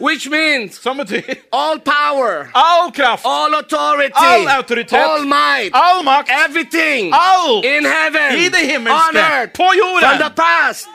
which 0.00 0.28
means 0.28 0.74
Som 0.82 0.96
betyr 0.98 1.22
all 1.52 1.78
power, 1.80 2.50
all 2.54 2.92
kraft, 2.92 3.24
all 3.24 3.54
authority, 3.54 4.12
All 4.16 4.48
autoritet. 4.48 4.92
all 4.98 5.24
might, 5.24 5.70
all 5.74 6.02
makt, 6.02 6.28
everything 6.44 7.12
all 7.14 7.62
in 7.64 7.84
heaven, 7.84 8.38
i 8.38 8.48
det 8.48 8.54
on 8.62 8.68
himmelske, 8.70 9.18
earth, 9.18 9.52
på 9.52 9.62
from 9.62 9.72
the 9.72 9.78
jorden, 9.78 10.32
past, 10.36 10.86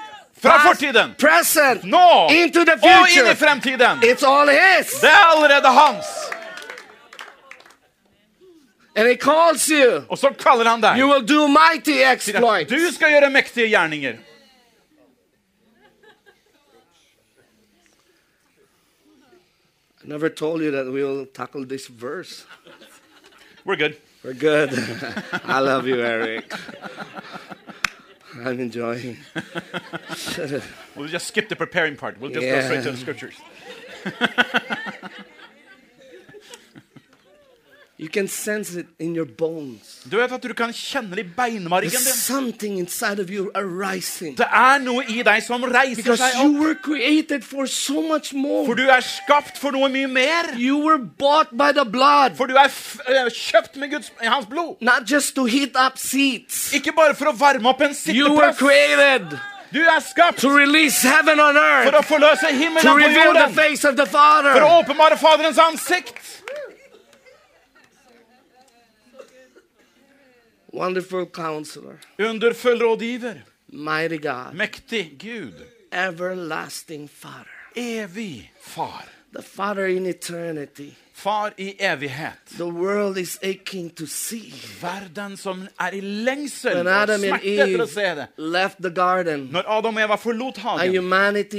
fra 0.41 0.49
past, 0.57 0.67
fortiden, 0.67 1.15
present, 1.17 1.83
nå 1.83 2.27
into 2.29 2.63
the 2.65 2.73
og 2.73 2.83
inn 2.83 3.05
i 3.05 3.09
future. 3.09 3.35
fremtiden. 3.35 4.03
It's 4.03 4.23
all 4.27 4.49
His. 4.49 4.91
Det 5.01 5.09
er 5.09 5.25
allerede 5.35 5.67
hans. 5.67 6.05
And 8.95 9.07
He 9.07 9.15
calls 9.15 9.69
you. 9.69 10.03
Og 10.09 10.17
så 10.17 10.33
kaller 10.37 10.67
han 10.67 10.81
deg. 10.81 10.97
You 10.99 11.07
will 11.07 11.23
do 11.23 11.47
mighty 11.47 12.01
exploits. 12.03 12.69
Du 12.71 12.91
skal 12.91 13.15
gjøre 13.15 13.29
mektige 13.31 13.69
gjerninger. 13.71 14.17
I 20.03 20.07
never 20.07 20.29
told 20.29 20.61
you 20.61 20.71
that 20.71 20.85
we 20.87 21.03
will 21.03 21.25
tackle 21.27 21.63
this 21.65 21.87
verse. 21.87 22.45
We're 23.63 23.75
good. 23.75 23.97
We're 24.23 24.33
good. 24.33 24.71
I 25.43 25.59
love 25.59 25.87
you, 25.87 26.01
Eric. 26.01 26.51
I'm 28.43 28.59
enjoying. 28.59 29.17
We'll 30.95 31.07
just 31.07 31.27
skip 31.27 31.47
the 31.47 31.55
preparing 31.55 31.95
part. 31.95 32.19
We'll 32.19 32.31
just 32.31 32.45
go 32.45 32.61
straight 32.61 32.83
to 32.83 32.91
the 32.91 32.97
scriptures. 32.97 33.35
You 38.01 38.09
can 38.09 38.27
sense 38.27 38.73
it 38.79 38.87
in 38.97 39.13
your 39.15 39.27
bones. 39.27 39.99
Du 40.09 40.17
vet 40.17 40.31
at 40.33 40.41
du 40.41 40.53
kan 40.57 40.71
kjenne 40.73 41.13
det 41.13 41.21
i 41.21 41.29
beinmargen 41.37 41.91
There's 41.91 42.03
din. 42.03 42.13
something 42.17 42.79
inside 42.79 43.19
of 43.21 43.29
you 43.29 43.51
arising. 43.53 44.33
Det 44.39 44.47
er 44.49 44.79
noe 44.81 45.03
i 45.05 45.21
deg 45.21 45.43
som 45.45 45.61
reiser 45.69 46.01
Because 46.01 46.17
seg 46.23 46.39
you 46.41 46.49
opp. 46.55 46.63
were 46.63 46.75
created 46.81 47.45
for 47.45 47.67
so 47.69 48.01
much 48.01 48.31
For 48.33 48.73
du 48.73 48.87
er 48.89 49.05
skapt 49.05 49.61
for 49.61 49.69
noe 49.77 49.85
mye 49.93 50.09
mer. 50.09 50.49
You 50.57 50.79
were 50.81 50.97
bought 50.97 51.53
by 51.55 51.69
the 51.77 51.85
blood, 51.85 52.33
For 52.41 52.47
du 52.49 52.57
er 52.57 52.73
eh, 52.73 53.29
kjøpt 53.29 53.77
med 53.77 53.93
Guds, 53.93 54.09
hans 54.23 54.49
blod. 54.49 54.81
not 54.81 55.05
just 55.05 55.35
to 55.35 55.45
heat 55.45 55.77
up 55.77 55.99
seats. 56.01 56.73
Ikke 56.73 56.95
bare 56.97 57.13
for 57.13 57.29
å 57.29 57.37
varme 57.37 57.69
opp 57.69 57.81
en 57.85 57.93
You 58.09 58.33
were 58.33 58.49
sitteplass. 58.49 58.57
created 58.57 59.39
Du 59.71 59.79
er 59.79 60.01
skapt 60.03 60.41
for 60.41 60.49
å 60.57 62.01
forløse 62.03 62.49
himmelen 62.51 62.81
på 62.81 62.97
jorden. 63.13 63.53
For 63.55 64.65
å 64.65 64.71
åpenbare 64.81 65.15
Faderens 65.21 65.57
ansikt. 65.57 66.40
Wonderful 70.73 71.25
counselor, 71.25 71.99
Underfull 72.19 72.79
rådgiver. 72.79 73.41
mighty 73.71 74.17
God, 74.17 74.53
Mektig 74.55 75.17
Gud. 75.17 75.67
everlasting 75.91 77.07
Father, 77.09 77.49
Evig 77.75 78.49
far. 78.59 79.03
the 79.33 79.41
Father 79.41 79.87
in 79.87 80.05
eternity. 80.05 80.95
Far 81.21 81.53
i 81.57 81.75
evighet. 81.79 82.37
The 82.57 82.63
world 82.65 83.17
is 83.17 83.37
aching 83.43 83.89
to 83.95 84.05
see. 84.07 84.53
Verden 84.81 85.35
som 85.37 85.67
er 85.79 85.93
i 85.93 85.99
lengsel 86.01 86.73
When 86.79 86.87
og 86.87 86.93
Adam 87.03 87.21
smerte 87.21 87.51
etter 87.61 87.83
å 87.83 87.87
se 87.87 88.05
det. 88.17 88.27
left 88.37 88.81
the 88.81 88.89
garden, 88.89 89.49
Når 89.51 89.63
Adam 89.67 89.95
og 89.97 90.01
Eva 90.03 90.15
forlot 90.17 90.57
hagen, 90.57 90.95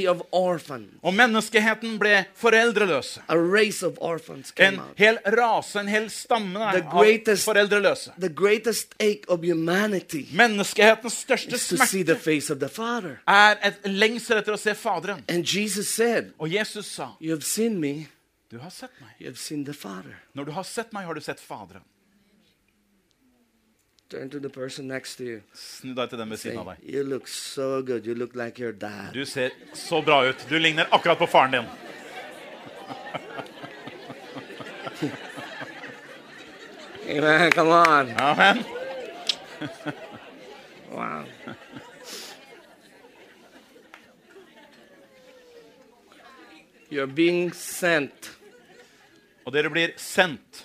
of 0.08 0.22
orphans, 0.32 0.88
og 1.02 1.14
menneskeheten 1.14 1.98
ble 1.98 2.24
foreldreløse 2.34 3.20
a 3.28 3.36
race 3.38 3.82
of 3.86 3.92
orphans 4.00 4.50
came 4.50 4.74
En 4.74 4.80
out. 4.80 4.98
hel 4.98 5.18
rase, 5.26 5.76
en 5.80 5.88
hel 5.88 6.08
stamme 6.10 6.58
The 6.72 6.82
av 6.82 6.90
greatest- 6.98 7.44
foreldreløse. 7.44 8.12
The 8.18 8.28
greatest 8.28 8.94
ache 9.00 9.22
of 9.28 9.44
humanity 9.44 10.26
Menneskehetens 10.32 11.12
største 11.12 11.54
is 11.54 11.68
to 11.68 11.76
see 11.86 12.02
the 12.02 12.14
smerte 12.14 12.20
face 12.24 12.50
of 12.52 12.58
the 12.58 12.68
Father. 12.68 13.20
er 13.28 13.54
et 13.62 13.74
lengsel 13.86 14.38
etter 14.38 14.52
å 14.52 14.58
se 14.58 14.74
Faderen. 14.74 15.22
And 15.28 15.44
Jesus 15.44 15.88
said, 15.88 16.32
Og 16.38 16.50
Jesus 16.52 16.86
sa, 16.86 17.08
You 17.20 17.30
have 17.30 17.42
seen 17.44 17.78
me, 17.80 18.08
du 18.52 18.58
har 18.60 18.70
sett 18.70 18.90
meg. 19.00 19.10
you 19.18 19.28
have 19.30 19.38
seen 19.40 19.64
the 19.64 19.72
Father. 19.72 20.18
Når 20.36 20.44
du 20.44 20.52
har 20.52 20.62
sett 20.68 20.92
meg, 20.92 21.06
har 21.08 21.14
du 21.16 21.20
sett 21.24 21.40
Faderen. 21.40 21.82
Turn 24.12 24.28
to 24.30 24.38
the 24.44 24.48
person 24.52 24.88
next 24.88 25.16
to 25.16 25.24
you. 25.24 25.40
Snu 25.56 25.94
deg 25.96 26.10
til 26.12 26.18
den 26.20 26.28
ved 26.30 26.36
siden 26.42 26.58
av 26.60 26.66
deg. 26.74 26.76
you 26.84 27.02
look 27.02 27.28
so 27.28 27.80
good. 27.82 28.04
You 28.06 28.14
look 28.14 28.34
like 28.36 28.60
your 28.60 28.72
dad. 28.72 29.14
Du 29.16 29.24
ser 29.24 29.50
så 29.72 30.02
bra 30.04 30.26
ut. 30.28 30.46
Du 30.48 30.58
ligner 30.58 30.86
akkurat 30.90 31.18
på 31.18 31.26
faren 31.26 31.50
din. 31.50 31.64
Amen. 37.08 37.50
Come 37.52 37.70
on. 37.70 38.10
Amen. 38.20 38.64
Wow. 40.92 41.24
You're 46.90 47.06
being 47.06 47.52
sent. 47.52 48.30
Og 49.46 49.52
dere 49.52 49.70
blir 49.70 49.92
sendt, 49.96 50.64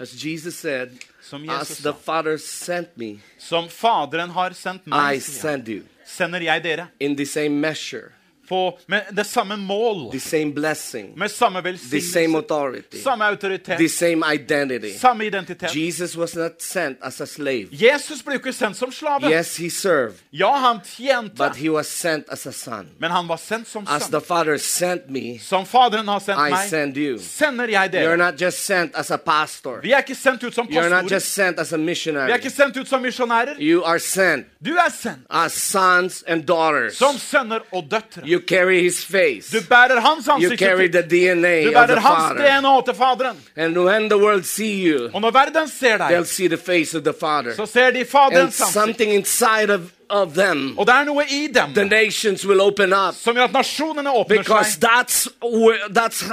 As 0.00 0.12
Jesus 0.24 0.54
said, 0.54 0.92
som 1.20 1.42
As 1.50 1.68
Jesus 1.68 1.78
the 1.82 1.92
sa. 1.92 1.98
Father 1.98 2.36
sent 2.38 2.96
me, 2.96 3.18
Som 3.38 3.68
Faderen 3.68 4.30
har 4.30 4.50
sendt 4.54 4.86
meg, 4.86 5.16
I 5.16 5.18
send 5.20 5.68
you. 5.68 5.82
sender 6.06 6.40
jeg 6.40 6.62
dere. 6.62 6.88
In 7.00 7.16
the 7.16 7.24
same 7.26 7.60
measure, 7.60 8.12
på, 8.48 8.78
med 8.86 9.02
det 9.16 9.26
samme 9.26 9.56
mål, 9.56 10.10
the 10.12 10.20
same 10.20 10.52
blessing, 10.52 11.12
med 11.18 11.28
samme 11.30 11.62
the 11.62 11.78
same 11.78 11.92
velsignelse, 12.00 12.36
authority, 12.36 13.02
samme 13.02 13.24
autoritet, 13.24 13.78
the 13.78 13.88
same 13.88 14.22
identity. 14.34 14.92
samme 14.98 15.24
identitet. 15.26 15.74
Jesus 15.76 16.16
was 16.16 16.34
not 16.36 16.52
sent 16.62 16.98
as 17.02 17.20
a 17.20 17.26
slave. 17.26 17.68
Jesus 17.72 18.22
ble 18.22 18.32
jo 18.34 18.38
ikke 18.38 18.52
sendt 18.52 18.76
som 18.76 18.92
slave. 18.92 19.30
Yes, 19.30 19.56
he 19.56 19.70
served, 19.70 20.14
Ja, 20.32 20.56
han 20.56 20.80
tjente, 20.84 21.36
but 21.36 21.56
he 21.56 21.68
was 21.70 21.86
sent 21.86 22.24
as 22.32 22.46
a 22.46 22.52
son. 22.52 22.88
men 22.98 23.10
han 23.10 23.28
var 23.28 23.36
sendt 23.36 23.68
som 23.68 23.84
As 23.88 24.02
sønn. 24.02 24.10
the 24.10 24.20
Father 24.20 24.58
sent 24.58 25.10
me, 25.10 25.38
Som 25.38 25.66
Faderen 25.66 26.08
har 26.08 26.18
sendt 26.20 26.40
I 26.48 26.50
meg, 26.50 26.68
send 26.70 26.96
you. 26.96 27.18
sender 27.18 27.68
jeg 27.68 27.88
You're 27.88 27.92
dere. 27.92 28.16
not 28.16 28.40
just 28.40 28.58
sent 28.66 28.94
as 28.94 29.10
a 29.10 29.16
pastor. 29.18 29.80
Vi 29.82 29.92
er 29.92 29.98
ikke 29.98 30.14
sendt 30.14 30.44
ut 30.44 30.54
som 30.54 30.66
You're 30.66 30.88
not 30.88 31.02
pastorer. 31.02 31.10
just 31.14 31.34
sent 31.34 31.58
as 31.58 31.72
a 31.72 31.76
Vi 31.76 31.82
er 31.82 31.86
missionary. 31.86 32.32
ikke 32.38 32.50
sendt 32.50 32.76
ut 32.76 32.88
som 32.88 33.02
misjonærer. 33.02 33.56
You 33.60 33.82
are 33.84 33.98
sent 33.98 34.46
Du 34.64 34.70
er 34.74 34.90
sendt 34.90 35.26
as 35.30 35.52
sons 35.52 36.24
and 36.26 36.42
daughters. 36.46 36.96
som 36.96 37.14
sønner 37.18 37.60
og 37.72 37.84
døtre. 37.90 38.22
You 38.26 38.37
carry 38.40 38.82
his 38.82 39.04
face. 39.04 39.50
Du 39.52 39.60
bærer 39.68 40.00
hans 40.00 40.26
You 40.42 40.56
carry 40.56 40.88
the 40.88 41.02
Du 41.02 41.08
DNA 41.08 41.82
of 41.82 41.88
the 41.88 42.00
hans 42.00 42.38
Father. 42.38 42.60
DNA 42.60 42.80
til 42.84 42.94
Faderen. 42.94 43.36
And 43.56 43.78
when 43.78 44.08
the 44.08 44.18
world 44.18 44.44
see 44.44 44.88
you, 44.88 45.10
Og 45.14 45.20
når 45.20 45.30
verden 45.30 45.68
ser 45.68 45.98
they'll 45.98 46.24
see 46.24 46.48
the 46.48 46.56
face 46.56 46.94
of 46.98 47.04
the 47.04 47.14
Father. 47.20 47.54
så 47.54 47.66
ser 47.66 47.90
de 47.90 47.98
And 47.98 48.08
Faderens 48.08 48.60
ansikt. 48.60 48.72
something 48.72 49.12
inside 49.12 49.70
of, 49.70 49.80
of 50.10 50.32
them, 50.34 50.78
Og 50.78 50.86
det 50.86 50.94
er 50.94 51.04
noe 51.04 51.24
i 51.30 51.46
dem 51.54 51.74
the 51.74 51.84
nations 51.84 52.46
will 52.46 52.60
open 52.60 52.92
up 52.92 53.14
som 53.14 53.34
gjør 53.34 53.44
at 53.44 53.52
nasjonene 53.52 54.10
åpner 54.10 54.38
because 54.38 54.72
seg. 54.72 54.82
that's 54.84 55.28
where, 55.42 55.78
that's 55.90 56.24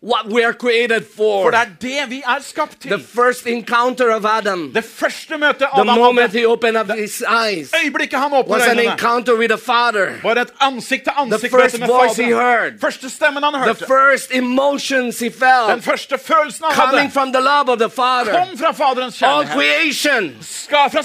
what 0.00 0.26
we 0.32 0.44
are 0.44 0.52
created 0.52 1.02
For 1.04 1.42
for. 1.42 1.50
det 1.50 1.58
er 1.60 1.66
det 1.80 2.10
vi 2.10 2.22
er 2.26 2.38
skapt 2.42 2.80
The 2.80 2.98
first 2.98 3.46
encounter 3.46 4.14
of 4.14 4.24
Adam, 4.24 4.70
Det 4.74 4.84
første 4.84 5.38
møtet 5.38 5.58
the 5.58 5.80
Adam 5.80 5.86
moment 5.98 6.32
he 6.32 6.46
opened 6.46 6.76
up 6.78 6.90
his 6.98 7.22
eyes, 7.44 7.72
øyeblikket 7.84 8.18
han 8.18 8.32
åpner 8.32 8.54
was 8.54 8.66
an 8.68 8.78
encounter 8.78 9.34
with 9.34 9.48
the 9.50 9.58
Father. 9.58 10.06
var 10.22 10.34
et 10.34 10.52
ansikt 10.60 11.04
til 11.04 11.12
The 11.12 11.20
ansikt 11.20 11.50
first 11.54 11.74
møte 11.74 11.78
med 11.78 11.88
voice 11.88 12.22
he 12.22 12.30
heard, 12.34 12.72
Første 12.80 13.10
stemmen 13.10 13.42
han 13.44 13.74
the 13.74 13.86
first 13.86 14.30
emotions 14.34 15.18
he 15.18 15.28
den 15.30 15.32
felt, 15.32 15.84
første 15.84 16.18
følelsen 16.18 16.64
han 16.64 16.74
coming 16.74 17.00
hadde, 17.00 17.12
from 17.12 17.32
the 17.32 17.42
love 17.42 17.68
of 17.72 17.78
the 17.78 17.90
Father. 17.90 18.32
kom 18.38 18.58
fra 18.58 18.72
Faderens 18.72 19.22
All 19.22 19.44
kjærlighet. 19.44 19.54
creation 19.54 20.36
Ska, 20.40 20.88
fra 20.88 21.02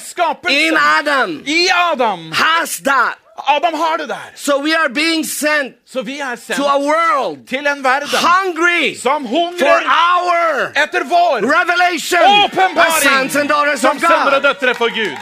in. 0.50 0.74
Adam 1.00 1.44
I 1.48 1.68
Adam. 1.92 2.32
has 2.32 2.78
that. 2.86 3.23
Adam 3.38 3.74
har 3.74 3.98
det 3.98 4.10
der. 4.10 4.32
So 4.36 4.62
we 4.62 4.78
are 4.78 4.89
being 4.89 5.26
sent 5.26 5.76
Så 5.86 6.02
vi 6.02 6.19
er 6.19 6.36
sendt 6.36 6.56
to 6.58 6.65
a 6.67 6.80
world 6.80 7.48
til 7.48 7.67
en 7.67 7.84
verden 7.84 8.10
hungry 8.10 8.96
som 8.96 9.28
for 9.28 9.30
hungrer 9.30 9.82
our 9.86 10.69
etter 10.84 11.04
vår 11.04 11.36
revelation 11.41 12.19
åpenbaring 12.43 13.04
sons 13.04 13.36
and 13.36 13.50
daughters 13.50 13.80
som 13.80 13.96
of 13.96 14.02
sønner 14.02 14.36
og 14.36 14.41
God. 14.41 14.41
døtre 14.41 14.76
for 14.76 14.89
Gud. 14.89 15.17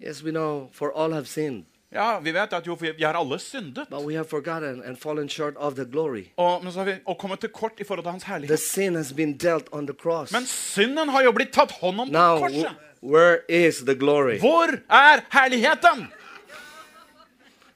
Yes, 0.00 0.22
we 0.22 0.30
know, 0.30 0.68
for 0.72 0.92
all 0.96 1.12
have 1.12 1.26
sinned, 1.26 1.64
Ja, 1.92 2.18
Vi 2.18 2.32
vet 2.34 2.52
at 2.52 2.66
jo, 2.66 2.74
vi 2.74 3.02
har 3.04 3.14
alle 3.14 3.38
syndet, 3.38 3.88
but 3.90 4.02
we 4.04 4.14
have 4.14 4.28
forgotten 4.28 4.82
and 4.82 4.96
fallen 4.98 5.28
short 5.28 5.54
of 5.56 5.74
the 5.76 5.84
glory. 5.84 6.24
og, 6.36 6.64
men 6.64 6.72
så 6.72 6.78
har 6.78 6.84
vi 6.84 6.94
og 7.06 7.18
kommet 7.18 7.40
til 7.40 7.48
kort 7.48 7.80
i 7.80 7.84
forhold 7.84 8.04
til 8.04 8.10
hans 8.10 8.22
The 8.24 8.32
herlighet. 8.32 8.58
sin 8.60 8.94
has 8.94 9.12
been 9.12 9.36
dealt 9.38 9.68
on 9.72 9.86
the 9.86 9.94
cross. 9.94 10.32
Men 10.32 10.46
synden 10.46 11.08
har 11.08 11.22
jo 11.22 11.32
blitt 11.32 11.52
tatt 11.52 11.70
hånd 11.70 12.00
om 12.00 12.08
på 12.10 12.38
korset. 12.38 12.76
where 13.02 13.38
is 13.48 13.78
the 13.86 13.94
glory? 13.94 14.38
Hvor 14.38 14.68
er 14.90 15.20
herligheten? 15.30 16.08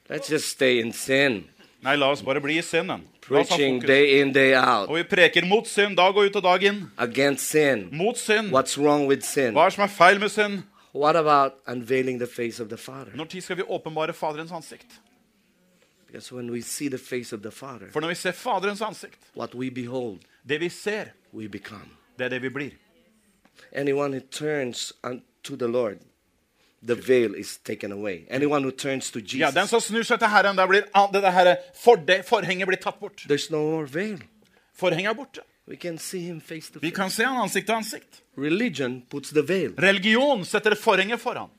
Let's 0.09 0.29
just 0.31 0.45
stay 0.49 0.79
in 0.79 0.93
sin, 0.93 1.43
Nei, 1.81 1.95
la 1.95 2.11
oss 2.11 2.21
bare 2.21 2.41
bli 2.41 2.57
i 2.57 2.61
synden. 2.61 3.01
Preaching 3.31 3.79
day 3.81 4.21
in, 4.21 4.33
day 4.33 4.53
out 4.55 4.89
Og 4.89 4.95
vi 4.97 5.03
preker 5.03 5.45
mot 5.47 5.67
synd 5.67 5.97
dag 5.97 6.15
og 6.17 6.25
ut 6.25 6.35
og 6.35 6.43
dag 6.43 6.63
inn. 6.63 6.91
against 6.97 7.49
sin. 7.49 7.89
Mot 7.91 8.17
synd. 8.17 8.51
What's 8.51 8.77
wrong 8.77 9.07
with 9.07 9.23
sin? 9.23 9.53
Hva 9.53 9.65
er 9.65 9.69
som 9.69 9.83
er 9.83 9.87
feil 9.87 10.19
med 10.19 10.29
synd? 10.29 10.63
What 10.93 11.15
about 11.15 11.51
unveiling 11.67 12.19
the 12.19 12.27
face 12.27 12.59
of 12.63 12.69
the 12.69 12.77
Father? 12.77 13.11
Når 13.15 13.25
tid 13.25 13.41
skal 13.41 13.57
vi 13.57 13.63
åpenbare 13.63 14.13
Faderens 14.13 14.51
ansikt? 14.51 14.87
Because 16.07 16.31
when 16.35 16.51
we 16.51 16.61
see 16.61 16.89
the 16.89 16.97
face 16.97 17.31
of 17.35 17.41
the 17.41 17.51
Father, 17.51 17.87
For 17.91 17.99
når 18.01 18.07
vi 18.07 18.15
ser 18.15 18.31
Faderens 18.31 18.81
ansikt, 18.81 19.19
what 19.37 19.55
we 19.55 19.69
behold, 19.71 20.19
det 20.49 20.59
vi 20.59 20.69
ser, 20.69 21.05
we 21.33 21.47
become. 21.49 21.87
det 22.19 22.25
er 22.25 22.29
det 22.29 22.41
vi 22.41 22.49
blir. 22.49 22.71
Anyone 23.73 24.11
who 24.17 24.19
turns 24.31 24.93
unto 25.03 25.55
the 25.55 25.67
Lord, 25.67 25.97
the 26.85 26.95
veil 26.95 27.35
is 27.35 27.57
taken 27.63 27.91
away. 27.91 28.25
Anyone 28.29 28.63
who 28.63 28.71
turns 28.71 29.11
to 29.11 29.19
Ja, 29.19 29.51
Den 29.51 29.63
Jesus, 29.63 29.69
som 29.69 29.81
snur 29.81 30.03
seg 30.03 30.19
til 30.19 30.27
Herren, 30.27 30.55
blir 30.67 30.81
det 31.13 31.33
her 31.33 31.55
forhenget 32.23 32.67
blir 32.67 32.77
tatt 32.81 32.99
bort. 32.99 33.21
there's 33.27 33.51
no 33.51 33.57
more 33.71 33.85
veil. 33.93 34.19
Forhenget 34.73 35.09
er 35.09 35.13
borte. 35.13 35.41
We 35.67 35.75
can 35.77 35.97
see 35.97 36.21
him 36.21 36.41
face 36.41 36.71
to 36.73 36.79
Vi 36.79 36.87
face. 36.89 36.95
kan 36.95 37.09
se 37.09 37.23
han 37.23 37.37
ansikt 37.43 37.65
til 37.67 37.73
ansikt. 37.75 38.21
Religion 38.37 39.01
puts 39.09 39.29
the 39.29 39.41
veil. 39.47 39.73
Religion 39.77 40.43
setter 40.45 40.75
forhenget 40.75 41.19
foran. 41.19 41.49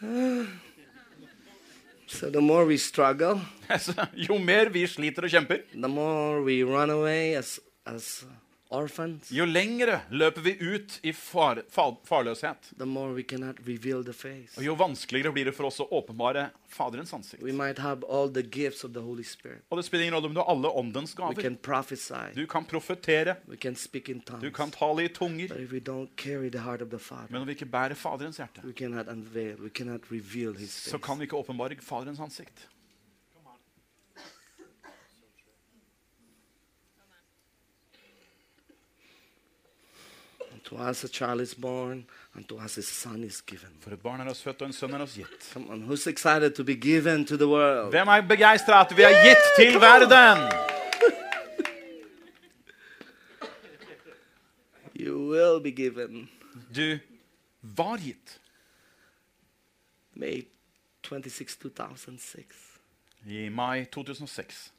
So 2.08 2.30
the 2.30 2.40
more 2.40 2.64
we 2.64 2.78
struggle, 2.78 3.40
Jo 4.16 4.38
mer 4.40 4.70
vi 4.72 4.86
sliter 4.88 5.26
og 5.28 5.30
kjemper, 5.30 5.60
the 5.74 5.88
more 5.88 6.40
we 6.40 6.62
run 6.64 6.90
away 6.90 7.36
as, 7.36 7.58
as 7.84 8.24
orphans, 8.70 9.30
jo 9.32 9.44
lengre 9.48 10.00
løper 10.10 10.42
vi 10.44 10.52
ut 10.60 10.98
i 11.02 11.12
far, 11.12 11.62
far, 11.72 11.96
farløshet. 12.04 12.72
Og 14.58 14.64
jo 14.64 14.74
vanskeligere 14.76 15.32
blir 15.32 15.44
det 15.48 15.54
for 15.56 15.64
oss 15.70 15.80
å 15.80 15.88
åpenbare 15.88 16.50
Faderens 16.68 17.12
ansikt. 17.16 17.42
Og 19.70 19.78
det 19.80 19.84
spiller 19.86 20.04
ingen 20.04 20.14
rolle 20.18 20.26
om 20.28 20.34
du 20.34 20.40
har 20.42 20.50
alle 20.52 20.68
åndens 20.68 21.14
gaver. 21.16 21.34
Du 22.36 22.46
kan 22.46 22.64
profetere, 22.68 23.36
du 24.42 24.50
kan 24.50 24.70
tale 24.70 25.04
i 25.04 25.08
tunger, 25.08 25.48
Father, 25.48 27.32
men 27.32 27.40
om 27.42 27.46
vi 27.48 27.54
ikke 27.56 27.66
bærer 27.72 27.94
Faderens 27.96 28.36
hjerte, 28.38 28.60
så 30.90 30.98
kan 30.98 31.18
vi 31.18 31.24
ikke 31.24 31.36
åpenbare 31.40 31.76
Faderens 31.80 32.20
ansikt. 32.20 32.68
To 40.68 40.76
us 40.76 41.04
a 41.04 41.08
child 41.08 41.40
is 41.40 41.54
born, 41.54 42.04
and 42.34 42.46
to 42.48 42.58
us 42.58 42.76
a 42.76 42.82
son 42.82 43.24
is 43.24 43.40
given. 43.40 43.70
For 43.80 43.90
et 43.94 44.02
barn 44.02 44.20
er 44.20 44.28
oss 44.28 44.42
født, 44.44 44.60
og 44.60 44.68
en 44.68 44.74
sønn 44.76 44.92
er 44.92 45.00
oss 45.00 45.14
gitt. 45.16 45.46
Come 45.54 45.70
on, 45.72 45.82
who's 45.88 46.04
excited 46.10 46.54
to 46.58 46.64
be 46.64 46.74
given 46.76 47.24
to 47.24 47.36
the 47.40 47.48
world? 47.48 47.88
Hvem 47.94 48.08
er 48.08 48.20
begeistra 48.28 48.82
at 48.84 48.92
vi 48.96 49.02
er 49.08 49.16
gitt 49.24 49.44
til 49.56 49.80
verden? 49.80 50.44
You 55.00 55.30
will 55.30 55.60
be 55.62 55.70
given. 55.70 56.28
Du 56.74 56.98
var 57.62 57.96
gitt. 57.96 58.40
May 60.14 60.42
26, 61.02 61.56
2006. 61.62 62.56
I 63.26 63.48
mai 63.48 63.84
2006, 63.84 64.72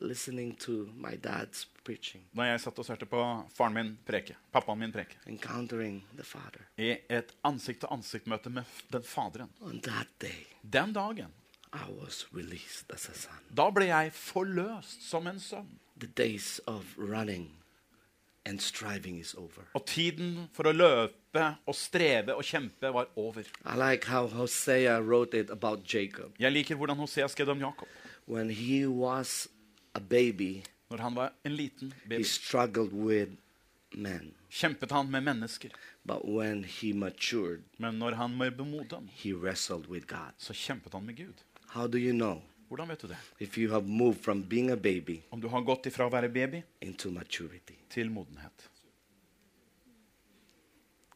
Listening 0.00 0.54
to 0.56 0.88
my 0.94 1.16
dad's 1.16 1.66
preaching, 1.84 2.22
Når 2.34 2.44
jeg 2.44 2.60
satt 2.60 2.78
og 2.78 2.86
hørte 2.86 3.06
på 3.06 3.20
faren 3.56 3.72
min 3.74 3.98
preke, 4.06 4.34
pappaen 4.52 4.78
min 4.78 4.92
preke, 4.92 5.16
encountering 5.26 6.02
the 6.16 6.24
Father. 6.24 6.66
i 6.78 6.90
et 7.08 7.32
ansikt-til-ansikt-møte 7.44 8.50
med 8.50 8.64
den 8.92 9.02
faderen. 9.02 9.50
On 9.60 9.80
that 9.80 10.08
day, 10.20 10.46
Den 10.62 10.92
dagen, 10.92 11.32
I 11.72 11.90
was 11.90 12.26
released 12.32 12.92
as 12.92 13.08
a 13.08 13.14
son. 13.14 13.40
da 13.56 13.70
ble 13.70 13.84
jeg 13.88 14.12
forløst 14.12 15.02
som 15.08 15.26
en 15.26 15.40
sønn. 15.40 15.78
The 15.98 16.08
days 16.16 16.60
of 16.66 16.84
running 16.98 17.50
and 18.44 18.60
striving 18.60 19.18
is 19.20 19.34
over. 19.34 19.64
Og 19.74 19.86
tiden 19.86 20.48
for 20.52 20.64
å 20.68 20.72
løpe 20.72 21.56
og 21.66 21.74
streve 21.74 22.34
og 22.36 22.44
kjempe 22.44 22.92
var 22.92 23.08
over. 23.16 23.42
I 23.64 23.76
like 23.76 24.04
how 24.06 24.26
Hosea 24.28 25.00
wrote 25.00 25.34
it 25.34 25.50
about 25.50 25.94
Jacob. 25.94 26.32
Jeg 26.38 26.52
liker 26.52 26.74
hvordan 26.76 26.96
Hosea 26.96 27.28
skrev 27.28 27.48
om 27.48 27.58
Jakob. 27.60 27.88
When 28.28 28.50
he 28.50 28.86
was 28.86 29.48
a 29.96 30.00
baby, 30.00 30.62
Når 30.90 30.98
han 31.02 31.14
var 31.14 31.32
en 31.44 31.56
liten 31.56 31.92
he 31.92 32.08
baby, 32.08 32.22
struggled 32.24 32.92
with 32.92 33.32
men. 33.94 34.34
kjempet 34.50 34.90
han 34.90 35.10
med 35.10 35.22
mennesker. 35.22 35.70
But 36.04 36.24
when 36.24 36.64
he 36.64 36.92
matured, 36.92 37.62
Men 37.78 37.98
når 37.98 38.14
han 38.14 38.38
ble 38.38 38.64
moden, 38.64 39.08
he 39.12 39.32
wrestled 39.32 39.86
with 39.88 40.06
God. 40.06 40.32
så 40.38 40.52
kjempet 40.54 40.92
han 40.92 41.06
med 41.06 41.16
Gud. 41.16 41.42
How 41.68 41.86
do 41.86 41.98
you 41.98 42.12
know? 42.12 42.42
Hvordan 42.68 42.88
vet 42.88 43.00
du 43.02 43.06
det? 43.08 43.16
If 43.38 43.58
you 43.58 43.70
have 43.70 43.86
moved 43.88 44.20
from 44.24 44.42
being 44.48 44.70
a 44.70 44.76
baby 44.76 45.20
Om 45.30 45.40
du 45.40 45.48
har 45.48 45.60
gått 45.60 45.86
ifra 45.86 46.06
å 46.06 46.10
være 46.10 46.28
baby 46.28 46.62
into 46.80 47.10
maturity, 47.10 47.74
til 47.90 48.10
modenhet. 48.10 48.70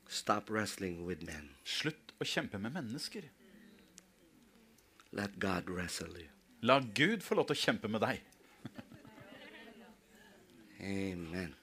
stop 0.09 0.51
wrestling 0.51 1.07
with 1.07 1.23
men. 1.27 1.51
Slutt 1.65 2.13
å 2.21 2.25
kjempe 2.25 2.59
med 2.59 2.73
mennesker. 2.73 3.23
Let 5.13 5.39
God 5.41 5.69
wrestle 5.71 6.19
you. 6.19 6.29
La 6.63 6.81
Gud 6.81 7.23
få 7.23 7.35
lov 7.39 7.47
til 7.47 7.57
å 7.57 7.61
kjempe 7.65 7.89
med 7.89 8.01
deg. 8.05 8.21
Amen. 10.83 11.55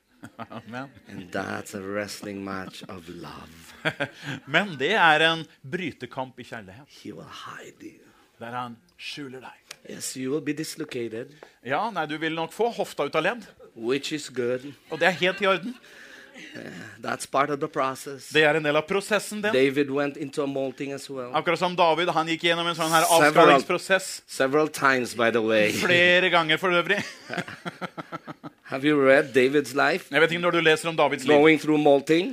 Amen. 0.52 0.90
And 1.08 1.32
that's 1.32 1.74
a 1.76 1.82
wrestling 1.82 2.44
match 2.44 2.84
of 2.90 3.08
love. 3.08 3.74
Men 4.48 4.76
det 4.80 4.94
er 4.98 5.22
en 5.32 5.46
brytekamp 5.64 6.40
i 6.40 6.44
kjærlighet, 6.44 6.88
He 7.04 7.14
will 7.14 7.30
hide 7.46 7.94
you. 7.94 8.04
der 8.40 8.54
han 8.54 8.76
skjuler 9.02 9.40
deg. 9.42 9.78
Yes, 9.90 10.12
you 10.18 10.32
will 10.34 10.42
be 10.46 10.54
dislocated, 10.54 11.32
Ja, 11.66 11.90
nei, 11.92 12.06
du 12.06 12.18
vil 12.22 12.36
nok 12.36 12.52
få 12.54 12.68
hofta 12.76 13.06
ut 13.08 13.16
av 13.16 13.24
ledd, 13.24 13.46
which 13.76 14.12
is 14.14 14.28
good. 14.30 14.68
og 14.92 15.00
det 15.00 15.08
er 15.08 15.16
helt 15.22 15.42
i 15.42 15.48
orden. 15.48 15.74
That's 17.02 17.26
part 17.26 17.50
of 17.50 17.58
the 17.60 17.68
process. 17.68 18.28
Det 18.30 18.44
er 18.46 18.60
en 18.60 18.64
del 18.68 18.76
av 18.78 18.84
prosessen, 18.86 19.40
den. 19.42 19.54
David 19.56 19.90
went 19.90 20.18
into 20.22 20.44
a 20.44 20.46
molting 20.48 20.92
as 20.94 21.10
well. 21.10 21.32
Akkurat 21.34 21.58
som 21.58 21.74
David, 21.76 22.10
han 22.14 22.28
gikk 22.30 22.44
gjennom 22.52 22.68
en 22.70 22.76
sånn 22.78 22.92
her 22.94 23.06
Several- 23.10 23.32
avskalingsprosess 23.32 24.22
Several 24.28 24.68
times, 24.70 25.16
by 25.18 25.32
the 25.32 25.42
way. 25.42 25.72
flere 25.74 26.30
ganger 26.30 26.58
for 26.62 26.70
øvrig. 26.78 27.02
Have 28.68 28.84
you 28.84 29.00
read 29.00 29.32
David's 29.34 29.72
life? 29.74 30.10
Jeg 30.12 30.20
vet 30.22 30.32
ikke 30.32 30.42
når 30.44 30.52
du 30.52 30.60
leser 30.60 30.90
om 30.90 30.96
Davids 30.98 31.24
liv. 31.24 31.38
Going 31.38 31.60
through? 31.60 31.78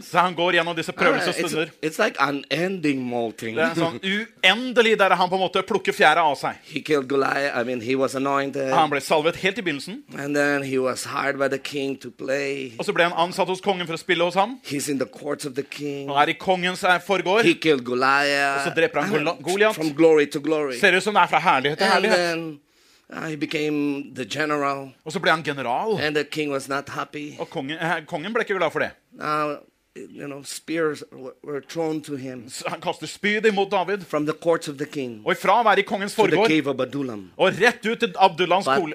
Så 0.03 0.19
han 0.19 0.35
går 0.35 0.53
gjennom 0.57 0.75
disse 0.77 0.91
Ah, 0.91 0.99
prøvelsesstunder. 0.99 1.67
it's, 1.67 1.99
it's 1.99 1.99
like 2.05 2.17
unending 2.19 3.03
molting. 3.07 3.55
Det 3.55 3.63
er 3.63 3.75
sånn 3.79 4.01
uendelig 4.03 4.97
der 4.99 5.15
han 5.15 5.29
på 5.31 5.39
en 5.39 5.45
måte 5.45 5.63
plukker 5.63 5.95
fjæra 5.95 6.25
av 6.27 6.35
seg. 6.41 6.57
He 6.73 6.81
killed 6.83 7.07
Goliath. 7.09 7.55
I 7.55 7.63
mean, 7.63 7.81
he 7.81 7.95
was 7.95 8.17
anointed. 8.19 8.73
Han 8.73 8.91
ble 8.91 9.01
salvet 9.01 9.37
helt 9.37 9.59
i 9.59 9.63
begynnelsen, 9.63 10.03
And 10.19 10.35
then 10.35 10.63
he 10.65 10.79
was 10.79 11.05
hired 11.05 11.39
by 11.39 11.49
the 11.49 11.59
king 11.59 11.95
to 12.01 12.11
play. 12.11 12.73
og 12.79 12.85
så 12.85 12.93
ble 12.93 13.05
han 13.05 13.13
ansatt 13.17 13.47
hos 13.49 13.61
kongen 13.61 13.87
for 13.87 13.95
å 13.95 14.03
spille 14.03 14.25
hos 14.25 14.35
ham. 14.35 14.59
He's 14.67 14.91
in 14.91 14.99
the 14.99 15.07
courts 15.07 15.47
of 15.47 15.55
the 15.55 15.63
king. 15.63 16.09
Han 16.09 16.19
er 16.19 16.35
i 16.35 16.39
kongens 16.39 16.83
eh, 16.83 16.99
forgård. 17.07 17.45
He 17.45 17.55
killed 17.55 17.85
Goliath. 17.85 18.59
Og 18.59 18.73
så 18.73 18.75
dreper 18.75 19.01
han 19.07 19.11
Goliath. 19.15 19.43
Goliat. 19.43 19.75
From 19.79 19.95
glory 19.95 20.27
to 20.27 20.41
glory. 20.41 20.79
Ser 20.81 20.97
ut 20.97 21.03
som 21.07 21.15
det 21.15 21.23
er 21.23 21.27
fra 21.31 21.39
herlighet 21.39 21.79
til 21.79 21.85
And 21.85 21.93
herlighet. 21.95 22.17
then 22.17 22.61
Og 25.05 25.13
så 25.13 25.21
ble 25.21 25.31
han 25.31 25.43
general. 25.43 25.99
And 26.01 26.17
the 26.17 26.25
king 26.25 26.51
was 26.51 26.69
not 26.69 26.89
happy. 26.89 27.35
Og 27.39 27.51
kongen, 27.51 27.79
eh, 27.81 28.05
kongen 28.07 28.33
ble 28.35 28.43
ikke 28.45 28.59
glad 28.59 28.71
for 28.73 28.79
det. 28.81 28.91
Now, 29.13 29.57
you 29.97 30.27
know, 30.27 30.43
spears 30.43 31.03
were- 31.13 31.35
were 31.45 31.61
thrown 31.69 32.01
to 32.03 32.17
him 32.17 32.49
han 32.67 32.81
kaster 32.81 33.07
spyd 33.07 33.47
imot 33.47 33.71
David. 33.71 34.03
from 34.05 34.27
the 34.27 34.33
courts 34.33 34.69
of 34.69 34.77
the 34.77 34.87
king 34.87 35.23
Og 35.25 35.33
ifra 35.33 35.61
å 35.63 35.65
være 35.65 35.79
i 35.79 35.83
kongens 35.83 36.15
forgård 36.15 36.51
og 37.37 37.53
rett 37.61 37.87
ut 37.87 38.01
til 38.01 38.13
Abdullans 38.19 38.67
hule. 38.67 38.95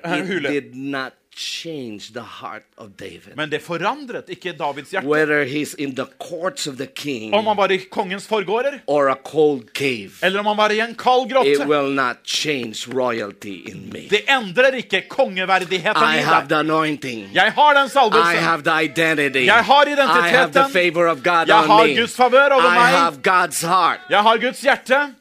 Did 1.39 2.13
the 2.13 2.21
heart 2.41 2.63
of 2.77 2.89
David. 2.99 3.35
Men 3.35 3.49
det 3.49 3.61
forandret 3.63 4.27
ikke 4.29 4.51
Davids 4.59 4.89
hjerte. 4.91 5.07
Whether 5.07 5.45
he's 5.45 5.73
in 5.77 5.95
the 5.95 6.05
courts 6.19 6.67
of 6.67 6.75
the 6.77 6.87
king 6.87 7.33
Om 7.33 7.47
han 7.47 7.57
var 7.57 7.71
i 7.71 7.77
kongens 7.91 8.27
forgårder, 8.27 8.79
or 8.87 9.09
a 9.09 9.15
cold 9.25 9.69
cave, 9.73 10.11
eller 10.21 10.39
om 10.39 10.45
han 10.45 10.57
var 10.57 10.69
i 10.75 10.79
en 10.79 10.95
kald 10.95 11.25
it 11.25 11.31
grotte. 11.33 11.67
will 11.67 11.93
not 11.95 12.17
change 12.25 12.87
royalty 12.93 13.63
in 13.71 13.89
me. 13.93 14.07
Det 14.09 14.21
endrer 14.29 14.71
ikke 14.81 15.01
kongeverdigheten 15.09 16.03
I 16.03 16.17
i 16.17 16.21
have 16.21 16.41
deg. 16.41 16.49
the 16.49 16.55
anointing. 16.59 17.29
Jeg 17.33 17.51
har 17.55 17.73
den 17.73 17.85
I 17.85 17.89
salvelsen. 17.89 18.43
have 18.43 18.61
the 18.63 18.83
identity. 18.83 19.45
Jeg 19.45 19.63
har 19.65 19.85
I 19.87 19.89
have 19.95 20.51
the 20.51 20.59
identiteten. 20.59 20.71
favor 20.71 21.07
of 21.07 21.17
God 21.23 21.47
Jeg 21.47 21.55
har. 21.55 21.87
Guds 22.01 22.15
favør 22.15 22.49
over 22.51 22.71
I 22.71 22.75
meg. 22.79 22.93
have 22.99 23.15
God's 23.23 23.61
heart. 23.67 23.99
Jeg 24.09 24.19
har 24.21 24.37
Guds 24.37 24.61
hjerte. 24.61 25.15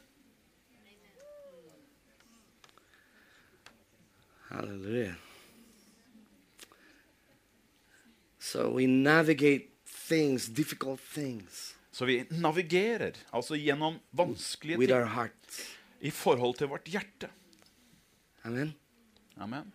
Hallelujah. 4.49 5.13
So 8.51 8.69
we 8.69 8.87
navigate 8.87 9.69
things, 10.09 10.47
difficult 10.47 10.99
things, 11.13 11.75
Så 11.91 12.05
vi 12.05 12.23
navigerer 12.29 13.11
altså 13.33 13.55
gjennom 13.55 13.99
vanskelige 14.11 14.77
with 14.77 14.93
our 14.93 15.05
ting 15.05 15.67
i 16.01 16.09
forhold 16.09 16.55
til 16.57 16.67
vårt 16.67 16.87
hjerte. 16.87 17.27
Amen. 18.43 18.73
Amen. 19.37 19.73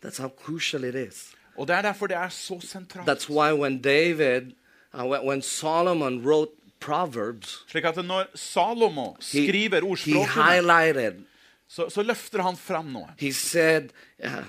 That's 0.00 0.18
how 0.18 0.28
crucial 0.28 0.84
it 0.84 0.94
is. 0.94 1.34
Og 1.56 1.68
det 1.68 1.76
er 1.76 1.82
derfor 1.82 2.06
det 2.06 2.16
er 2.16 2.28
så 2.28 2.60
sentralt. 2.60 3.08
That's 3.08 3.28
why 3.28 3.52
when 3.52 3.82
David, 3.82 4.54
uh, 4.94 5.04
when, 5.04 5.42
Solomon 5.42 6.26
wrote 6.26 6.52
Proverbs, 6.80 7.64
Slik 7.68 7.84
at 7.84 8.04
når 8.04 8.26
Salomo 8.34 9.16
skriver 9.20 9.80
he 9.80 9.82
ordspråkene, 9.82 10.26
highlighted, 10.26 11.24
så, 11.68 11.88
så 11.88 12.02
løfter 12.02 12.42
han 12.42 12.56
fram 12.56 12.84
noe. 12.84 13.14
he 13.18 13.32
said, 13.32 13.92
uh, 14.24 14.42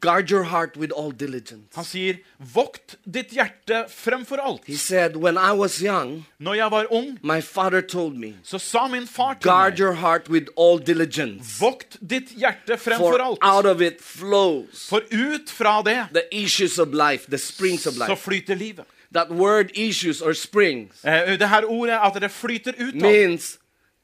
guard 0.00 0.30
your 0.30 0.42
heart 0.44 0.76
with 0.76 0.92
all 0.92 1.10
diligence. 1.12 1.74
Han 1.74 1.84
sier, 1.84 2.14
'Vokt 2.40 2.96
ditt 3.10 3.30
hjerte 3.30 3.86
fremfor 3.88 4.36
alt'. 4.38 4.64
He 4.66 4.76
said, 4.76 5.16
when 5.16 5.36
I 5.38 5.52
was 5.52 5.80
young, 5.82 6.26
Når 6.40 6.54
jeg 6.54 6.70
var 6.70 6.86
ung, 6.90 7.18
my 7.22 7.40
father 7.40 7.80
told 7.80 8.14
me, 8.16 8.34
så 8.44 8.58
sa 8.58 8.86
min 8.88 9.06
far 9.06 9.34
til 9.34 9.42
guard 9.50 9.72
meg, 9.72 9.80
your 9.80 9.92
heart 9.92 10.28
with 10.28 10.46
all 10.58 10.78
diligence. 10.78 11.58
'Vokt 11.60 11.96
ditt 12.10 12.28
hjerte 12.36 12.76
For 12.78 12.90
fremfor 12.90 13.18
alt'. 13.18 13.38
out 13.42 13.66
of 13.66 13.80
it 13.80 14.00
flows 14.02 14.86
For 14.88 15.00
ut 15.12 15.50
fra 15.50 15.82
det 15.82 16.06
the 16.12 16.24
issues 16.44 16.78
of 16.78 16.88
life, 16.92 17.26
the 17.30 17.38
springs 17.38 17.86
of 17.86 17.94
så 17.94 18.08
life. 18.08 18.22
flyter 18.22 18.54
livet. 18.54 18.84
That 19.12 19.30
word 19.30 19.70
issues 19.74 20.20
or 20.20 20.32
springs 20.34 20.94
Eh, 21.04 21.38
Det 21.38 21.48
her 21.48 21.62
ordet 21.64 21.98
at 22.04 22.22
det 22.22 22.30
flyter 22.30 22.72
ut 22.78 22.94
av, 22.94 23.00
means 23.00 23.58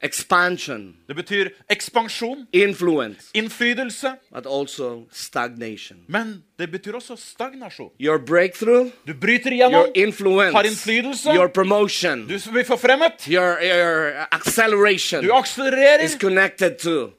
expansion, 0.05 0.95
det 1.09 1.17
betyr 1.17 1.49
ekspansjon, 1.71 2.47
influence, 2.53 3.31
innflytelse, 3.35 4.13
but 4.35 4.47
also 4.47 5.05
stagnation. 5.13 5.99
men 6.09 6.43
det 6.59 6.71
betyr 6.71 6.93
også 6.95 7.17
stagnasjon. 7.17 7.91
Your 8.01 8.19
breakthrough, 8.19 8.91
Du 9.07 9.15
bryter 9.15 9.51
your 9.51 9.53
igjennom, 9.53 9.73
har 9.73 9.91
influence, 9.95 10.59
innflytelse, 10.69 11.35
your 11.35 11.49
promotion, 11.49 12.27
du 12.29 12.39
blir 12.53 12.65
forfremmet, 12.65 13.27
your, 13.29 13.59
your 13.63 14.27
acceleration 14.33 15.23
du 15.25 15.33
akselererer. 15.33 16.05
is 16.05 16.15
connected 16.21 16.79
to 16.79 17.11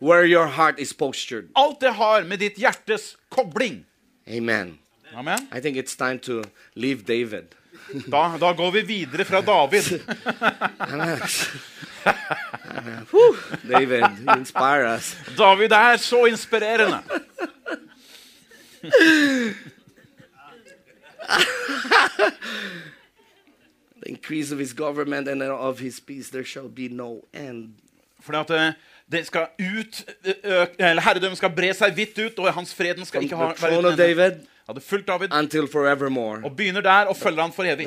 where 0.00 0.24
your 0.26 0.46
heart 0.46 0.78
is 0.80 0.92
postured. 0.92 1.44
Alt 1.56 1.80
det 1.80 1.92
har 1.94 2.22
med 2.24 2.38
ditt 2.38 2.56
hjertes 2.58 3.16
kobling. 3.30 3.84
Amen. 4.28 4.78
Amen. 5.14 5.38
I 5.52 5.60
think 5.60 5.76
it's 5.76 5.96
time 5.96 6.18
to 6.18 6.42
leave 6.74 7.04
David. 7.06 7.44
Da, 7.92 8.36
da 8.40 8.52
går 8.52 8.70
vi 8.70 8.82
videre 8.82 9.24
fra 9.24 9.40
David. 9.40 10.00
David, 13.62 14.04
you 14.20 14.38
inspire 14.38 14.96
us. 14.96 15.16
David 15.38 15.72
er 15.72 15.96
så 15.96 16.24
inspirerende. 16.24 16.98
The 24.02 24.10
increase 24.10 24.52
of 24.52 24.58
his 24.58 24.72
government 24.72 25.28
and 25.28 25.42
of 25.42 25.78
his 25.78 26.00
peace, 26.00 26.30
there 26.30 26.44
shall 26.44 26.68
be 26.68 26.88
no 26.88 27.24
end. 27.32 27.74
Fordi 28.20 28.38
at 28.38 28.50
eh, 28.50 28.72
det 29.12 29.26
skal 29.26 29.46
ut, 29.60 30.00
Herredømmet 30.80 31.38
skal 31.38 31.52
bre 31.52 31.74
seg 31.76 31.96
vidt 31.96 32.18
ut, 32.18 32.38
og 32.38 32.52
hans 32.56 32.74
freden 32.74 33.04
skal 33.04 33.26
ikke 33.26 33.36
ha, 33.36 33.50
være 33.60 33.78
uten 33.78 33.90
ende. 33.92 34.00
David 34.00 34.42
Hadde 34.64 34.80
fulgt 34.80 35.08
David, 35.08 35.28
until 35.32 35.66
og 35.68 36.56
begynner 36.56 36.80
der 36.80 37.10
og 37.12 37.16
følger 37.16 37.42
han 37.42 37.52
for 37.52 37.64
evig. 37.64 37.84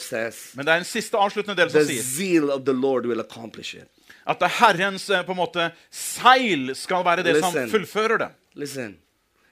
Says, 0.00 0.54
Men 0.56 0.66
det 0.66 0.72
er 0.72 0.76
en 0.78 0.84
siste 0.84 1.18
avsluttende 1.20 1.56
del 1.60 1.70
som 1.70 1.84
sier 1.84 2.02
zeal 2.02 2.50
of 2.50 2.64
the 2.64 2.72
Lord 2.72 3.04
will 3.06 3.20
accomplish 3.20 3.74
it. 3.74 3.84
at 4.26 4.40
det 4.40 4.48
Herrens 4.48 5.10
på 5.26 5.32
en 5.32 5.36
måte 5.36 5.70
seil 5.92 6.72
skal 6.76 7.04
være 7.04 7.22
det 7.22 7.36
som 7.42 7.52
fullfører 7.70 8.18
det. 8.18 8.28
Listen, 8.54 8.96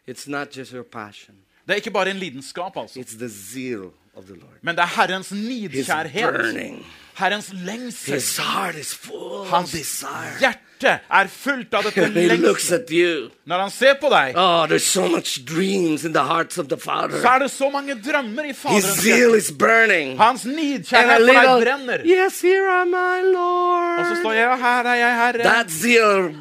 it's 0.08 0.28
not 0.30 0.56
just 0.56 0.72
your 0.72 0.82
passion, 0.84 1.36
Det 1.66 1.72
er 1.72 1.74
ikke 1.74 1.90
bare 1.90 2.10
en 2.10 2.16
lidenskap, 2.16 2.76
altså. 2.76 3.00
it's 3.00 3.18
the 3.18 3.28
zeal 3.28 3.92
of 4.14 4.24
the 4.24 4.34
Lord. 4.34 4.58
Men 4.62 4.76
det 4.76 4.82
er 4.82 4.86
Herrens 4.96 5.32
nidkjærhet. 5.32 6.84
Herrens 7.14 7.50
lengsel. 7.52 8.14
His 8.14 8.36
heart 8.38 8.74
is 8.76 8.94
full 8.94 9.44
Hans 9.50 9.72
desire. 9.72 10.36
hjerte 10.40 10.98
er 11.10 11.28
fullt 11.30 11.74
av 11.74 11.84
dette 11.84 12.04
And 12.04 12.16
he 12.18 12.36
looks 12.36 12.70
lengsel. 12.70 12.74
at 12.82 12.90
you. 12.90 13.30
Når 13.46 13.58
han 13.60 13.70
ser 13.70 13.94
på 14.00 14.08
deg, 14.10 14.32
Oh, 14.36 14.66
there's 14.66 14.86
so 14.86 15.06
much 15.08 15.44
dreams 15.44 16.04
in 16.04 16.12
the 16.12 16.22
hearts 16.24 16.58
of 16.58 16.68
the 16.68 16.76
Father. 16.76 17.20
så 17.22 17.28
er 17.28 17.38
det 17.38 17.50
så 17.50 17.70
mange 17.70 17.94
drømmer 17.94 18.42
i 18.44 18.46
His 18.48 18.56
Faderens 18.56 19.04
hjerte. 19.04 19.36
is 19.38 19.52
burning. 19.52 20.16
Hans 20.18 20.44
nidkjærhet 20.44 21.20
for 21.26 21.32
deg 21.32 21.66
brenner. 21.66 22.00
yes, 22.04 22.40
here 22.40 22.68
am 22.80 22.94
I, 22.94 22.96
Og 22.98 24.04
så 24.06 24.10
Lord. 24.10 24.16
står 24.22 24.32
jeg, 24.32 24.58
her 24.58 24.82
er 24.84 24.94
jeg, 24.94 25.14
Herre. 25.16 25.42
That 25.42 25.70
zeal 25.70 26.34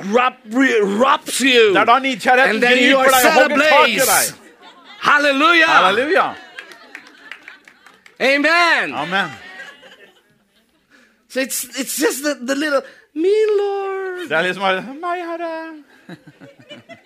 erupts 0.00 1.38
you. 1.40 1.72
Det 1.74 1.80
er 1.80 1.84
da 1.84 1.98
nidkjærheten 1.98 2.50
And 2.50 2.62
then 2.62 2.78
you 2.78 2.96
griper 2.98 3.10
deg 3.10 3.26
og 3.26 3.32
hogger 3.42 3.68
tak 3.68 3.88
i 3.88 3.98
deg. 3.98 4.34
Hallelujah. 5.00 5.68
Halleluja! 5.68 6.28
Amen. 8.20 8.94
Amen. 8.94 9.30
So 11.30 11.40
it's 11.40 11.64
it's 11.78 11.96
just 11.96 12.24
the, 12.24 12.34
the 12.34 12.54
little 12.54 12.82
me, 13.14 13.34
Lord. 13.58 14.28
Det 14.28 14.36
er 14.36 14.42
liksom 14.42 14.62
bare 14.62 14.94
Meg, 15.00 15.22
Herre. 15.30 15.82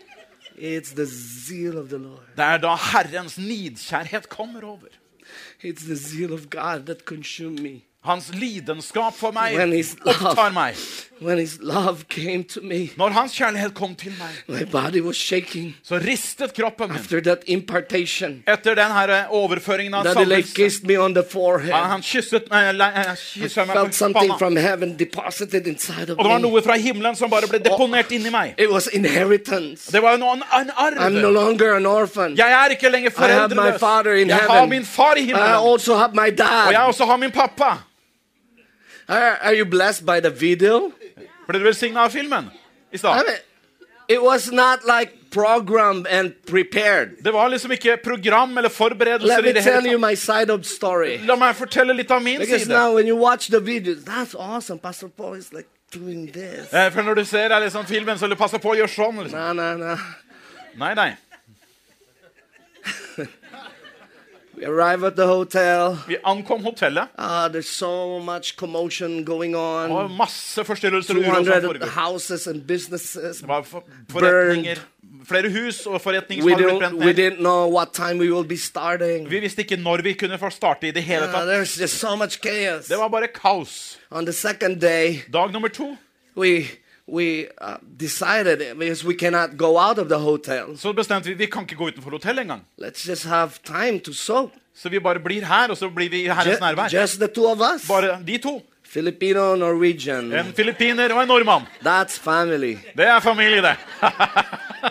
It's 0.56 0.92
the 0.94 1.04
zeal 1.04 1.78
of 1.78 1.88
the 1.88 1.98
Lord. 1.98 2.22
Det 2.36 2.44
er 2.44 2.58
da 2.62 2.74
Herrens 2.74 3.38
nidkjærhet 3.38 4.28
kommer 4.28 4.62
over. 4.64 4.88
It's 5.62 5.84
the 5.84 5.96
zeal 5.96 6.32
of 6.32 6.48
God 6.50 6.86
that 6.86 7.02
me. 7.60 7.82
Hans 8.04 8.30
lidenskap 8.34 9.14
for 9.14 9.32
meg 9.32 9.56
opptar 10.04 10.52
meg. 10.52 10.76
When 11.20 11.38
His 11.38 11.58
love 11.62 12.04
came 12.08 12.44
to 12.44 12.60
me, 12.62 12.90
Når 12.96 13.08
hans 13.10 13.32
kjærlighet 13.32 13.74
kom 13.74 13.94
til 13.94 14.12
meg, 14.18 14.58
my 14.58 14.64
body 14.70 15.00
was 15.00 15.16
shaking 15.16 15.76
så 15.82 15.94
ristet 15.98 16.54
kroppen 16.54 16.88
min. 16.90 16.98
after 16.98 17.20
that 17.20 17.38
impartation. 17.46 18.42
Etter 18.48 18.74
den 18.74 18.92
her 18.92 19.26
overføringen 19.30 19.94
av 19.94 20.04
Daddy 20.04 20.18
like 20.18 20.28
salvelse. 20.48 20.54
kissed 20.54 20.84
me 20.86 20.98
on 21.00 21.14
the 21.14 21.22
forehead. 21.30 21.72
Han, 21.72 21.90
han 21.90 22.02
kysset 22.02 22.42
le- 22.50 22.84
eh, 22.84 23.14
kysset 23.16 23.66
meg 23.66 23.76
Felt 23.76 23.88
på 23.88 23.92
something 23.92 24.28
panna. 24.30 24.38
from 24.38 24.56
heaven 24.56 24.96
deposited 24.98 25.66
inside 25.66 26.10
of 26.10 26.18
Og 26.18 26.24
det 26.24 26.30
var 26.32 26.38
me. 26.38 26.42
noe 26.48 26.62
fra 26.62 26.76
himmelen 26.76 27.16
som 27.16 27.30
bare 27.30 27.46
ble 27.48 27.58
deponert 27.58 28.10
inni 28.12 28.30
meg. 28.30 28.54
It 28.58 28.70
was 28.70 28.86
inheritance. 28.92 29.92
Det 29.92 30.02
var 30.02 30.10
jo 30.12 30.16
noe, 30.18 30.32
en 30.34 30.42
I'm 30.42 31.10
no 31.10 31.28
arv. 31.28 31.32
longer 31.32 31.74
an 31.76 31.86
orphan. 31.86 32.36
Jeg 32.36 32.50
er 32.52 32.68
ikke 32.70 32.88
lenger 32.90 33.10
I 33.10 33.22
have 33.30 33.48
my 33.48 33.54
foreldreløs. 33.56 33.80
father 33.80 34.14
in 34.14 34.28
Jeg 34.28 34.36
har 34.36 34.52
heaven. 34.52 34.68
min 34.70 34.84
far 34.84 35.14
i 35.16 35.20
I 35.20 35.24
himmelen. 35.24 35.72
also 35.72 35.94
have 35.96 36.14
my 36.14 36.20
Og 36.20 36.26
jeg 36.26 36.36
dad. 36.38 36.76
også 36.86 37.04
har 37.06 37.16
min 37.16 37.30
pappa. 37.30 37.78
Are, 39.08 39.36
are 39.42 39.54
you 39.58 39.64
blessed 39.66 40.06
by 40.06 40.20
the 40.20 40.30
video? 40.30 40.92
Ble 41.48 41.58
du 41.58 41.64
velsigna 41.64 42.04
av 42.04 42.10
filmen 42.10 42.50
i 42.92 42.94
I 42.94 42.98
stad? 42.98 43.26
mean, 43.26 43.36
it 44.08 44.22
was 44.22 44.50
not 44.52 44.84
like 44.86 45.12
program 45.30 46.06
and 46.10 46.32
prepared. 46.46 47.16
Det 47.24 47.32
var 47.32 47.48
liksom 47.48 47.72
ikke 47.72 47.96
program 48.04 48.58
eller 48.58 48.68
Let 48.68 48.72
forberedelser 48.72 49.42
me 49.42 49.48
i 49.48 49.52
det 49.52 49.62
tell 49.64 49.80
hele 49.82 49.90
you 49.92 49.98
my 49.98 50.14
side 50.14 50.50
of 50.50 50.64
story. 50.64 51.18
La 51.26 51.34
meg 51.36 51.54
fortelle 51.56 51.92
litt 51.94 52.10
av 52.10 52.22
min 52.22 52.38
Because 52.40 52.64
side. 52.64 52.74
now 52.74 52.94
when 52.94 53.06
you 53.06 53.16
watch 53.16 53.48
the 53.48 53.60
videos, 53.60 54.04
that's 54.04 54.34
awesome. 54.34 54.78
Pastor 54.78 55.08
Paul 55.08 55.34
is 55.34 55.52
like 55.52 55.68
doing 55.90 56.26
this. 56.32 56.72
Eh, 56.72 56.90
For 56.90 57.02
når 57.02 57.14
du 57.14 57.24
ser 57.24 57.48
det, 57.48 57.60
liksom 57.62 57.86
filmen, 57.86 58.18
så 58.18 58.34
pass 58.36 58.52
på 58.52 58.70
å 58.74 58.76
gjøre 58.76 58.88
sånn. 58.88 59.22
Liksom. 59.24 59.38
Nah, 59.38 59.52
nah, 59.52 59.76
nah. 59.76 59.98
Nei, 60.76 60.94
nei. 60.94 61.16
We 64.56 64.64
arrive 64.66 65.04
at 65.06 65.16
the 65.16 65.26
hotel. 65.26 65.96
Vi 66.08 66.16
ankom 66.24 66.62
hotellet. 66.64 67.08
Ah, 67.18 67.48
there's 67.48 67.68
so 67.68 68.18
much 68.18 68.56
commotion 68.56 69.24
going 69.24 69.52
Det 69.54 69.58
var 69.90 70.08
masse 70.08 70.64
forstyrrelser 70.64 71.14
og 71.14 71.20
uro 71.20 71.34
som 71.34 71.44
200 71.44 71.62
foregår. 71.66 71.86
houses 71.88 72.46
and 72.46 72.62
businesses. 72.66 73.36
Det 73.38 73.48
var 73.48 73.62
for- 73.62 73.84
forretninger, 74.10 74.76
flere 75.28 75.50
hus 75.50 75.86
og 75.86 76.00
forretninger 76.00 76.44
We 76.44 76.50
som 76.52 76.60
hadde 76.60 76.68
blitt 76.68 76.80
brent 76.80 76.98
we 77.04 77.12
ned. 77.12 77.14
didn't 77.32 77.40
know 77.40 77.68
what 77.74 77.92
time 77.92 78.18
we 78.20 78.30
will 78.32 78.44
be 78.48 78.56
starting. 78.56 79.30
Vi 79.30 79.38
visste 79.40 79.62
ikke 79.62 79.76
når 79.76 80.02
vi 80.02 80.12
kunne 80.12 80.38
få 80.38 80.50
starte 80.50 80.88
i 80.88 80.90
det 80.90 81.02
hele 81.02 81.22
Ah, 81.28 81.32
tatt. 81.32 81.48
there's 81.48 81.80
just 81.80 81.98
so 81.98 82.16
much 82.16 82.38
chaos. 82.42 82.84
Det 82.86 82.98
var 82.98 83.08
bare 83.08 83.26
kaos. 83.34 83.98
On 84.10 84.24
the 84.26 84.32
second 84.32 84.80
day, 84.80 85.18
Dag 85.32 85.52
nummer 85.52 85.68
to 85.68 85.96
we 86.36 86.64
we 87.06 87.46
uh, 87.60 87.76
decided 88.00 88.78
because 88.78 89.04
we 89.04 89.14
cannot 89.14 89.56
go 89.56 89.78
out 89.78 89.98
of 89.98 90.08
the 90.08 90.18
hotel. 90.18 90.76
så 90.76 90.92
bestemte 90.92 91.28
vi 91.28 91.34
vi 91.34 91.46
kan 91.46 91.62
ikke 91.62 91.76
gå 91.76 91.88
utenfor 91.88 92.10
hotellet 92.10 92.42
engang. 92.42 92.62
Let's 92.80 93.08
just 93.08 93.24
have 93.26 93.50
time 93.64 93.98
to 94.00 94.12
soak. 94.12 94.50
Så 94.76 94.88
vi 94.88 94.98
bare 94.98 95.20
blir 95.20 95.44
her, 95.44 95.68
og 95.70 95.76
så 95.76 95.88
blir 95.88 96.08
vi 96.10 96.22
i 96.24 96.28
Herrens 96.28 96.60
nærvær. 96.60 96.88
just 96.92 97.18
the 97.18 97.28
two 97.28 97.46
of 97.46 97.58
us. 97.74 97.88
Bare 97.88 98.18
de 98.26 98.38
to. 98.38 98.62
Filipino, 98.84 99.56
Norwegian. 99.56 100.32
En 100.32 100.52
filippiner 100.56 101.12
og 101.14 101.22
en 101.22 101.28
nordmann. 101.28 101.62
That's 101.84 102.20
family. 102.20 102.76
Det 102.96 103.06
er 103.06 103.20
familie, 103.20 103.62
det. 103.62 103.76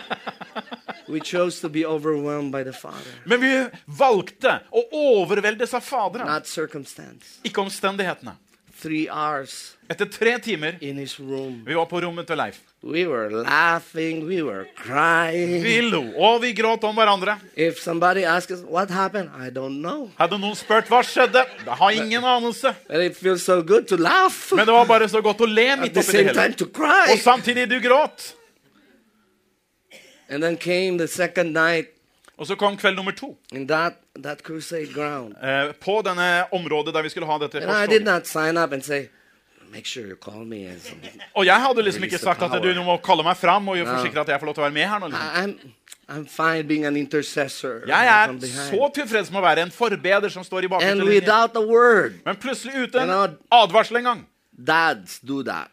We 1.08 1.20
chose 1.20 1.60
to 1.60 1.68
be 1.68 1.84
overwhelmed 1.86 2.52
by 2.52 2.62
the 2.64 2.72
Father, 2.72 3.12
Men 3.24 3.40
vi 3.40 3.50
valgte 3.86 4.58
å 4.72 4.82
overveldes 4.92 5.74
av 5.74 5.80
Faderen, 5.84 6.26
not 6.26 6.48
circumstance. 6.48 7.38
ikke 7.44 7.60
omstendighetene. 7.60 8.36
Three 8.84 9.06
hours 9.08 9.52
Etter 9.88 10.04
tre 10.12 10.38
timer 10.38 10.74
in 10.80 10.96
his 11.00 11.18
room. 11.20 11.62
vi 11.66 11.74
var 11.76 11.84
på 11.88 12.00
rommet 12.04 12.26
til 12.28 12.36
Leif. 12.36 12.58
We 12.82 13.06
were 13.08 13.30
laughing, 13.30 14.26
we 14.28 14.42
were 14.44 14.66
crying. 14.76 15.62
Vi 15.64 15.80
lo, 15.80 16.02
og 16.20 16.42
vi 16.42 16.50
gråt 16.56 16.84
om 16.84 16.94
hverandre. 16.96 17.38
If 17.56 17.80
somebody 17.80 18.24
asks 18.28 18.52
us 18.52 18.60
what 18.68 18.90
happened, 18.90 19.30
I 19.36 19.48
don't 19.48 19.80
know. 19.80 20.10
Hadde 20.20 20.36
noen 20.40 20.56
spurt 20.56 20.88
hva 20.92 21.00
skjedde, 21.04 21.46
jeg 21.64 21.78
har 21.80 21.96
ingen 21.96 22.24
anelse. 22.24 22.74
But 22.88 23.00
it 23.06 23.16
feels 23.16 23.42
so 23.42 23.62
good 23.62 23.88
to 23.88 23.96
laugh 23.96 24.52
Men 24.52 24.66
det 24.68 24.74
var 24.76 24.84
bare 24.84 25.08
så 25.08 25.20
godt 25.24 25.40
å 25.40 25.48
le 25.48 25.66
at 25.72 25.80
midt 25.80 25.94
the 25.96 26.00
oppi 26.04 26.12
det 26.12 26.18
same 26.18 26.28
hele. 26.28 26.34
time 26.42 26.60
to 26.60 26.68
cry. 26.80 27.12
Og 27.12 27.24
samtidig 27.24 27.68
du 27.70 27.78
gråt. 27.88 28.34
And 30.28 30.42
then 30.42 30.56
came 30.56 30.98
the 30.98 31.08
second 31.08 31.52
night 31.52 31.93
Og 32.36 32.46
så 32.46 32.56
kom 32.58 32.76
kveld 32.76 32.96
nummer 32.96 33.12
to. 33.12 33.36
that, 33.68 34.00
that. 34.22 34.42
Eh, 34.42 35.72
på 35.80 36.00
denne 36.02 36.44
området 36.52 36.94
der 36.94 37.02
vi 37.02 37.08
skulle 37.08 37.26
ha 37.26 37.38
dette 37.38 37.60
korstoget. 37.60 37.90
sure. 39.86 40.16
Og 41.34 41.46
jeg 41.46 41.60
hadde 41.60 41.82
liksom 41.82 42.04
ikke 42.06 42.18
sagt 42.18 42.42
at 42.42 42.62
du 42.62 42.82
må 42.82 42.96
kalle 43.02 43.24
meg 43.26 43.36
fram 43.36 43.68
og 43.68 43.80
forsikre 43.86 44.20
at 44.20 44.28
jeg 44.28 44.40
får 44.40 44.46
lov 44.46 44.54
til 44.54 44.62
å 44.62 44.66
være 44.66 44.76
med 44.76 44.86
her 44.88 45.02
nå. 45.02 45.08
Liksom. 45.14 45.72
I'm, 46.06 46.26
fine 46.28 46.66
being 46.68 46.84
an 46.84 46.96
intercessor. 46.96 47.82
Jeg 47.88 48.06
er 48.12 48.34
så 48.68 48.90
tilfreds 48.94 49.30
med 49.32 49.40
å 49.40 49.44
være 49.46 49.64
en 49.64 49.72
forbeder 49.72 50.28
som 50.30 50.44
står 50.44 50.66
i 50.66 50.68
word, 50.68 52.20
Men 52.24 52.36
plutselig 52.36 52.74
uten 52.88 53.14
advarsel 53.50 53.96
en 54.02 54.10
gang. 54.10 54.26
dads 54.54 55.18
do 55.20 55.42
that. 55.42 55.70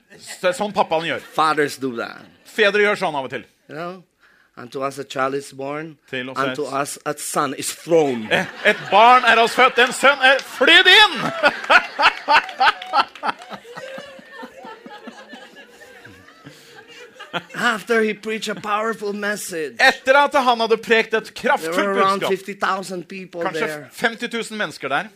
Sånn 0.56 0.74
pappaen 0.74 1.06
gjør. 1.06 1.20
Fathers 1.36 1.78
do 1.78 1.96
that. 1.98 2.24
Fedre 2.46 2.82
gjør 2.82 2.98
sånn 3.04 3.16
av 3.16 3.28
og 3.28 3.30
til. 3.34 3.46
You 3.70 3.76
know? 3.76 4.04
Unto 4.58 4.82
us 4.82 4.98
a 5.00 5.04
child 5.04 5.34
is 5.36 5.54
born. 5.54 5.98
Unto 6.36 6.66
us 6.66 6.98
a 7.06 7.18
son 7.18 7.54
is 7.58 7.74
thrown. 7.74 8.28
Eh, 8.32 8.46
Et 8.66 8.78
barn 8.92 9.24
er 9.24 9.40
oss 9.40 9.56
født, 9.56 9.80
en 9.80 9.94
sønn 9.94 10.20
er 10.22 10.40
flydd 10.44 10.88
inn! 10.92 11.16
After 17.56 18.02
he 18.02 18.14
preached 18.14 18.50
a 18.50 18.60
powerful 18.60 19.14
message, 19.14 19.78
Etter 19.80 20.16
at 20.16 20.34
han 20.34 20.60
hadde 20.60 20.78
prekt 20.78 21.14
et 21.16 21.30
kraftfullt 21.34 21.96
budskap. 21.96 23.32
Kanskje 23.46 23.88
50 23.92 24.34
000 24.52 24.58
mennesker 24.60 24.88
der. 24.90 25.08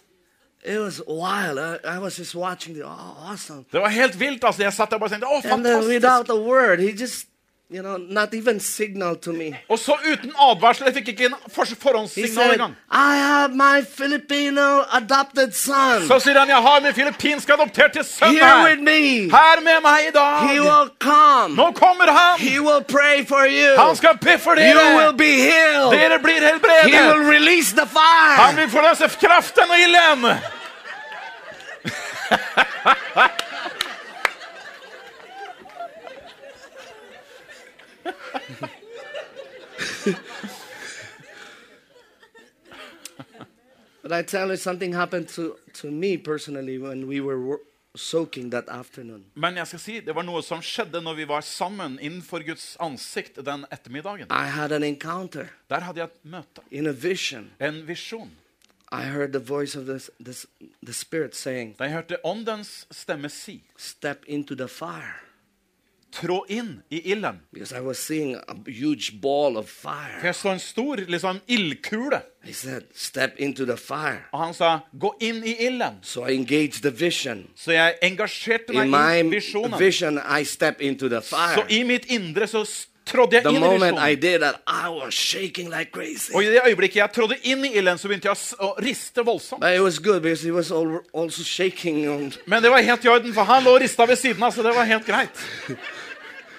It 0.64 0.80
was 0.80 1.02
wild. 1.08 1.60
I, 1.60 1.78
I 1.84 2.00
was 2.00 2.16
just 2.18 2.34
watching 2.36 2.74
the 2.74 2.84
oh, 2.86 3.30
awesome. 3.32 3.66
Det 3.72 3.80
var 3.82 3.90
helt 3.90 4.20
vilt. 4.20 4.44
altså. 4.44 4.64
Jeg 4.64 4.74
satt 4.74 4.90
der 4.92 4.98
bare 4.98 5.08
og 5.08 5.12
tenkte 5.12 5.28
å, 5.28 5.36
And 5.36 5.66
then 5.66 5.84
fantastisk. 5.84 5.94
without 5.94 6.30
a 6.30 6.36
word, 6.42 6.80
he 6.80 6.92
just, 7.02 7.28
you 7.70 7.82
know, 7.82 7.98
not 7.98 8.34
even 8.34 8.60
signal 8.60 9.16
to 9.16 9.32
me. 9.34 9.58
Og 9.70 9.80
så 9.80 9.96
uten 10.12 10.32
advarsel. 10.40 10.86
Jeg 10.86 10.94
fikk 10.94 11.08
ikke 11.08 11.26
en 11.26 11.36
for 11.56 11.66
forhåndssignal 11.82 12.52
engang. 12.54 12.76
I 12.92 13.16
have 13.18 13.56
my 13.56 13.82
Filipino 13.98 14.84
adopted 14.94 15.52
son 15.54 16.06
Så 16.08 16.20
sier 16.20 16.40
han 16.40 16.50
jeg 16.50 16.62
har 16.68 16.80
min 16.86 16.94
filippinske 16.94 17.54
adopterte 17.54 18.04
sønn 18.04 18.30
here 18.38 18.64
with 18.64 18.78
her. 18.78 18.84
me. 18.86 19.30
Her 19.34 19.62
med 19.66 19.82
meg 19.82 20.00
i 20.00 20.06
He 20.06 20.12
dag. 20.12 20.62
will 20.62 20.90
come. 21.00 21.56
Nå 21.56 21.72
kommer 21.72 22.12
han. 22.12 22.40
He 22.40 22.60
will 22.62 22.84
pray 22.84 23.26
for 23.26 23.46
you. 23.50 23.74
Han 23.82 23.96
skal 23.96 24.18
be 24.22 24.38
for 24.38 24.56
You 24.56 24.78
will 24.98 25.18
dere. 25.18 25.90
Dere 25.92 26.20
blir 26.20 26.40
He 26.40 26.40
will 26.40 26.52
helbredet. 26.52 27.90
Han 28.46 28.56
vil 28.58 28.70
forløse 28.70 29.10
kraften 29.26 29.64
og 29.70 29.80
ilden. 29.80 30.38
But 44.02 44.12
I 44.12 44.22
tell 44.22 44.50
you, 44.50 44.58
something 44.58 44.94
happened 44.94 45.30
to, 45.30 45.56
to 45.82 45.90
me 45.90 46.18
personally 46.18 46.78
when 46.78 47.08
we 47.08 47.20
were 47.22 47.58
soaking 47.96 48.52
that 48.52 48.70
afternoon. 48.70 49.26
Men 49.34 49.56
jeg 49.58 49.68
skal 49.68 49.80
si, 49.80 50.00
det 50.06 50.14
var 50.16 50.22
noe 50.28 50.44
som 50.46 50.62
skjedde 50.62 51.02
når 51.02 51.16
vi 51.18 51.26
var 51.28 51.42
sammen 51.42 51.96
innenfor 52.00 52.44
Guds 52.46 52.76
ansikt 52.80 53.40
den 53.46 53.66
ettermiddagen. 53.74 54.28
I 54.30 54.46
had 54.54 54.72
an 54.72 54.84
encounter 54.84 55.48
Der 55.70 55.80
hadde 55.80 56.00
jeg 56.04 56.06
et 56.12 56.26
møte. 56.32 56.62
in 56.72 56.86
a 56.88 56.92
vision. 56.92 57.50
En 57.60 57.82
visjon. 57.88 58.30
I 58.92 59.02
heard 59.10 59.32
the 59.34 59.40
voice 59.42 59.76
of 59.76 59.86
this, 59.88 60.12
this, 60.24 60.46
the 60.86 60.94
Spirit 60.94 61.36
saying, 61.36 61.74
Da 61.80 61.84
jeg 61.84 61.94
hørte 61.94 62.18
åndens 62.26 62.86
stemme 62.92 63.30
si 63.30 63.64
Step 63.78 64.24
into 64.28 64.54
the 64.56 64.68
fire. 64.68 65.16
Trå 66.16 66.46
inn 66.50 66.80
i 66.90 67.02
ilden. 67.12 67.42
For 70.20 70.28
jeg 70.28 70.36
så 70.36 70.54
en 70.54 70.60
stor 70.64 71.04
liksom, 71.12 71.42
ildkule. 71.48 72.22
Said, 72.54 72.84
Step 72.96 73.32
into 73.38 73.66
the 73.66 73.78
fire. 73.78 74.22
Og 74.32 74.40
han 74.40 74.54
sa 74.54 74.80
'gå 75.00 75.14
inn 75.20 75.44
i 75.44 75.56
ilden'. 75.68 76.00
So. 76.02 76.26
Så 77.56 77.72
jeg 77.72 77.94
engasjerte 78.02 78.74
meg 78.74 79.26
i 79.26 79.30
visjonen. 79.30 79.80
vision, 79.80 80.20
I 80.40 80.44
step 80.44 80.82
into 80.82 81.10
the 81.10 81.22
Så 81.22 81.66
i 81.70 81.84
mitt 81.84 82.06
indre 82.06 82.48
så 82.48 82.86
trådde 83.06 83.36
jeg 83.36 83.44
The 83.44 83.50
inn 83.50 83.64
i 83.64 83.68
visjonen. 83.68 84.00
like. 85.80 86.36
Og 86.36 86.44
i 86.44 86.46
det 86.46 86.62
øyeblikket 86.68 86.96
jeg 86.96 87.10
trådde 87.16 87.36
inn 87.44 87.66
i 87.66 87.74
ilden, 87.78 87.98
så 87.98 88.08
begynte 88.08 88.28
jeg 88.28 88.38
å, 88.60 88.76
riste 88.82 89.26
voldsomt. 89.26 89.62
Men 92.46 92.64
det 92.64 92.72
var 92.72 92.82
helt 92.82 93.06
i 93.06 93.08
orden, 93.08 93.34
for 93.34 93.44
han 93.44 93.64
lå 93.64 93.70
og 93.70 93.82
rista 93.82 94.06
ved 94.06 94.16
siden 94.16 94.44
av, 94.44 94.52
så 94.52 94.64
det 94.64 94.76
var 94.76 94.84
helt 94.84 95.06
greit. 95.06 95.46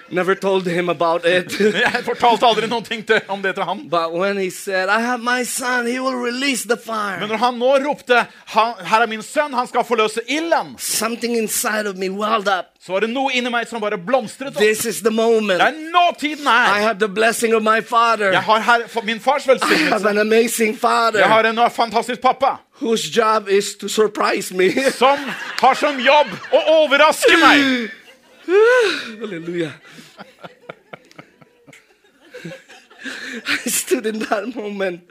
Never 0.09 0.35
told 0.35 0.67
him 0.67 0.89
about 0.89 1.25
it. 1.25 1.59
Jeg 1.93 2.03
fortalte 2.05 2.45
aldri 2.45 2.67
noen 2.67 2.83
ting 2.83 3.03
til, 3.07 3.21
om 3.27 3.41
det 3.41 3.55
til 3.55 3.63
han. 3.63 3.89
but 3.89 4.13
when 4.13 4.37
he 4.37 4.49
said, 4.49 4.89
I 4.89 5.01
have 5.01 5.21
my 5.21 5.43
son, 5.43 5.85
he 5.85 5.99
will 5.99 6.15
release 6.15 6.63
the 6.67 6.77
fire. 6.77 7.19
Men 7.19 7.29
når 7.29 7.37
han 7.37 7.53
nå 7.53 7.77
ropte 7.87 8.25
han, 8.45 8.73
'Her 8.79 9.01
er 9.01 9.07
min 9.07 9.21
sønn, 9.21 9.53
han 9.53 9.67
skal 9.67 9.83
forløse 9.83 10.21
ilden', 10.29 10.75
Something 10.79 11.37
inside 11.37 11.87
of 11.87 11.95
me 11.95 12.09
welled 12.09 12.47
up. 12.47 12.65
så 12.85 12.91
var 12.91 12.99
det 12.99 13.09
noe 13.09 13.31
inni 13.33 13.49
meg 13.51 13.67
som 13.67 13.81
bare 13.81 13.97
blomstret 13.97 14.55
opp. 14.55 14.61
This 14.63 14.85
is 14.85 15.01
the 15.01 15.11
moment. 15.11 15.59
Det 15.59 15.67
er 15.67 15.91
nå 15.91 16.05
tiden 16.19 16.47
I 16.47 16.79
er. 16.79 16.81
have 16.87 16.99
the 16.99 17.07
blessing 17.09 17.55
of 17.55 17.61
my 17.63 17.81
father. 17.83 18.31
Jeg 18.31 18.41
har 18.41 18.59
her, 18.59 19.01
min 19.03 19.19
fars 19.19 19.45
I 19.47 19.57
have 19.89 20.09
an 20.09 20.17
amazing 20.17 20.77
father 20.79 21.19
Jeg 21.19 21.27
har 21.27 21.43
en 21.43 21.59
fantastisk 21.71 22.21
pappa 22.21 22.57
whose 22.81 23.09
job 23.09 23.49
is 23.49 23.75
to 23.79 23.87
surprise 23.87 24.53
me. 24.53 24.71
som 24.91 25.17
har 25.59 25.73
som 25.73 25.99
jobb 25.99 26.27
å 26.53 26.61
overraske 26.83 27.37
meg. 27.41 27.89
Hallelujah. 29.19 29.73
I 33.65 33.69
stood 33.69 34.05
in 34.05 34.19
that 34.19 34.55
moment, 34.55 35.01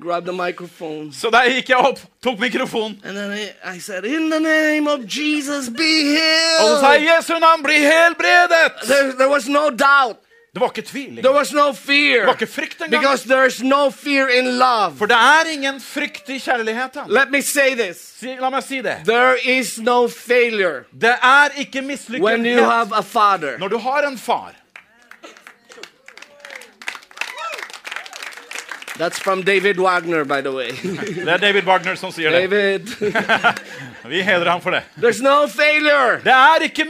grabbed 0.00 0.26
the 0.26 0.32
microphone, 0.32 1.12
Så 1.12 1.30
der 1.30 1.48
gikk 1.54 1.68
jeg 1.68 1.76
opp, 1.78 1.98
tok 2.22 2.38
mikrofonen, 2.38 3.00
and 3.04 3.16
then 3.16 3.30
I, 3.32 3.76
I 3.76 3.78
said, 3.80 4.04
In 4.04 4.30
the 4.30 4.40
name 4.40 4.86
of 4.88 5.00
Jesus, 5.06 5.68
be 5.68 5.92
healed. 6.14 6.60
og 6.60 6.68
så 6.68 6.80
sa 6.80 6.90
jeg. 6.92 7.02
'Jesu 7.08 7.38
navn, 7.38 7.62
bli 7.62 7.74
helbredet'. 7.74 8.86
There, 8.86 9.12
there 9.12 9.28
was 9.28 9.48
no 9.48 9.70
doubt, 9.70 10.16
Det 10.54 10.60
var 10.60 10.66
ikke 10.68 10.82
tvil. 10.88 11.22
there 11.22 11.32
was 11.32 11.52
no 11.52 11.72
fear, 11.72 12.18
Det 12.20 12.26
var 12.26 12.32
ikke 12.34 12.46
frykt 12.46 12.80
engang. 12.82 12.90
because 13.02 13.24
there's 13.24 13.62
no 13.62 13.90
fear 13.90 14.28
in 14.28 14.58
love. 14.58 14.96
For 14.98 15.06
det 15.06 15.16
er 15.16 15.50
ingen 15.52 15.80
frykt 15.80 16.28
i 16.28 16.38
kjærligheten. 16.38 17.02
Let 17.08 17.30
me 17.30 17.42
say 17.42 17.74
this 17.74 17.96
Si, 18.20 18.36
la 18.40 18.50
meg 18.50 18.62
si 18.62 18.80
det. 18.82 18.96
there 19.06 19.36
is 19.44 19.78
no 19.78 20.08
failure 20.08 20.84
Det 21.00 21.14
er 21.22 21.48
ikke 21.56 21.78
when 21.80 21.84
you 21.84 21.88
mislykket 21.90 22.64
have 22.64 22.92
a 22.92 23.02
father. 23.02 23.58
når 23.58 23.68
du 23.68 23.78
har 23.78 24.02
en 24.08 24.18
far. 24.18 24.52
That's 28.98 29.18
from 29.18 29.42
David 29.42 29.78
Wagner, 29.78 30.24
by 30.24 30.40
the 30.40 30.52
way. 30.52 30.70
Det 31.24 31.28
er 31.28 31.36
David 31.36 31.62
Wagner 31.62 31.94
som 31.94 32.12
sier 32.12 32.30
det. 32.30 32.50
Vi 34.12 34.22
hedrer 34.22 34.50
ham 34.50 34.60
for 34.60 34.70
det. 34.70 34.82
there's 34.98 35.22
no 35.22 35.46
failure 35.46 36.20
Det 36.24 36.32
er 36.32 36.62
ikke 36.62 36.84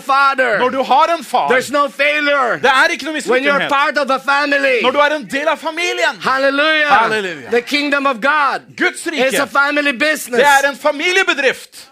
father. 0.00 0.58
når 0.58 0.68
du 0.68 0.82
har 0.82 1.16
en 1.18 1.24
far. 1.24 1.48
There's 1.48 1.72
no 1.72 1.88
failure 1.88 2.58
Det 2.62 2.70
er 2.70 2.88
ikke 2.92 3.04
noe 3.04 3.20
when 3.26 3.44
you're 3.44 3.68
part 3.68 3.98
of 3.98 4.10
a 4.10 4.18
family. 4.18 4.82
når 4.82 4.90
du 4.90 4.98
er 4.98 5.16
en 5.16 5.28
del 5.30 5.48
av 5.48 5.56
familien. 5.56 6.16
Hallelujah. 6.20 6.88
Hallelujah. 6.88 7.50
The 7.50 7.62
kingdom 7.62 8.06
of 8.06 8.20
God 8.20 8.76
Guds 8.76 9.06
is 9.06 9.12
rike, 9.12 9.38
a 9.42 9.46
family 9.46 9.92
business. 9.92 10.38
det 10.40 10.46
er 10.46 10.68
en 10.70 10.76
familiebedrift. 10.76 11.88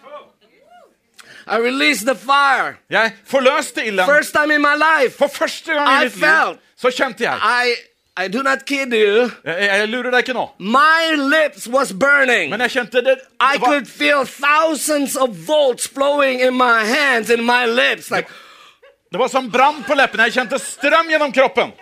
I 1.46 1.56
released 1.58 2.06
the 2.06 2.14
fire. 2.14 2.74
Jeg 2.90 3.12
forløste 3.26 3.86
ilden. 3.86 4.06
First 4.06 4.32
time 4.32 4.54
in 4.54 4.60
my 4.60 4.76
life, 4.76 5.18
For 5.18 5.26
første 5.26 5.72
gang 5.72 5.88
i 5.88 6.00
I 6.00 6.04
mitt 6.04 6.16
liv 6.16 6.56
så 6.80 6.90
kjente 6.90 7.24
jeg 7.24 7.36
I 7.66 7.89
I 8.16 8.28
do 8.28 8.42
not 8.42 8.66
kid 8.66 8.92
you. 8.92 9.30
Jeg, 9.44 9.68
jeg 9.70 9.88
lurer 9.88 10.10
deg 10.10 10.24
ikke 10.26 10.34
nå, 10.34 10.44
My 10.58 11.14
lips 11.16 11.66
was 11.68 11.92
burning. 11.92 12.50
men 12.50 12.60
jeg 12.60 12.70
kjente 12.70 13.00
det, 13.06 13.16
I 13.40 13.52
det 13.54 13.60
var, 13.62 13.66
could 13.68 13.86
feel 13.88 14.24
thousands 14.26 15.16
of 15.16 15.30
volts 15.46 15.86
flowing 15.88 16.40
in 16.40 16.54
my 16.56 16.84
hands 16.84 17.30
and 17.30 17.42
my 17.46 17.64
lips. 17.66 18.10
Like, 18.10 18.28
det 19.12 19.18
var 19.18 19.28
som 19.28 19.48
brann 19.50 19.82
på 19.86 19.94
leppene. 19.94 20.26
Jeg 20.28 20.32
kjente 20.40 20.58
strøm 20.58 21.08
gjennom 21.10 21.32
kroppen. 21.32 21.72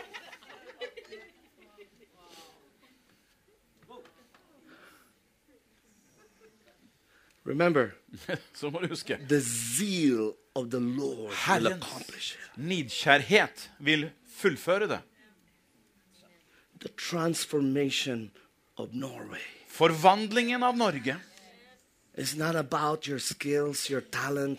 remember, 7.45 7.91
Så 8.55 8.71
må 8.71 8.81
du 8.81 8.89
huske. 8.89 9.19
the 9.29 9.41
zeal 9.41 10.33
of 10.55 10.71
the 10.71 10.81
Lord 10.81 11.19
will 11.29 11.35
Herrens 11.37 11.83
accomplish 11.85 12.35
it. 12.35 12.57
nidkjærhet 12.63 13.71
vil 13.81 14.11
fullføre 14.39 14.89
det. 14.89 15.01
Forvandlingen 19.69 20.63
av 20.63 20.77
Norge 20.77 21.17
is 22.19 22.37
not 22.37 22.57
about 22.57 23.07
your 23.07 23.19
skills, 23.21 23.89
your 23.91 24.01
talent. 24.13 24.59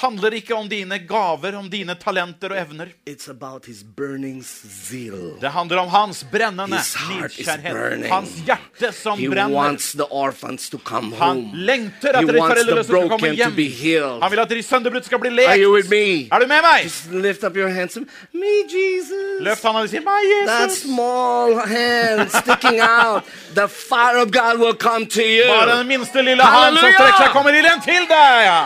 handler 0.00 0.30
ikke 0.38 0.54
om 0.54 0.68
dine 0.70 0.98
gaver, 1.08 1.56
om 1.58 1.66
dine 1.70 1.94
talenter 1.98 2.52
og 2.54 2.58
evner. 2.60 2.86
It's 3.08 3.28
about 3.30 3.66
his 3.66 3.82
burning 3.96 4.44
zeal. 4.44 5.34
Det 5.40 5.50
handler 5.50 5.76
om 5.82 5.88
hans 5.88 6.24
brennende 6.32 6.76
His 6.78 6.94
heart 6.94 7.32
is 7.32 7.38
nidkjærhet. 7.38 7.72
burning. 7.74 8.12
Hans 8.12 8.30
hjerte 8.46 8.92
som 8.94 9.18
He 9.18 9.26
brenner. 9.28 9.50
wants 9.56 9.92
the 9.92 10.04
orphans 10.10 10.70
to 10.70 10.78
come 10.78 11.10
Han 11.16 11.28
home. 11.36 11.50
lengter 11.54 12.08
etter 12.20 12.32
de 12.32 12.38
foreldreløse 12.38 12.84
skal 12.88 13.08
komme 13.08 13.32
hjem. 13.34 14.22
Han 14.22 14.30
vil 14.30 14.38
at 14.44 14.48
de 14.50 14.62
sønderbrutte 14.62 15.06
skal 15.06 15.18
bli 15.18 15.44
Are 15.44 15.58
you 15.58 15.74
with 15.74 15.90
lekt. 15.90 16.30
me? 16.30 16.36
Er 16.36 16.38
du 16.38 16.46
med 16.46 16.62
meg? 16.62 16.84
Just 16.84 17.10
lift 17.12 17.44
up 17.44 17.56
your 17.56 17.68
hands. 17.68 17.96
Me, 18.32 18.54
Jesus. 18.70 19.40
Løft 19.40 19.62
handa 19.66 19.80
og 19.82 19.88
si 19.88 19.98
meg, 19.98 20.22
That 20.46 20.70
Jesus. 20.70 20.82
small 20.82 21.58
hand 21.66 22.30
sticking 22.30 22.80
out, 22.80 23.22
the 23.54 23.68
fire 23.68 24.22
of 24.22 24.30
God 24.30 24.58
will 24.62 24.74
come 24.78 25.06
to 25.06 25.20
you. 25.22 25.44
Bare 25.48 25.78
den 25.78 25.86
minste 25.88 26.22
lille 26.22 26.42
hånd 26.42 26.76
som! 26.78 26.99
Strekker 27.00 27.24
seg, 27.24 27.32
kommer 27.34 27.56
ilden 27.56 27.80
til 27.84 28.06
deg. 28.10 28.44
Ja. 28.46 28.60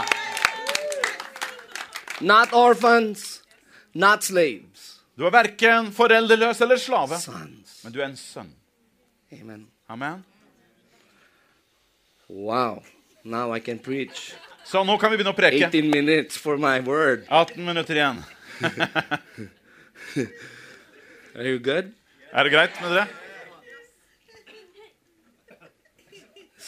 Not 2.24 2.52
orphans, 2.56 3.40
not 3.94 4.22
slaves, 4.24 4.90
Du 5.14 5.22
er 5.26 5.30
verken 5.30 5.92
foreldreløs 5.94 6.60
eller 6.64 6.76
slave, 6.80 7.18
sons. 7.22 7.80
men 7.84 7.92
du 7.94 8.00
er 8.00 8.08
en 8.08 8.16
sønn. 8.18 8.48
Amen. 9.32 9.66
Amen. 9.88 10.24
Wow. 12.28 12.82
Now 13.22 13.54
I 13.54 13.60
can 13.60 13.78
preach. 13.78 14.32
Så 14.64 14.82
nå 14.84 14.96
kan 14.98 15.10
vi 15.12 15.16
begynne 15.20 15.34
å 15.34 15.36
preke. 15.38 15.66
18 15.68 15.90
minutes 15.90 16.36
for 16.40 16.56
my 16.58 16.80
word. 16.80 17.26
18 17.30 17.62
minutter 17.64 17.94
igjen. 17.94 18.24
Are 21.36 21.44
you 21.46 21.58
good? 21.58 21.92
Er 22.32 22.44
det 22.44 22.52
greit 22.54 22.80
med 22.82 22.90
dere? 22.96 23.06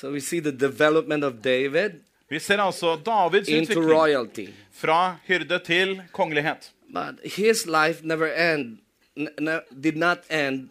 So 0.01 0.11
we 0.13 0.21
see 0.21 0.41
the 0.41 0.53
development 0.53 1.25
of 1.25 1.33
David 1.45 1.91
Vi 2.31 2.39
ser 2.39 2.59
altså 2.61 2.97
Davids 3.07 3.49
into 3.49 3.73
utvikling 3.73 3.93
royalty. 3.93 4.47
fra 4.73 5.17
hyrde 5.25 5.59
til 5.65 6.03
kongelighet. 6.13 6.73
But 6.93 7.15
his 7.25 7.67
life 7.67 8.01
never 8.03 8.27
end, 8.53 8.79
n- 9.19 9.29
n- 9.49 9.81
did 9.83 9.97
not 9.97 10.19
end 10.31 10.69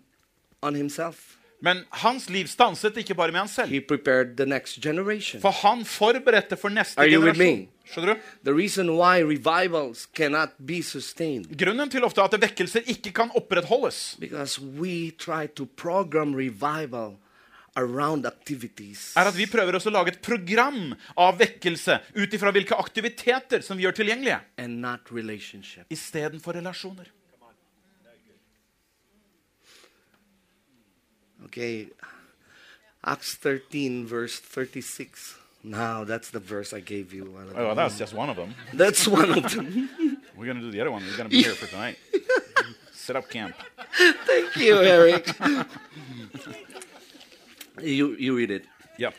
on 0.61 0.75
himself. 0.75 1.15
Men 1.61 1.77
hans 1.91 2.29
liv 2.29 2.47
stanset 2.47 2.97
ikke 2.97 3.13
bare 3.15 3.31
med 3.31 3.39
han 3.39 3.47
selv. 3.47 3.69
He 3.69 3.81
prepared 3.81 4.35
the 4.37 4.45
next 4.45 4.81
generation. 4.83 5.41
For 5.41 5.51
han 5.51 5.85
forberedte 5.85 6.55
for 6.57 6.69
neste 6.69 6.99
Are 6.99 7.07
you 7.13 7.21
with 7.23 7.37
generasjon. 7.39 7.59
me? 7.59 7.67
Skjønner 7.91 8.13
du? 8.13 8.19
The 8.51 8.53
reason 8.61 8.89
why 8.89 9.21
revivals 9.23 10.09
cannot 10.15 10.49
be 10.67 10.83
sustained 10.83 11.45
Grunnen 11.65 11.89
til 11.89 12.03
ofte 12.03 12.21
at 12.21 12.35
vekkelser 12.41 12.79
ikke 12.87 13.11
kan 13.11 13.31
opprettholdes, 13.35 14.17
because 14.19 14.61
we 14.61 15.11
try 15.11 15.47
to 15.55 15.65
program 15.77 16.35
revival 16.35 17.15
er 17.75 19.27
at 19.27 19.35
vi 19.35 19.45
prøver 19.51 19.75
også 19.75 19.91
å 19.91 19.95
lage 19.97 20.13
et 20.13 20.21
program 20.23 20.95
av 21.19 21.37
vekkelse 21.41 21.99
ut 22.15 22.33
ifra 22.37 22.53
hvilke 22.55 22.77
aktiviteter 22.79 23.65
som 23.65 23.77
vi 23.77 23.83
gjør 23.83 23.97
tilgjengelige, 23.99 24.39
and 24.57 24.79
not 24.81 25.11
relationship. 25.11 25.85
istedenfor 25.91 26.53
relasjoner. 26.55 27.11
Okay. 31.45 31.87
Acts 33.03 33.35
13 33.35 34.07
verse 34.07 34.39
36. 34.39 35.35
Now 35.63 36.03
that's 36.03 36.31
the 36.31 36.39
verse 36.39 36.73
I 36.73 36.79
gave 36.79 37.13
you. 37.13 37.25
a 37.25 37.29
while 37.29 37.49
ago. 37.49 37.69
Oh, 37.71 37.75
that's 37.75 37.97
just 37.97 38.13
one 38.13 38.29
of 38.29 38.35
them. 38.35 38.55
That's 38.73 39.07
one 39.07 39.31
of 39.31 39.51
them. 39.53 39.89
We're 40.37 40.45
going 40.45 40.57
to 40.57 40.63
do 40.63 40.71
the 40.71 40.81
other 40.81 40.91
one. 40.91 41.03
We're 41.03 41.17
going 41.17 41.29
to 41.29 41.35
be 41.35 41.43
here 41.43 41.53
for 41.53 41.67
tonight. 41.67 41.97
Set 42.93 43.15
up 43.15 43.29
camp. 43.29 43.55
Thank 44.25 44.55
you, 44.57 44.77
Eric. 44.81 45.29
you 47.81 48.15
you 48.19 48.37
read 48.37 48.51
it. 48.51 48.65
Yeah. 48.97 49.11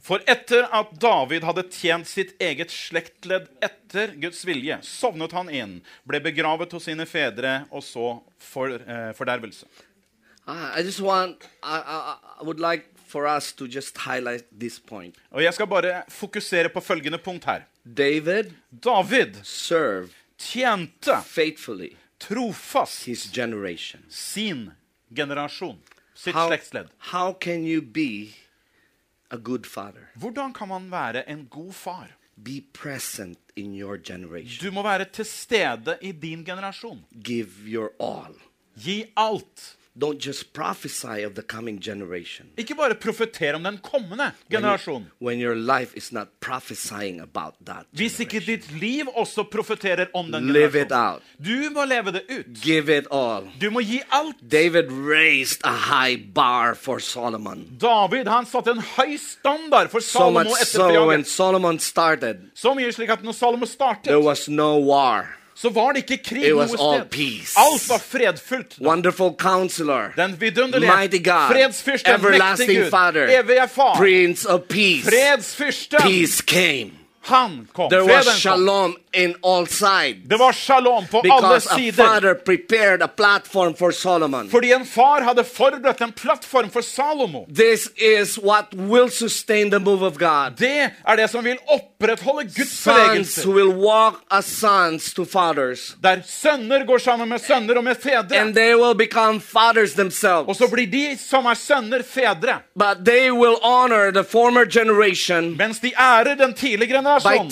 For 0.00 0.20
etter 0.26 0.66
at 0.72 0.90
David 1.00 1.44
hadde 1.44 1.62
tjent 1.72 2.06
sitt 2.06 2.34
eget 2.42 2.70
slektledd 2.70 3.46
etter 3.64 4.12
Guds 4.20 4.44
vilje, 4.44 4.76
sovnet 4.84 5.32
han 5.32 5.48
inn, 5.48 5.78
ble 6.04 6.20
begravet 6.20 6.72
hos 6.76 6.84
sine 6.84 7.06
fedre 7.08 7.64
og 7.70 7.82
så 7.82 8.20
for, 8.38 8.68
eh, 8.68 9.12
fordervelse. 9.16 9.64
I 10.46 10.80
I 10.80 10.82
just 10.82 11.00
want 11.00 11.48
I, 11.62 11.78
I 11.80 12.16
I 12.40 12.44
would 12.44 12.60
like 12.60 12.84
for 13.06 13.26
us 13.26 13.52
to 13.52 13.66
just 13.66 13.96
highlight 13.98 14.44
this 14.60 14.78
point. 14.78 15.16
Og 15.30 15.42
Jeg 15.42 15.54
skal 15.54 15.66
bare 15.66 16.02
fokusere 16.08 16.68
på 16.68 16.80
følgende 16.80 17.18
punkt 17.18 17.44
her. 17.44 17.62
David 17.84 18.52
David 18.70 19.40
tjente 20.38 21.22
faithfully 21.24 21.96
trofast 22.18 23.06
his 23.06 23.30
generation. 23.32 24.02
sin 24.08 24.70
generasjon, 25.14 25.78
sitt 26.14 26.34
How, 26.34 26.48
slektsledd. 26.48 26.88
how 26.98 27.32
can 27.32 27.64
you 27.64 27.80
be 27.82 28.34
a 29.30 29.36
good 29.36 29.66
father? 29.66 30.08
Hvordan 30.14 30.52
kan 30.52 30.68
man 30.68 30.90
være 30.90 31.28
en 31.28 31.46
god 31.50 31.72
far? 31.72 32.08
Be 32.36 32.60
present 32.72 33.38
in 33.56 33.74
your 33.74 33.96
generation. 33.96 34.58
Du 34.68 34.70
må 34.72 34.82
være 34.82 35.04
til 35.04 35.24
stede 35.24 35.98
i 36.02 36.12
din 36.12 36.44
generasjon. 36.44 37.04
Give 37.24 37.48
your 37.66 37.90
all. 38.00 38.34
Gi 38.76 39.04
alt. 39.16 39.76
Don't 40.00 40.18
just 40.26 40.52
prophesy 40.52 41.22
of 41.24 41.34
the 41.34 41.42
coming 41.42 41.78
generation 41.80 42.46
Ikke 42.58 42.74
bare 42.74 42.94
profetere 42.94 43.54
om 43.54 43.62
den 43.64 43.78
kommende 43.82 44.32
generasjonen. 44.50 45.06
when 45.20 45.38
your 45.40 45.54
life 45.54 45.92
is 45.96 46.12
not 46.12 46.28
prophesying 46.40 47.20
about 47.20 47.54
that. 47.66 47.86
Hvis 47.92 48.20
ikke 48.20 48.40
ditt 48.40 48.72
liv 48.80 49.06
også 49.16 49.44
profeterer 49.50 50.06
om 50.14 50.32
den 50.32 50.52
Live 50.52 50.80
it 50.80 50.92
out. 50.92 51.22
Du 51.38 51.70
må 51.74 51.84
leve 51.84 52.12
det 52.12 52.22
ut. 52.30 52.46
Give 52.62 52.98
it 52.98 53.06
all. 53.12 53.48
Du 53.60 53.70
må 53.70 53.80
gi 53.80 54.00
alt. 54.12 54.36
David 54.52 54.90
raised 54.90 55.60
a 55.64 55.72
high 55.72 56.16
bar 56.34 56.74
for 56.74 56.98
Solomon. 56.98 57.64
David 57.80 58.26
han 58.28 58.46
satte 58.46 58.70
en 58.70 58.82
høy 58.96 59.16
standard 59.18 59.90
for 59.90 60.00
So 60.00 60.30
much 60.30 60.48
so 60.66 61.06
when. 61.06 61.24
Solomon 61.24 61.78
started, 61.78 62.50
Så 62.54 62.74
mye 62.74 62.92
slik 62.92 63.10
at 63.10 63.22
når 63.22 63.32
Salomo 63.32 63.64
there 63.66 63.72
startet, 63.74 64.22
was 64.24 64.48
no 64.48 64.78
war. 64.78 65.36
Så 65.54 65.70
var 65.70 65.92
det 65.92 66.04
ikke 66.04 66.18
krig 66.24 66.48
noe 66.50 66.66
sted. 66.68 67.14
Alt 67.56 67.88
var 67.88 68.02
fredfullt. 68.02 68.76
Den 70.16 70.36
vidunderlige 70.40 70.92
fredsfyrsten, 71.52 72.20
mektige 72.22 72.82
Gud, 72.82 72.90
Father, 72.90 73.38
evige 73.38 73.68
far, 73.68 73.96
of 74.48 74.60
Peace. 74.68 75.04
fredsfyrsten, 75.04 76.00
Peace 76.00 76.42
came. 76.42 77.04
han 77.26 77.68
kom. 77.72 77.90
There 77.90 78.02
Freden 78.04 78.26
was 78.26 78.38
shalom 78.38 78.96
in 79.12 79.34
all 79.42 79.66
sides. 79.66 80.28
Det 80.28 80.36
var 80.36 80.52
shalom 80.52 81.06
på 81.06 81.22
alle 81.30 81.56
a 81.56 81.60
sider. 81.60 82.04
father 82.04 82.34
prepared 82.34 83.02
a 83.02 83.08
platform 83.08 83.74
for 83.74 83.92
Solomon. 83.92 84.50
Fordi 84.50 84.72
en 84.72 84.86
far 84.86 85.20
hadde 85.20 85.44
forberedt 85.44 86.00
en 86.00 86.12
plattform 86.12 86.70
for 86.70 86.80
Salomo. 86.80 87.46
This 87.54 87.88
is 87.96 88.38
what 88.38 88.74
will 88.74 89.10
sustain 89.10 89.70
the 89.70 89.78
move 89.78 90.06
of 90.06 90.18
God. 90.18 90.58
Det 90.58 90.90
er 91.08 91.16
det 91.16 91.30
som 91.30 91.44
vil 91.44 91.58
opprettholde 92.04 92.44
Guds 92.56 92.82
fathers, 92.84 93.34
Der 96.02 96.22
sønner 96.26 96.84
går 96.86 96.98
sammen 96.98 97.28
med 97.28 97.38
sønner 97.38 97.76
og 97.76 97.84
med 97.84 97.96
fedre. 97.96 98.36
and 98.36 98.54
they 98.54 98.74
will 98.74 98.94
Og 100.48 100.56
så 100.56 100.68
blir 100.68 100.86
de 100.90 101.18
som 101.18 101.46
er 101.46 101.54
sønner, 101.54 102.02
fedre. 102.02 102.58
But 102.76 103.04
they 103.04 103.30
will 103.30 103.56
honor 103.62 104.10
the 104.10 104.24
Mens 105.56 105.78
de 105.78 105.92
ærer 105.98 106.34
den 106.34 106.54
tidligere 106.54 106.96
generasjonen. 106.98 107.50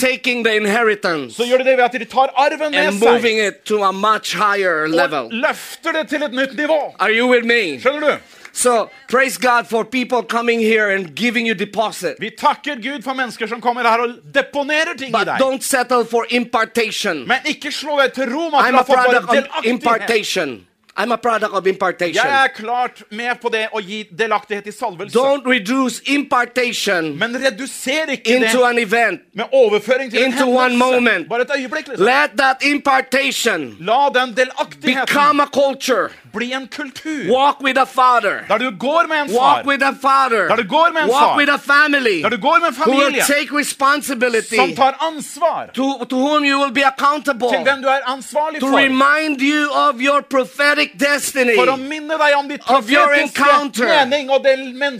Så 1.31 1.45
gjør 1.45 1.59
de 1.59 1.65
det 1.65 1.77
ved 1.77 1.85
at 1.85 1.93
de 1.93 2.05
tar 2.05 2.33
arven 2.37 2.71
med 2.73 2.93
seg 2.93 3.47
it 3.47 3.65
to 3.65 3.83
a 3.85 3.93
much 3.93 4.37
higher 4.37 4.85
og 4.85 5.33
løfter 5.33 5.93
det 5.93 6.09
til 6.09 6.23
et 6.23 6.33
nytt 6.33 6.57
nivå. 6.57 6.95
Are 6.99 7.13
you 7.13 7.29
with 7.31 7.47
me? 7.47 7.81
Skjønner 7.81 8.01
du? 8.01 8.17
So 8.53 8.91
praise 9.09 9.39
God 9.39 9.67
for 9.67 9.85
people 9.85 10.23
coming 10.23 10.61
here 10.61 10.91
and 10.91 11.15
giving 11.17 11.47
you 11.47 11.55
deposit. 11.55 12.17
Vi 12.21 12.31
takker 12.31 12.75
Gud 12.83 13.03
for 13.05 13.15
mennesker 13.15 13.47
som 13.49 13.61
kommer 13.61 13.83
her 13.83 13.99
og 13.99 14.11
deponerer 14.35 14.97
ting 14.99 15.09
i 15.09 15.13
But 15.13 15.27
deg. 15.27 15.41
don't 15.41 15.63
settle 15.63 16.05
for 16.05 16.25
impartation. 16.31 17.27
Men 17.29 17.39
ikke 17.47 17.73
slå 17.73 17.97
deg 18.03 18.13
til 18.13 18.29
ro 18.35 18.51
med 18.51 18.59
at 18.59 18.65
I'm 18.67 18.73
du 18.73 18.77
a 18.77 18.77
har 18.77 18.85
fått 18.85 18.97
bare 18.97 19.05
product 19.07 19.29
of 19.29 19.35
delaktighet. 19.37 19.73
impartation. 19.75 20.67
I'm 20.95 21.11
a 21.11 21.17
product 21.17 21.55
of 21.55 21.67
impartation. 21.67 22.15
Jeg 22.27 22.45
er 22.45 22.49
klart 22.53 23.03
med 23.11 23.41
på 23.41 23.49
det 23.49 23.69
å 23.73 23.81
gi 23.81 24.03
delaktighet 24.13 24.67
i 24.67 24.73
salvelse. 24.77 25.17
Don't 25.17 25.47
reduce 25.49 26.03
impartation 26.07 27.17
Men 27.19 27.33
reduser 27.41 28.11
ikke 28.13 28.35
into 28.37 28.59
det 28.59 28.69
an 28.69 28.79
event. 28.79 29.21
med 29.35 29.45
overføring 29.53 30.11
til 30.11 30.21
en 30.21 30.33
into 30.33 30.45
one 30.45 30.69
hendelse. 30.71 30.93
moment. 31.01 31.29
Bare 31.29 31.41
et 31.43 31.51
øyeblikk, 31.57 31.89
liksom. 31.89 32.05
Let 32.07 32.31
that 32.37 32.57
impartation 32.63 33.77
La 33.81 34.09
den 34.15 34.35
delaktigheten 34.37 35.07
become 35.07 35.41
a 35.43 35.47
culture. 35.47 36.11
Bli 36.33 36.53
en 36.53 36.67
kultur. 36.69 37.31
Walk 37.31 37.61
with 37.63 37.81
a 37.81 37.87
father. 37.87 38.45
Der 38.49 38.59
du 38.59 38.71
går 38.71 39.07
med 39.09 39.17
en 39.23 39.37
Walk 39.37 39.67
with 39.67 39.87
a 39.87 39.93
father. 40.03 40.49
Der 40.49 40.57
du 40.57 40.69
går 40.69 40.89
med 40.93 41.03
en 41.03 41.09
Walk 41.11 41.23
far. 41.23 41.37
with 41.39 41.53
a 41.53 41.59
family 41.59 42.23
Der 42.23 42.29
du 42.29 42.37
går 42.41 42.59
med 42.61 42.69
en 42.69 42.75
who 42.75 42.91
will 42.91 43.01
familie 43.03 43.23
take 43.23 43.49
responsibility 43.59 44.57
som 44.57 44.75
tar 44.77 44.95
ansvar. 45.01 45.71
to, 45.75 46.05
to 46.05 46.17
whom 46.17 46.45
you 46.45 46.59
will 46.63 46.73
be 46.73 46.85
accountable 46.87 47.49
Til 47.49 47.65
den 47.73 47.83
du 47.83 47.89
er 47.89 48.01
ansvarlig 48.07 48.61
to 48.61 48.67
for. 48.69 48.77
remind 48.79 49.41
you 49.41 49.71
of 49.73 49.95
your 50.01 50.21
prophetic 50.31 50.89
destiny. 50.99 51.55
For 51.57 51.67
å 51.73 51.77
minne 51.77 52.15
deg 52.19 52.37
om 52.39 52.49
ditt 52.49 52.61
Of 52.63 52.85
profetiske 52.87 53.85
mening 53.85 54.31
og 54.31 54.45
det 54.45 54.57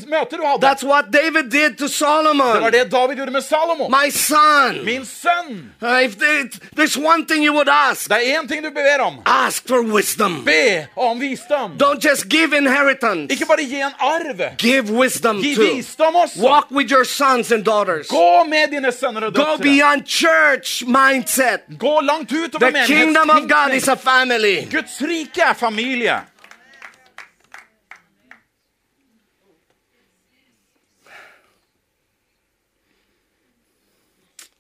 møtet 0.09 0.39
du 0.39 0.45
hadde. 0.47 0.67
That's 0.67 0.85
what 0.85 1.05
David 1.13 1.51
did 1.51 1.79
to 1.79 1.87
Det 1.87 2.61
var 2.63 2.71
det 2.71 2.91
David 2.91 3.17
gjorde 3.17 3.33
med 3.33 3.45
Salomo. 3.45 3.89
My 3.89 4.11
son, 4.11 4.85
Min 4.85 5.05
sønn, 5.07 5.73
uh, 5.83 6.05
if 6.05 6.19
they, 6.19 6.49
there's 6.77 6.97
one 6.97 7.27
thing 7.27 7.45
you 7.45 7.53
would 7.53 7.69
ask, 7.69 8.09
det 8.09 8.17
er 8.17 8.41
én 8.41 8.49
ting 8.49 8.65
du 8.65 8.71
ber 8.71 9.03
om. 9.05 9.15
ask 9.27 9.69
for 9.69 9.83
wisdom. 9.83 10.43
Be 10.45 10.87
om 10.97 11.22
visdom. 11.23 11.77
Don't 11.79 12.03
just 12.09 12.29
give 12.29 12.57
inheritance. 12.59 13.33
Ikke 13.35 13.47
bare 13.47 13.65
gi 13.65 13.81
en 13.81 13.95
arv. 13.99 14.41
Give 14.59 14.93
wisdom 14.99 15.43
Gi 15.43 15.55
too. 15.55 15.65
visdom 15.65 16.17
også. 16.17 16.43
Walk 16.43 16.71
with 16.71 16.93
your 16.93 17.05
sons 17.05 17.53
and 17.53 17.65
daughters. 17.65 18.09
Gå 18.09 18.45
med 18.45 18.71
dine 18.71 18.93
sønner 18.93 19.27
og 19.29 19.35
Go 19.35 19.57
beyond 19.63 20.07
church 20.07 20.85
mindset. 20.87 21.61
Gå 21.79 22.01
langt 22.01 22.33
utover 22.33 22.71
The 22.71 22.87
kingdom 22.87 23.31
of 23.31 23.49
God 23.49 23.77
is 23.77 23.89
a 23.89 23.97
family. 23.97 24.57
Guds 24.71 25.03
rike 25.03 25.41
er 25.41 25.55
familie. 25.55 26.21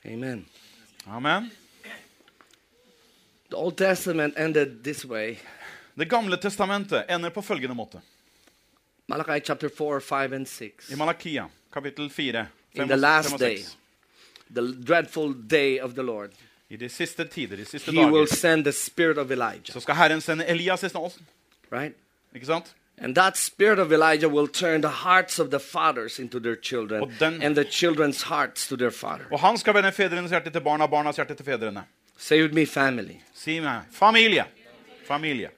Amen. 0.05 0.47
Amen. 1.09 1.51
The 3.51 3.57
Old 3.57 3.77
Testament 3.77 4.35
ended 4.37 4.83
this 4.83 5.05
way. 5.05 5.39
Det 5.95 6.09
gamle 6.09 6.37
testamentet 6.37 7.05
ender 7.11 7.31
på 7.31 7.43
følgende 7.43 7.75
måte. 7.75 8.01
Malachi 9.09 9.41
chapter 9.41 9.69
4, 9.69 10.01
5, 10.01 10.33
and 10.33 10.47
6. 10.49 10.91
I 10.91 10.95
Malakia, 10.97 11.47
kapittel 11.73 12.11
4, 12.11 12.47
In 12.75 12.81
5 12.81 12.89
the 12.89 12.95
og 12.95 12.99
last 12.99 13.29
5 13.29 13.35
og 13.35 13.41
day, 13.41 13.57
6. 13.57 13.77
the 14.55 14.85
dreadful 14.89 15.35
day 15.51 15.81
of 15.81 15.91
the 15.95 16.03
Lord, 16.03 16.31
I 16.71 16.77
de 16.77 16.89
siste 16.89 17.25
tider, 17.25 17.57
de 17.57 17.65
siste 17.65 17.91
he 17.93 17.99
will 18.07 18.13
dager, 18.27 18.35
send 18.37 18.65
the 18.65 18.73
spirit 18.73 19.19
of 19.19 19.31
Elijah. 19.31 19.65
så 19.73 19.81
skal 19.81 19.95
Herren 19.95 20.21
sende 20.21 20.47
Elias 20.47 20.83
i 20.83 20.89
snåsen. 20.89 21.27
Right? 21.73 21.95
Ikke 22.35 22.47
sant? 22.47 22.75
And 22.99 23.15
that 23.15 23.37
spirit 23.39 23.79
of 23.79 23.93
Elijah 23.93 24.29
will 24.35 24.49
turn 24.49 24.83
the 24.83 24.91
hearts 24.91 25.39
of 25.39 25.49
the 25.51 25.59
fathers 25.61 26.19
into 26.19 26.39
their 26.39 26.57
children 26.63 27.13
den- 27.21 27.43
and 27.43 27.55
the 27.57 27.65
children's 27.65 28.23
hearts 28.29 28.69
to 28.69 28.77
their 28.77 28.91
father. 28.91 29.25
Og 29.33 29.41
han 29.41 29.59
skal 29.59 29.75
vende 29.75 29.93
fedrenes 29.93 30.31
hjerte 30.31 30.51
til 30.51 30.61
barna, 30.61 30.87
barnas 30.87 31.17
hjerte 31.17 31.35
til 31.35 31.45
fedrene. 31.45 31.85
Say 32.19 32.43
with 32.43 32.55
me, 32.55 32.67
family. 32.67 33.15
Si 33.35 33.61
meg 33.61 33.83
familie. 33.91 34.45
Familie. 35.07 35.51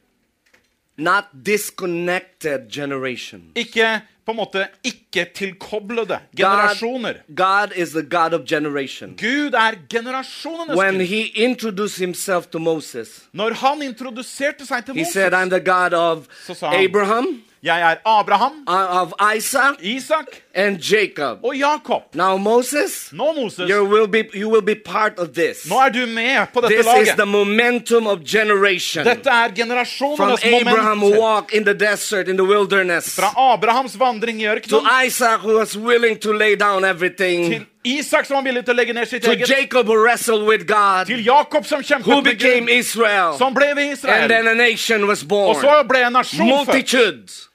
Not 0.96 1.24
disconnected 1.46 2.68
generation. 2.72 3.42
Ikke 3.56 4.00
på 4.26 4.30
en 4.32 4.36
måte 4.36 4.66
ikke-tilkoblede 4.84 6.18
generasjoner. 6.36 7.14
God 7.36 7.72
is 7.76 7.90
the 7.90 8.02
God 8.02 8.32
of 8.32 8.46
generation. 8.48 9.16
Gud 9.20 9.54
er 9.54 9.74
generasjonenes 9.90 10.76
When 10.78 10.94
Gud. 10.98 11.06
he 11.06 11.20
introduced 11.34 11.98
himself 11.98 12.46
to 12.46 12.58
Moses, 12.58 13.24
Når 13.32 13.52
han 13.54 13.82
introduserte 13.82 14.66
seg 14.66 14.84
til 14.86 14.94
he 14.94 15.04
said, 15.04 15.32
I'm 15.32 15.44
Moses, 15.44 15.50
the 15.50 15.60
God 15.72 15.92
of 15.92 16.26
Så 16.46 16.54
sa 16.54 16.70
han- 16.70 16.84
Abraham, 16.84 17.42
jeg 17.64 17.80
er 17.92 17.96
Abraham, 18.06 18.52
of 18.68 19.12
Isaac, 19.36 19.74
Isak 19.80 20.26
and 20.54 20.78
Jacob. 20.78 21.38
og 21.44 21.56
Jakob. 21.56 22.02
Now, 22.14 22.36
Moses, 22.36 23.08
Nå, 23.12 23.32
Moses, 23.32 23.70
you 23.70 23.84
will 23.84 24.06
be, 24.06 24.24
you 24.34 24.48
will 24.50 24.62
be 24.62 24.74
part 24.74 25.18
of 25.18 25.28
this. 25.34 25.64
nå 25.66 25.78
er 25.80 25.88
du 25.88 26.06
med 26.06 26.46
på 26.54 26.60
dette 26.60 26.74
This 26.76 26.86
is 26.86 27.08
the 27.08 27.24
laget. 27.24 27.28
momentum 27.28 28.06
of 28.06 28.18
generation. 28.24 29.04
Dette 29.04 29.30
er 29.30 29.46
From 29.48 29.54
generasjonenes 29.54 30.44
Abraham 30.44 30.98
moment. 30.98 31.20
walk 31.20 31.52
in 31.54 31.64
the 31.64 31.74
desert, 31.74 32.28
in 32.28 32.36
the 32.36 32.44
wilderness, 32.44 33.14
Fra 33.16 33.32
Abrahams 33.54 33.98
vandring 33.98 34.42
i 34.42 34.44
to 34.44 34.50
ørkenen 34.50 35.06
Isaac 35.06 35.40
who 35.40 35.58
was 35.58 35.76
willing 35.78 36.18
to 36.20 36.32
lay 36.32 36.54
down 36.56 36.84
everything, 36.84 37.50
til 37.52 37.66
Isak 37.84 38.26
som 38.26 38.36
var 38.36 38.42
villig 38.42 38.64
til 38.64 38.72
å 38.74 38.76
legge 38.76 38.92
ned 38.92 39.06
sitt 39.06 39.26
eget, 39.28 39.48
Jacob 39.48 39.86
who 39.86 39.96
wrestled 39.96 40.46
with 40.48 40.64
God, 40.66 41.04
til 41.06 41.24
Jakob 41.24 41.66
som 41.66 41.82
kjempet 41.82 42.24
med 42.24 42.38
Gud, 42.40 42.68
Israel, 42.68 43.34
som 43.38 43.54
ble 43.54 43.70
and 43.70 43.80
Israel. 43.92 44.28
then 44.28 44.48
a 44.48 44.54
nation 44.54 45.06
was 45.06 45.22
Og 45.30 45.56
så 45.60 45.82
ble 45.88 46.06
en 46.06 46.12
nasjon 46.12 46.66
født. 46.66 47.48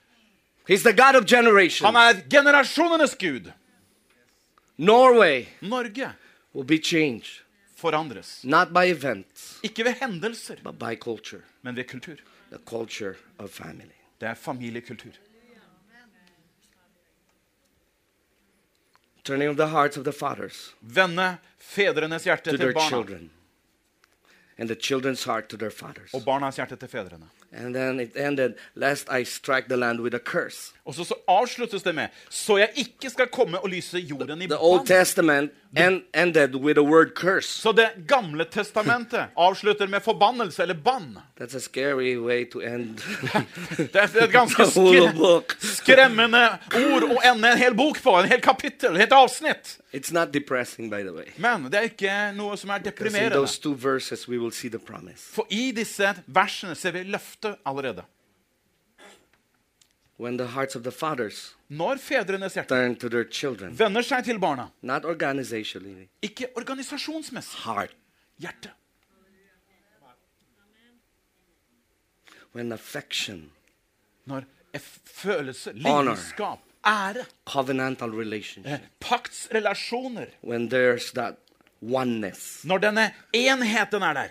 He's 0.69 0.83
the 0.83 0.93
God 0.93 1.15
of 1.15 1.25
generation. 1.25 1.85
Han 1.85 1.95
er 1.95 2.21
generasjonenes 2.29 3.15
Gud. 3.17 3.51
Norway 4.77 5.45
Norge 5.61 6.11
will 6.53 6.65
be 6.65 6.77
changed, 6.77 7.41
forandres. 7.75 8.43
not 8.43 8.71
by 8.73 8.85
events, 8.91 9.59
Ikke 9.63 9.83
ved 9.83 9.93
hendelser, 10.01 10.55
but 10.63 10.79
by 10.79 10.95
culture, 10.95 11.41
men 11.63 11.75
ved 11.75 11.83
kultur. 11.87 12.15
the 12.51 12.59
culture 12.65 13.15
of 13.39 13.49
family. 13.49 13.95
Det 14.21 14.27
er 14.29 14.33
familiekultur. 14.35 15.11
Turning 19.23 19.49
of 19.49 19.57
the 19.57 19.67
hearts 19.67 19.97
of 19.97 20.03
the 20.03 20.11
fathers 20.13 20.73
Vende 20.81 21.37
fedrenes 21.57 22.23
hjerte 22.23 22.43
to 22.43 22.51
til 22.51 22.59
their 22.59 22.73
barna, 22.73 22.87
children, 22.89 23.29
and 24.57 24.69
the 24.69 24.75
children's 24.75 25.23
heart 25.25 25.49
to 25.49 25.57
their 25.57 25.71
fathers. 25.71 26.13
og 26.13 26.21
barnas 26.25 26.55
hjerte 26.55 26.75
til 26.75 26.87
fedrene. 26.87 27.27
And 27.51 27.73
then 27.73 27.99
it 27.99 28.15
ended, 28.15 28.55
lest 28.75 29.09
I 29.09 29.23
strike 29.23 29.67
the 29.67 29.77
land 29.77 30.01
with 30.01 30.13
a 30.13 30.19
curse. 30.19 30.73
Og 30.89 30.95
så, 30.97 31.05
så 31.05 31.15
avsluttes 31.29 31.83
det 31.85 31.93
med 31.95 32.09
Så 32.33 32.57
jeg 32.57 32.69
ikke 32.83 33.09
skal 33.13 33.27
komme 33.29 33.59
og 33.61 33.69
lyse 33.69 33.99
jorden 34.01 34.41
i 34.41 34.47
The 34.49 34.57
Old 34.57 34.79
bann. 34.79 34.87
Testament 34.89 35.51
en- 35.77 36.01
ended 36.17 36.55
with 36.55 36.79
a 36.79 36.83
word 36.83 37.13
curse. 37.15 37.61
Så 37.61 37.71
Det 37.77 37.89
gamle 38.07 38.45
testamentet 38.49 39.29
avslutter 39.37 39.87
med 39.87 40.01
forbannelse 40.01 40.61
eller 40.63 40.73
bann. 40.73 41.17
That's 41.39 41.55
a 41.55 41.59
scary 41.59 42.15
way 42.17 42.49
to 42.51 42.59
end 42.59 42.97
Det 43.77 43.95
er 43.95 44.23
et 44.23 44.31
ganske 44.33 44.65
skre 44.73 45.13
skremmende 45.61 46.41
ord 46.73 47.05
å 47.05 47.19
ende 47.23 47.51
en 47.53 47.61
hel 47.61 47.77
bok 47.77 48.01
på. 48.01 48.15
En 48.19 48.29
hel 48.29 48.41
kapittel, 48.41 48.97
et 48.97 49.13
avsnitt. 49.13 49.77
It's 49.93 50.11
not 50.13 50.33
depressing, 50.33 50.89
by 50.89 51.03
the 51.05 51.13
way. 51.13 51.29
Men 51.37 51.69
det 51.69 51.79
er 51.79 51.89
ikke 51.93 52.17
noe 52.37 52.57
som 52.57 52.69
er 52.73 52.81
deprimerende. 52.89 53.45
the. 53.45 55.15
For 55.17 55.45
i 55.49 55.71
disse 55.75 56.15
versene 56.27 56.75
ser 56.75 56.97
vi 56.97 57.03
løftet 57.09 57.61
allerede. 57.65 58.05
When 60.19 60.37
the 60.37 60.47
hearts 60.47 60.75
of 60.75 60.83
the 60.83 60.91
fathers 60.91 61.53
Når 61.69 61.95
fedrenes 62.03 62.53
hjerte 62.57 62.67
turn 62.67 62.95
to 62.99 63.09
their 63.09 63.23
children, 63.23 63.71
vender 63.77 64.01
seg 64.03 64.25
til 64.25 64.39
barna, 64.39 64.65
not 64.81 65.05
organizationally, 65.05 66.09
ikke 66.21 66.49
organisasjonsmessig, 66.59 67.59
heart. 67.63 67.95
hjerte. 68.39 68.69
When 72.51 72.71
affection, 72.71 73.51
Når 74.25 74.43
følelse, 75.05 75.71
lidenskap, 75.73 76.59
ære, 76.85 77.25
covenantal 77.45 78.09
relationship, 78.09 78.73
eh, 78.73 78.79
paktsrelasjoner. 78.99 80.27
When 80.43 80.67
there's 80.69 81.13
that 81.13 81.35
oneness, 81.81 82.65
Når 82.65 82.77
denne 82.77 83.13
enheten 83.33 84.01
er 84.01 84.13
der, 84.13 84.29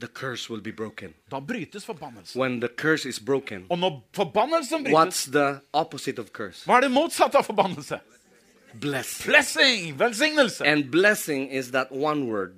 da 0.00 1.40
brytes 1.40 1.84
forbannelsen. 1.84 2.40
When 2.40 2.60
the 2.60 2.68
curse 2.68 3.08
is 3.08 3.18
broken, 3.20 3.66
Og 3.70 3.78
når 3.78 4.02
forbannelsen 4.12 4.84
brytes, 4.84 4.92
what's 4.94 5.30
the 5.32 5.60
opposite 5.72 6.18
of 6.20 6.32
curse? 6.32 6.64
hva 6.66 6.76
er 6.76 6.80
det 6.80 6.90
motsatte 6.90 7.38
av 7.38 7.44
forbannelse? 7.44 8.00
Blessing. 8.74 9.26
Blessing! 9.30 9.98
Velsignelse! 9.98 10.60
And 10.66 10.90
blessing 10.90 11.50
is 11.50 11.70
that 11.70 11.90
one 11.90 12.24
word 12.26 12.54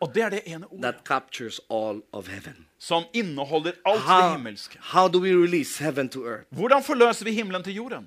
Og 0.00 0.14
det 0.14 0.22
er 0.22 0.28
det 0.30 0.40
ene 0.46 0.66
ordet 0.66 0.82
that 0.82 1.04
captures 1.04 1.60
all 1.70 2.02
of 2.12 2.26
heaven. 2.28 2.66
som 2.78 3.04
inneholder 3.14 3.72
alt 3.86 4.02
det 4.06 4.32
himmelske. 4.32 4.78
how 4.80 5.08
do 5.08 5.18
we 5.20 5.32
release 5.34 5.78
heaven 5.84 6.08
to 6.08 6.26
earth? 6.26 6.46
Hvordan 6.50 6.82
forløser 6.82 7.24
vi 7.24 7.32
himmelen 7.32 7.62
til 7.62 7.74
jorden? 7.74 8.06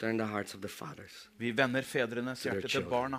Turn 0.00 0.18
the 0.18 0.26
hearts 0.26 0.54
of 0.54 0.60
the 0.60 0.68
fathers, 0.68 1.28
Vi 1.38 1.50
vender 1.50 1.82
fedrenes 1.82 2.42
hjerte 2.42 2.68
til 2.68 2.82
barna, 2.84 3.18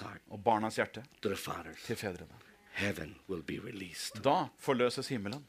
heart 0.00 0.20
og 0.30 0.44
barnas 0.44 0.76
hjerte 0.76 1.02
to 1.22 1.34
fathers. 1.36 1.82
til 1.86 1.96
fedrene. 1.96 2.34
Heaven 2.72 3.14
will 3.28 3.42
be 3.42 3.58
released. 3.64 4.22
Da 4.24 4.44
forløses 4.58 5.08
himmelen. 5.08 5.44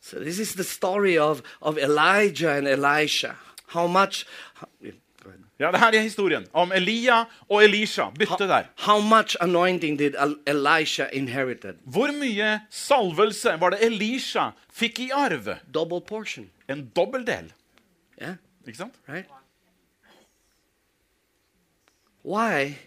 So 0.00 0.18
this 0.18 0.38
is 0.38 0.54
the 0.54 0.64
story 0.64 1.18
of, 1.18 1.42
of 1.60 1.76
Elijah 1.78 2.56
and 2.56 2.66
Elisha. 2.66 3.34
How 3.66 3.86
much 3.86 4.26
how. 4.54 4.66
Ja, 5.60 5.70
det 5.70 5.80
her 5.80 5.92
er 5.92 6.00
historien 6.00 6.46
om 6.52 6.72
Elia 6.72 7.24
og 7.48 7.64
Elisha. 7.64 8.06
Bytte 8.10 8.46
der. 8.48 8.64
how 8.78 9.00
much 9.00 9.36
did 9.98 10.14
Elisha? 10.46 11.06
Hvor 11.84 12.12
mye 12.12 12.60
salvelse 12.70 13.60
var 13.60 13.70
det 13.70 13.82
Elisha 13.84 14.50
fikk 14.72 14.98
i 14.98 15.10
arv? 15.12 15.48
En 16.68 16.86
dobbel 16.96 17.26
del. 17.26 17.52
Yeah, 18.22 18.34
Ikke 18.66 18.78
sant? 18.78 18.94
right? 19.08 19.28
Why? 22.24 22.78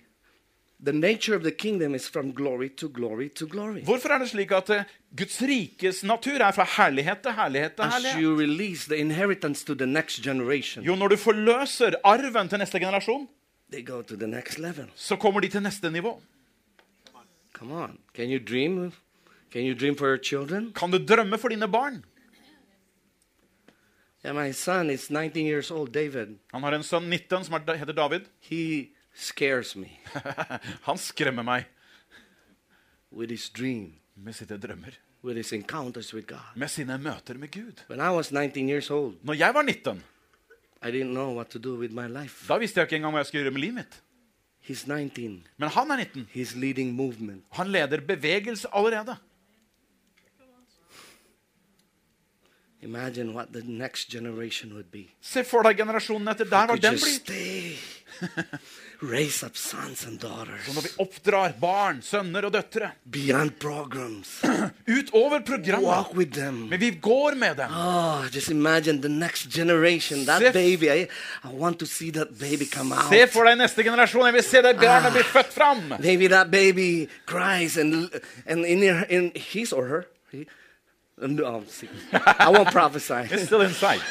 The 0.85 0.91
nature 0.91 1.35
of 1.35 1.43
the 1.43 1.51
kingdom 1.51 1.95
is 1.95 2.09
from 2.09 2.33
glory 2.33 2.69
to 2.69 2.89
glory 2.89 3.29
to 3.29 3.45
glory. 3.47 3.81
Hvorfor 3.83 4.09
er 4.09 4.17
det 4.19 4.29
slik 4.29 4.51
at 4.51 4.69
eh, 4.69 4.83
Guds 5.17 5.41
rikes 5.41 6.03
natur 6.03 6.41
er 6.43 6.51
fra 6.51 6.65
herlighet 6.77 7.21
til 7.23 7.31
herlighet 7.31 7.75
til 7.75 7.83
As 7.83 7.93
herlighet? 7.93 8.21
you 8.23 8.35
release 8.39 8.85
the 8.85 8.97
inheritance 8.97 9.65
to 9.65 9.73
the 9.75 9.85
next 9.87 10.21
generation, 10.23 10.83
Jo, 10.83 10.95
når 10.95 11.07
du 11.07 11.15
forløser 11.17 11.95
arven 12.03 12.49
til 12.49 12.59
neste 12.59 12.79
generasjon, 12.79 13.27
they 13.71 13.85
go 13.85 14.01
to 14.01 14.15
the 14.15 14.27
next 14.27 14.59
level. 14.59 14.85
så 14.95 15.15
kommer 15.15 15.39
de 15.39 15.47
til 15.47 15.61
neste 15.63 15.89
nivå. 15.91 16.21
Come 17.53 17.73
on. 17.73 17.97
Can 18.15 18.29
you 18.29 18.39
dream? 18.39 18.91
Can 19.51 19.61
you 19.65 19.75
dream 19.79 19.95
for 19.95 20.07
your 20.07 20.17
children? 20.23 20.73
Kan 20.75 20.91
du 20.91 20.97
drømme 21.05 21.37
for 21.37 21.47
dine 21.47 21.67
barn? 21.71 22.03
Yeah, 24.25 24.33
my 24.35 24.51
son 24.51 24.89
is 24.89 25.09
19 25.09 25.45
years 25.45 25.71
old, 25.71 25.91
David. 25.93 26.27
Han 26.53 26.63
har 26.63 26.71
en 26.75 26.83
sønn 26.83 27.09
19 27.09 27.43
som 27.43 27.53
er- 27.53 27.75
heter 27.75 27.93
David. 27.93 28.21
He 28.41 28.89
scares 29.15 29.75
me 29.75 29.87
Han 30.87 30.97
skremmer 30.97 31.43
meg 31.43 31.65
with 33.11 33.29
his 33.31 33.49
dream, 33.49 33.93
med 34.15 34.33
sine 34.33 34.57
drømmer, 34.57 34.91
with 35.23 35.37
his 35.37 35.51
encounters 35.53 36.13
with 36.13 36.27
God. 36.27 36.55
med 36.55 36.67
sine 36.67 36.97
møter 36.97 37.33
med 37.37 37.51
Gud. 37.51 37.83
When 37.89 37.99
I 37.99 38.09
was 38.15 38.31
19 38.31 38.69
years 38.69 38.89
old, 38.89 39.15
Når 39.23 39.33
jeg 39.33 39.53
var 39.53 39.61
19, 39.61 40.03
I 40.83 40.91
didn't 40.91 41.13
know 41.13 41.33
what 41.35 41.47
to 41.49 41.59
do 41.59 41.75
with 41.77 41.93
my 41.93 42.07
life. 42.07 42.47
da 42.47 42.57
visste 42.57 42.79
jeg 42.79 42.87
ikke 42.87 42.95
engang 42.95 43.13
hva 43.13 43.17
jeg 43.19 43.25
skulle 43.25 43.43
gjøre 43.43 43.53
med 43.53 43.61
livet 43.61 43.75
mitt. 43.75 44.01
He's 44.69 44.87
19. 44.87 45.47
Men 45.57 45.69
han 45.69 45.91
er 45.91 45.95
19. 45.97 46.27
He's 46.35 46.55
leading 46.59 46.93
movement. 46.93 47.43
Han 47.51 47.67
leder 47.67 48.01
bevegelse 48.01 48.67
allerede. 48.73 49.15
Imagine 52.81 53.33
what 53.33 53.53
the 53.53 53.61
next 53.61 54.09
generation 54.11 54.73
would 54.73 54.91
be. 54.91 55.05
Se 55.21 55.43
for 55.47 55.63
deg 55.63 55.77
generasjonen 55.79 56.27
etter 56.27 56.43
der 56.49 56.57
var 56.67 56.67
Could 56.67 56.81
den 56.83 56.93
just 56.97 57.05
blitt. 57.05 57.21
stay, 57.21 57.77
raise 59.01 59.43
up 59.45 59.57
sons 59.57 60.05
and 60.07 60.19
daughters 60.19 60.65
Så 60.65 60.73
når 60.73 60.81
vi 60.81 60.89
oppdrar 60.97 61.53
barn, 61.59 62.01
sønner 62.01 62.45
og 62.45 62.53
døtre 62.53 62.91
beyond 63.11 63.51
programs. 63.59 64.41
utover 64.97 65.39
programmet 65.39 65.85
Walk 65.85 66.13
with 66.15 66.31
them. 66.31 66.67
Men 66.69 66.79
vi 66.79 66.89
går 66.89 67.35
med 67.35 67.57
dem. 67.57 67.71
Oh, 67.71 68.25
just 68.35 68.49
imagine 68.49 69.01
the 69.01 69.09
next 69.09 69.49
generation. 69.49 70.25
That 70.25 70.41
Se- 70.41 70.51
baby, 70.51 70.89
I, 70.89 71.07
I 71.43 71.51
want 71.51 71.79
to 71.79 71.85
see 71.85 72.11
that 72.11 72.39
baby 72.39 72.65
come 72.65 72.93
out. 72.93 73.09
Se 73.09 73.27
for 73.27 73.45
deg 73.45 73.57
neste 73.57 73.83
generasjon. 73.83 74.25
Jeg 74.25 74.33
vil 74.33 74.43
se 74.43 74.61
det 74.61 74.75
barnet 74.79 75.11
ah. 75.11 75.13
bli 75.13 75.23
født 75.23 75.53
fram. 75.53 75.83
Maybe 75.99 76.27
that 76.27 76.51
baby 76.51 77.07
cries 77.25 77.77
and 77.77 78.09
and 78.45 78.65
in, 78.65 78.81
her, 78.81 79.05
in 79.09 79.31
his 79.35 79.73
or 79.73 79.85
her. 79.85 80.03
He, 80.31 80.45
no. 81.17 81.63
I 82.39 82.49
won't 82.49 82.71
prophesy. 82.71 83.27
It's 83.31 83.45
still 83.45 83.61
inside. 83.61 84.01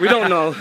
We 0.00 0.08
don't 0.08 0.28
know. 0.28 0.54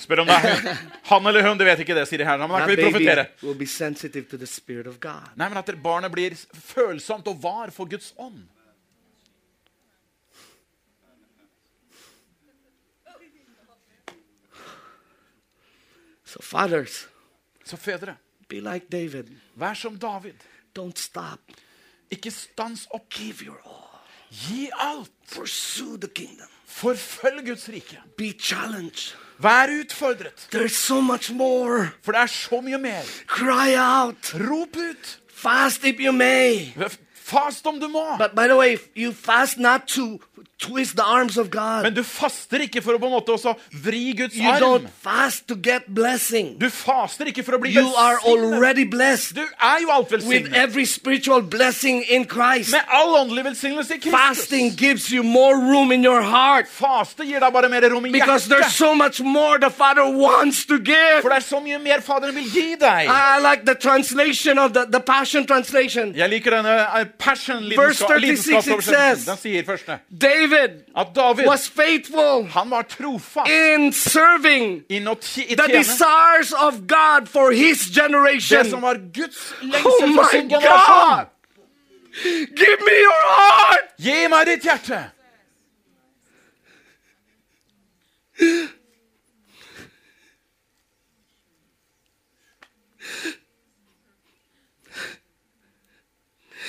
Spør 0.00 0.20
om 0.24 0.26
det 0.26 0.34
er 0.34 0.78
han 1.10 1.26
eller 1.30 1.46
hun. 1.46 1.58
Du 1.60 1.64
vet 1.64 1.78
ikke 1.84 1.94
det, 1.94 2.06
sier 2.10 2.18
de 2.18 2.26
her. 2.26 2.38
Men 2.40 2.50
da 2.50 2.58
kan 2.64 2.70
vi 2.72 2.76
profetere. 2.90 3.26
Nei, 5.38 5.48
men 5.48 5.60
at 5.60 5.70
barnet 5.84 6.10
blir 6.12 6.34
følsomt 6.34 7.28
og 7.30 7.38
var 7.42 7.70
for 7.70 7.86
Guds 7.90 8.12
ånd. 8.18 8.42
So, 16.24 16.40
fathers, 16.42 17.08
Så 17.64 17.76
fedre, 17.76 18.16
be 18.48 18.60
like 18.60 18.86
David. 18.92 19.30
vær 19.56 19.74
som 19.74 19.98
David. 19.98 20.34
Don't 20.78 20.98
stop. 20.98 21.40
Ikke 22.10 22.30
stans 22.30 22.86
opp. 22.92 23.08
Give 23.10 23.44
your 23.46 23.60
all. 23.64 23.93
Gi 24.30 24.70
alt. 24.78 25.10
Forfølg 26.66 27.46
Guds 27.46 27.68
rike. 27.68 27.98
Be 28.16 28.32
challenged. 28.38 29.14
Vær 29.38 29.66
utfordret. 29.80 30.70
So 30.70 31.00
much 31.00 31.32
more. 31.32 31.90
For 32.02 32.12
det 32.12 32.20
er 32.20 32.26
så 32.26 32.60
mye 32.60 32.78
mer. 32.78 33.02
Cry 33.26 33.74
out. 33.76 34.34
Rop 34.34 34.76
ut. 34.76 35.18
Fast 35.34 35.84
if 35.84 36.00
you 36.00 36.12
may. 36.12 36.72
Fast 37.14 37.66
om 37.66 37.80
du 37.80 37.88
må. 37.88 38.16
But 38.18 38.30
by 38.36 38.46
the 38.46 38.56
way, 38.56 38.76
you 38.96 39.12
fast 39.12 39.58
not 39.58 39.86
to 39.86 40.20
twist 40.58 40.96
the 40.96 41.04
arms 41.04 41.36
of 41.36 41.50
God. 41.50 41.82
Men 41.82 41.94
du 41.94 42.02
faster 42.02 42.58
ikke 42.64 42.80
for 42.82 42.94
å 42.96 42.98
på 43.02 43.06
en 43.06 43.12
måte 43.12 43.32
også 43.34 43.54
vri 43.84 44.12
Guds 44.16 44.36
You 44.36 44.48
arm. 44.50 44.60
don't 44.62 44.88
fast 45.02 45.46
to 45.48 45.54
get 45.56 45.82
blessing. 45.94 46.56
Du 46.60 46.68
faster 46.70 47.24
ikke 47.30 47.42
for 47.44 47.56
å 47.56 47.60
bli 47.60 47.70
You 47.74 47.86
are 47.96 48.18
already 48.24 48.84
blessed 48.84 49.34
Du 49.36 49.42
er 49.42 49.78
jo 49.82 49.90
alt 49.90 50.10
with 50.10 50.24
velsignet. 50.24 50.54
every 50.56 50.84
spiritual 50.84 51.42
blessing 51.42 52.02
in 52.08 52.24
Christ. 52.24 52.70
Med 52.72 52.82
all 52.88 53.14
åndelig 53.24 53.44
velsignelse 53.44 53.94
i 53.94 53.98
Kristus. 53.98 54.20
Fasting 54.20 54.70
gives 54.76 55.10
you 55.12 55.22
more 55.22 55.56
room 55.58 55.92
in 55.92 56.04
your 56.04 56.22
heart 56.22 56.66
Faste 56.68 57.24
gir 57.26 57.40
deg 57.40 57.52
bare 57.52 57.68
mer 57.68 57.88
rom 57.90 58.06
i 58.06 58.10
because 58.12 58.48
there's 58.48 58.64
hjertet. 58.66 58.78
so 58.78 58.94
much 58.94 59.20
more 59.20 59.58
the 59.58 59.70
Father 59.70 60.04
wants 60.08 60.64
to 60.66 60.78
give. 60.78 61.20
For 61.22 61.28
det 61.30 61.36
er 61.42 61.46
så 61.48 61.60
mye 61.60 61.78
mer 61.78 62.00
Faderen 62.00 62.34
vil 62.34 62.48
gi 62.50 62.74
deg. 62.80 63.06
I 63.10 63.40
like 63.42 63.64
the 63.66 63.74
translation 63.74 64.58
of 64.58 64.72
the, 64.72 64.86
the 64.90 65.00
Passion 65.00 65.46
Translation. 65.46 66.14
Jeg 66.16 66.28
liker 66.30 66.50
denne 66.56 66.74
eh, 67.00 67.04
passion 67.18 67.64
Verse 67.76 68.04
36 68.04 69.24
Den 69.26 69.36
sier 69.40 69.64
første 69.66 69.98
David 70.24 70.70
at 70.96 71.14
David 71.14 71.46
was 71.46 71.68
faithful 71.68 72.44
han 72.44 72.70
var 72.70 72.82
trofast 72.82 73.50
in 73.50 73.92
serving 73.92 74.84
ti- 74.88 75.54
the 75.54 75.68
desires 75.68 76.52
of 76.52 76.86
God 76.86 77.28
for 77.28 77.50
his 77.52 77.78
det 77.86 77.94
generation. 78.02 78.64
som 78.70 78.82
var 78.82 78.94
Guds 79.12 79.52
Oh 79.62 80.00
for 80.00 80.06
my 80.06 80.22
sin 80.30 80.48
generasjon. 80.48 81.16
God! 81.16 81.26
Give 82.56 82.80
me 82.88 82.96
your 83.00 83.22
heart! 83.26 83.84
Gi 83.98 84.28
meg 84.28 84.46
ditt 84.46 84.62
hjerte! 84.62 85.10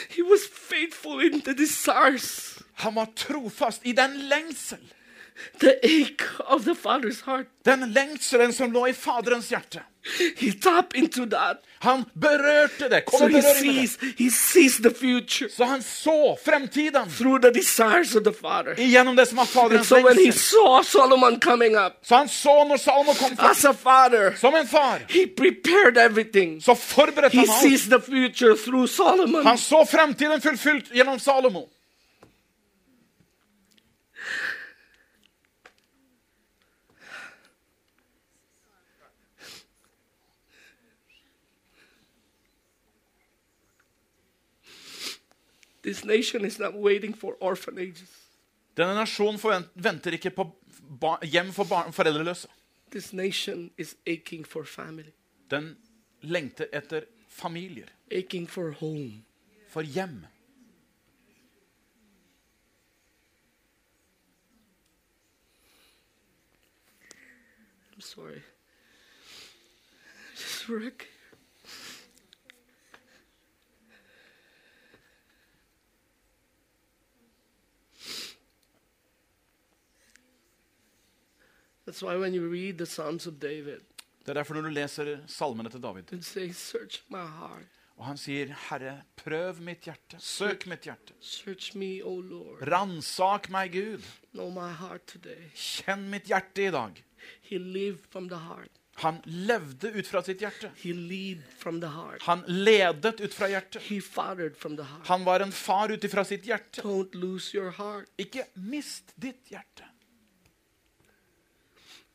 He 0.09 0.21
was 0.21 0.45
faithful 0.45 1.19
in 1.19 1.41
the 1.41 1.53
desires. 1.53 2.44
Han 2.75 2.95
var 2.95 3.05
trofast 3.15 3.81
i 3.83 3.91
den 3.91 4.17
lengsel. 4.29 4.79
the 5.59 5.73
ache 5.83 6.23
of 6.47 6.63
the 6.65 6.73
Father's 6.75 7.21
heart. 7.25 7.47
Den 7.65 7.91
lengselen 7.93 8.53
som 8.53 8.71
lå 8.71 8.87
i 8.87 8.93
Faderens 8.93 9.49
hjerte. 9.51 9.81
He 10.37 10.51
tapped 10.53 10.93
into 10.95 11.25
that. 11.25 11.57
Han 11.79 12.05
berørte 12.13 12.89
det. 12.89 13.05
Kom 13.05 13.19
So 13.19 13.27
he 13.27 13.41
sees, 13.41 13.97
he 14.17 14.29
sees 14.29 14.77
the 14.77 14.91
future 14.93 15.49
Så 15.49 15.65
han 15.65 15.81
så 15.83 16.37
fremtiden 16.45 17.09
through 17.17 17.41
the 17.41 17.51
desires 17.51 18.15
of 18.15 18.23
the 18.23 18.33
Father. 18.33 18.75
gjennom 18.77 19.15
det 19.15 19.25
som 19.27 19.37
var 19.37 19.45
Faderens 19.45 19.87
so 19.87 19.95
when 19.95 20.17
he 20.17 20.23
lengsel. 20.23 20.39
saw 20.39 20.83
Solomon 20.83 21.39
coming 21.39 21.75
up 21.75 21.93
Så 22.03 22.15
han 22.15 22.29
så 22.29 22.63
når 22.69 22.77
Salomo 22.77 23.13
kom 23.13 23.35
fram 23.37 23.51
as 23.51 23.65
a 23.65 23.73
father, 23.73 24.35
som 24.37 24.55
en 24.55 24.67
far, 24.67 24.99
he 25.09 25.27
prepared 25.27 25.97
everything. 25.97 26.61
så 26.61 26.75
forberedte 26.75 27.37
He 27.37 27.39
han 27.39 27.49
alt. 27.49 27.61
sees 27.61 27.83
the 27.89 27.99
future 28.01 28.55
through 28.57 28.87
Solomon. 28.87 29.45
Han 29.45 29.57
så 29.57 29.85
fremtiden 29.85 30.41
fullfylt 30.41 30.91
gjennom 30.93 31.19
Salomo. 31.19 31.67
This 45.85 46.03
nation 46.05 46.45
is 46.45 46.59
not 46.59 46.73
waiting 46.73 47.13
for 47.17 47.35
orphanages. 47.39 48.09
Denne 48.77 48.95
nasjonen 48.97 49.39
forvent- 49.39 49.69
venter 49.75 50.11
ikke 50.11 50.29
på 50.29 50.45
ba 51.01 51.15
hjem 51.23 51.51
for 51.53 51.63
barn 51.69 51.93
foreldreløse. 51.93 52.47
This 52.91 53.13
nation 53.13 53.71
is 53.77 53.95
aching 54.07 54.47
for 54.47 54.63
family, 54.63 55.11
Den 55.51 55.77
lengter 56.21 56.65
etter 56.73 57.01
familier, 57.29 57.85
aching 58.11 58.49
for 58.49 58.71
home. 58.71 59.23
for 59.69 59.81
hjem. 59.81 60.25
I'm 67.93 68.01
sorry. 68.01 68.41
Just 70.35 70.67
wreck. 70.69 71.07
That's 81.85 82.01
why 82.01 82.15
when 82.17 82.33
you 82.33 82.47
read 82.51 82.77
the 82.77 82.85
Psalms 82.85 83.27
of 83.27 83.33
David, 83.41 83.79
Det 84.25 84.29
er 84.29 84.33
derfor 84.33 84.53
når 84.55 84.61
du 84.61 84.69
leser 84.73 85.17
salmene 85.27 85.69
til 85.69 85.81
David, 85.83 86.13
it 86.13 86.25
says, 86.25 86.57
Search 86.57 87.03
my 87.09 87.17
heart. 87.17 87.67
og 87.97 88.05
han 88.05 88.17
sier, 88.17 88.45
'Herre, 88.69 89.01
prøv 89.15 89.61
mitt 89.61 89.83
hjerte, 89.85 90.17
søk 90.19 90.65
mitt 90.67 90.81
hjerte'. 90.83 91.13
Search 91.21 91.77
me, 91.77 92.01
O 92.03 92.19
Lord. 92.21 92.67
Ransak 92.71 93.49
meg, 93.49 93.71
Gud. 93.71 94.01
Know 94.33 94.49
my 94.49 94.71
heart 94.73 95.05
today. 95.07 95.51
Kjenn 95.55 96.09
mitt 96.09 96.23
hjerte 96.25 96.67
i 96.67 96.71
dag. 96.71 97.03
He 97.41 97.57
lived 97.59 98.05
from 98.11 98.29
the 98.29 98.37
heart. 98.37 98.69
Han 98.95 99.21
levde 99.25 99.91
ut 99.99 100.07
fra 100.07 100.21
sitt 100.23 100.39
hjerte. 100.39 100.71
He 100.77 100.93
lead 100.93 101.41
from 101.59 101.81
the 101.81 101.89
heart. 101.89 102.21
Han 102.23 102.43
ledet 102.47 103.19
ut 103.21 103.33
fra 103.33 103.47
hjertet. 103.47 103.81
He 103.81 104.01
fathered 104.01 104.55
from 104.55 104.77
the 104.77 104.85
heart. 104.85 105.07
Han 105.07 105.25
var 105.25 105.39
en 105.39 105.51
far 105.51 105.91
ut 105.91 106.03
ifra 106.03 106.23
sitt 106.23 106.43
hjerte. 106.43 106.81
Don't 106.81 107.13
lose 107.13 107.53
your 107.57 107.71
heart. 107.71 108.05
Ikke 108.17 108.45
mist 108.55 109.13
ditt 109.21 109.49
hjerte. 109.51 109.83
One 109.83 109.83
of 109.83 109.83
the 109.83 109.83
things 109.83 109.91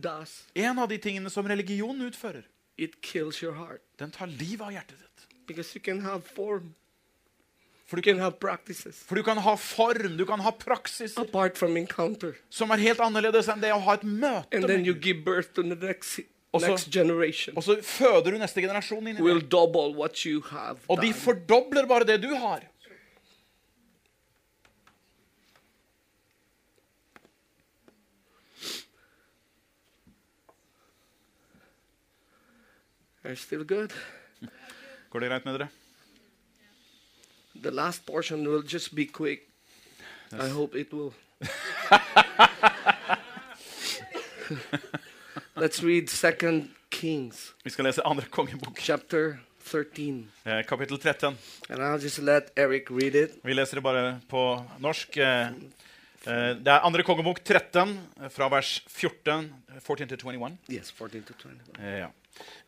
does, 0.00 0.44
En 0.54 0.78
av 0.78 0.88
de 0.88 0.98
tingene 0.98 1.30
som 1.30 1.46
religion 1.48 1.98
utfører, 2.00 2.44
it 2.78 3.00
kills 3.02 3.42
your 3.42 3.54
heart. 3.54 3.82
den 3.98 4.10
tar 4.10 4.26
livet 4.26 4.60
av 4.66 4.72
hjertet 4.72 4.98
ditt. 4.98 5.26
Because 5.46 5.74
you 5.74 5.80
can 5.82 6.00
have 6.00 6.22
form, 6.22 6.74
For 7.86 7.98
you 7.98 8.02
du, 8.02 8.12
can 8.12 8.18
have 8.20 8.38
for 9.06 9.14
du 9.16 9.22
kan 9.22 9.36
ha 9.38 9.56
form, 9.56 10.16
du 10.16 10.24
kan 10.24 10.40
ha 10.40 10.50
praksis 10.52 11.18
apart 11.18 11.58
from 11.58 11.74
som 12.50 12.70
er 12.70 12.76
helt 12.78 12.98
annerledes 13.00 13.48
enn 13.48 13.60
det 13.60 13.72
å 13.72 13.80
ha 13.80 13.94
et 13.94 14.02
møte 14.02 14.46
And 14.54 14.64
then 14.64 14.78
med 14.80 14.86
you 14.86 14.94
Gud. 14.94 15.02
give 15.02 15.24
birth 15.24 15.52
to 15.54 15.62
the 15.62 15.74
next, 15.74 16.20
Also- 16.54 16.68
next. 16.68 17.56
Og 17.56 17.62
så 17.64 17.82
føder 17.82 18.30
du 18.32 18.38
neste 18.38 18.60
generasjon 18.60 19.06
inn 19.08 19.16
i 19.16 19.20
det. 19.20 19.52
Og 20.88 21.00
de 21.00 21.12
fordobler 21.12 21.86
bare 21.86 22.04
det 22.04 22.20
du 22.22 22.34
har. 22.34 22.62
Are 33.24 33.36
still 33.36 33.64
good? 33.64 33.92
Går 35.10 35.20
det 35.20 35.28
greit 35.30 35.44
med 35.44 35.54
dere? 35.58 35.68
The 37.62 37.70
last 37.70 38.06
portion 38.06 38.46
will 38.48 38.62
just 38.74 38.94
be 38.94 39.04
quick. 39.06 39.40
I 40.32 40.48
hope 40.48 40.74
it 40.80 40.92
will. 40.92 41.12
Let's 45.56 45.82
read 45.82 46.08
Second 46.10 46.68
Kings, 46.90 47.52
Vi 47.64 47.70
skal 47.70 47.84
lese 47.84 48.02
andre 48.06 48.24
kongebok, 48.30 48.78
chapter 48.80 49.38
13. 49.64 50.30
eh, 50.44 50.62
kapittel 50.68 50.98
13. 50.98 51.36
And 51.70 51.82
I'll 51.82 51.98
just 52.02 52.18
let 52.18 52.50
Eric 52.56 52.90
read 52.90 53.14
it. 53.14 53.30
Vi 53.44 53.52
leser 53.54 53.76
det 53.78 53.82
bare 53.82 54.20
på 54.28 54.42
norsk. 54.80 55.16
Eh, 55.16 55.46
eh, 56.26 56.56
Det 56.56 56.68
er 56.68 56.80
andre 56.84 57.02
kongebok 57.02 57.40
13, 57.44 57.98
eh, 58.22 58.28
fra 58.30 58.48
vers 58.48 58.82
14, 58.88 59.52
14 59.80 60.08
til 60.08 60.18
21. 60.18 60.58
Yes, 60.70 60.90
14 60.92 61.22
to 61.22 61.34
21. 61.34 61.78
Eh, 61.78 61.98
ja. 61.98 62.08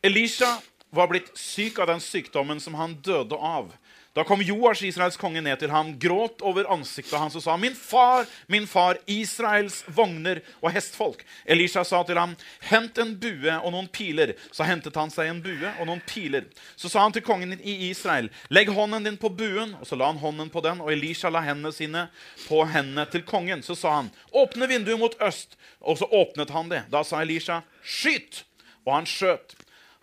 Elisha 0.02 0.58
var 0.94 1.08
blitt 1.10 1.30
syk 1.38 1.78
av 1.78 1.86
den 1.90 2.00
sykdommen 2.00 2.60
som 2.60 2.74
han 2.78 2.94
døde 3.02 3.36
av. 3.36 3.72
Da 4.14 4.22
kom 4.24 4.42
Joas, 4.46 4.78
Israels 4.86 5.16
konge, 5.18 5.40
ned 5.42 5.58
til 5.58 5.72
ham, 5.74 5.88
gråt 5.98 6.42
over 6.46 6.68
ansiktet 6.70 7.16
hans 7.18 7.34
og 7.34 7.42
sa, 7.42 7.56
Min 7.58 7.74
far, 7.74 8.28
min 8.46 8.68
far, 8.70 9.00
Israels 9.10 9.80
vogner 9.90 10.38
og 10.60 10.70
hestfolk. 10.70 11.24
Elisha 11.50 11.82
sa 11.82 12.04
til 12.06 12.20
ham, 12.20 12.36
Hent 12.68 13.00
en 13.02 13.16
bue 13.18 13.56
og 13.56 13.74
noen 13.74 13.90
piler. 13.90 14.36
Så 14.54 14.68
hentet 14.68 14.94
han 15.00 15.10
seg 15.10 15.32
en 15.32 15.42
bue 15.42 15.72
og 15.80 15.90
noen 15.90 16.04
piler. 16.06 16.46
Så 16.78 16.92
sa 16.92 17.02
han 17.02 17.16
til 17.16 17.26
kongen 17.26 17.58
i 17.58 17.76
Israel, 17.88 18.30
Legg 18.54 18.70
hånden 18.70 19.10
din 19.10 19.18
på 19.18 19.32
buen. 19.34 19.74
Og 19.80 19.90
så 19.90 19.98
la 19.98 20.12
han 20.12 20.22
hånden 20.22 20.54
på 20.54 20.62
den, 20.62 20.84
og 20.84 20.94
Elisha 20.94 21.34
la 21.34 21.42
hendene 21.42 21.74
sine 21.74 22.06
på 22.46 22.62
hendene 22.70 23.08
til 23.10 23.26
kongen. 23.26 23.66
Så 23.66 23.74
sa 23.74 23.98
han, 23.98 24.14
Åpne 24.30 24.70
vinduet 24.70 25.00
mot 25.00 25.18
øst. 25.26 25.58
Og 25.82 25.98
så 25.98 26.06
åpnet 26.06 26.54
han 26.54 26.70
det. 26.70 26.84
Da 26.94 27.02
sa 27.02 27.26
Elisha, 27.26 27.64
Skyt! 27.82 28.44
Og 28.84 28.94
han 28.94 29.06
skjøt. 29.08 29.54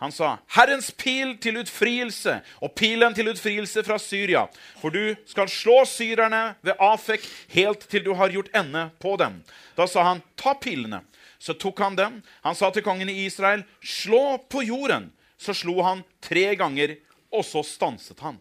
Han 0.01 0.11
sa, 0.11 0.37
'Herrens 0.49 0.89
pil 0.97 1.35
til 1.37 1.59
utfrielse, 1.61 2.39
og 2.61 2.71
pilen 2.73 3.13
til 3.13 3.29
utfrielse 3.29 3.83
fra 3.83 3.99
Syria.' 4.01 4.47
'For 4.81 4.89
du 4.89 5.15
skal 5.25 5.49
slå 5.49 5.85
syrerne 5.85 6.55
ved 6.61 6.73
Afek 6.79 7.21
helt 7.49 7.85
til 7.89 8.03
du 8.05 8.13
har 8.13 8.29
gjort 8.29 8.49
ende 8.55 8.89
på 8.99 9.15
dem.' 9.17 9.43
Da 9.77 9.85
sa 9.85 10.03
han, 10.03 10.23
'Ta 10.37 10.53
pilene.' 10.53 11.05
Så 11.39 11.53
tok 11.53 11.79
han 11.79 11.95
dem. 11.95 12.23
Han 12.43 12.55
sa 12.55 12.69
til 12.69 12.81
kongen 12.81 13.09
i 13.09 13.25
Israel, 13.25 13.63
'Slå 13.81 14.37
på 14.49 14.61
jorden.' 14.61 15.11
Så 15.41 15.53
slo 15.53 15.81
han 15.81 16.03
tre 16.21 16.55
ganger, 16.55 16.95
og 17.33 17.45
så 17.45 17.63
stanset 17.65 18.19
han. 18.19 18.37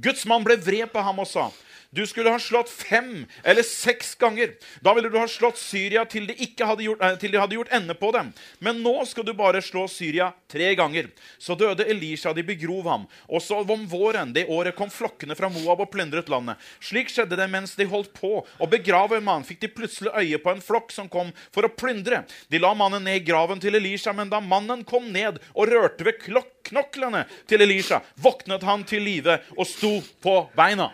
Guds 0.00 0.24
mann 0.26 0.44
ble 0.44 0.56
vred 0.56 0.88
på 0.92 1.02
ham 1.04 1.18
og 1.20 1.28
sa, 1.28 1.50
du 1.90 2.06
skulle 2.06 2.30
ha 2.30 2.38
slått 2.38 2.70
fem 2.70 3.26
eller 3.42 3.62
seks 3.66 4.14
ganger. 4.14 4.52
Da 4.80 4.94
ville 4.94 5.08
du 5.10 5.18
ha 5.18 5.26
slått 5.28 5.58
Syria 5.58 6.04
til 6.06 6.28
de, 6.28 6.36
hadde 6.38 6.84
gjort, 6.84 7.02
eh, 7.02 7.16
til 7.18 7.32
de 7.34 7.40
hadde 7.40 7.56
gjort 7.56 7.72
ende 7.74 7.96
på 7.98 8.12
dem. 8.14 8.30
Men 8.62 8.78
nå 8.84 8.94
skal 9.10 9.26
du 9.26 9.32
bare 9.34 9.62
slå 9.64 9.88
Syria 9.90 10.30
tre 10.50 10.70
ganger. 10.78 11.10
Så 11.38 11.56
døde 11.58 11.88
Elisha, 11.90 12.32
de 12.32 12.44
begrov 12.46 12.86
ham. 12.86 13.08
Og 13.26 13.42
så 13.42 13.58
om 13.60 13.82
våren 13.90 14.30
det 14.32 14.46
året 14.46 14.76
kom 14.78 14.90
flokkene 14.90 15.34
fra 15.38 15.50
Moab 15.50 15.82
og 15.82 15.90
plyndret 15.90 16.30
landet. 16.30 16.62
Slik 16.78 17.10
skjedde 17.10 17.38
det 17.38 17.50
mens 17.50 17.74
de 17.74 17.88
holdt 17.90 18.14
på 18.14 18.36
å 18.44 18.70
begrave 18.70 19.18
en 19.18 19.26
mann, 19.26 19.46
fikk 19.46 19.64
de 19.64 19.74
plutselig 19.74 20.14
øye 20.14 20.38
på 20.42 20.54
en 20.54 20.62
flokk 20.62 20.94
som 20.94 21.10
kom 21.10 21.34
for 21.50 21.66
å 21.66 21.74
plyndre. 21.74 22.22
De 22.50 22.62
la 22.62 22.70
mannen 22.74 23.02
ned 23.06 23.18
i 23.18 23.26
graven 23.26 23.58
til 23.62 23.74
Elisha, 23.74 24.14
men 24.14 24.30
da 24.30 24.38
mannen 24.38 24.86
kom 24.86 25.10
ned 25.10 25.42
og 25.54 25.70
rørte 25.70 26.06
ved 26.06 26.22
klokk 26.22 26.54
knoklene 26.70 27.24
til 27.50 27.62
Elisha, 27.64 28.00
våknet 28.20 28.64
han 28.66 28.84
til 28.88 29.02
live 29.04 29.40
og 29.56 29.66
sto 29.68 29.96
på 30.22 30.36
beina. 30.56 30.90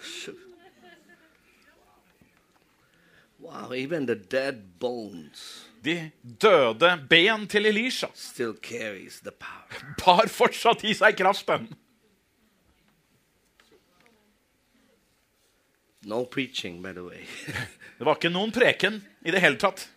Wow, 3.38 3.72
even 3.74 4.06
the 4.06 4.14
dead 4.16 4.78
bones 4.80 5.66
De 5.84 6.10
døde 6.42 7.06
ben 7.10 7.46
til 7.48 7.66
Elisha 7.66 8.06
still 8.14 8.54
carries 8.62 9.20
the 9.20 9.30
power. 9.30 9.94
bar 10.04 10.26
fortsatt 10.28 10.82
i 10.84 10.94
seg 10.94 11.16
kraften. 11.16 11.68
No 16.02 16.24
preaching, 16.24 16.82
by 16.82 16.92
the 16.92 17.04
way. 17.04 17.24
Det 17.98 18.04
var 18.06 18.14
ikke 18.16 18.30
noen 18.30 18.52
preken 18.52 18.98
i 19.26 19.30
det 19.30 19.40
hele 19.40 19.58
tatt. 19.58 19.88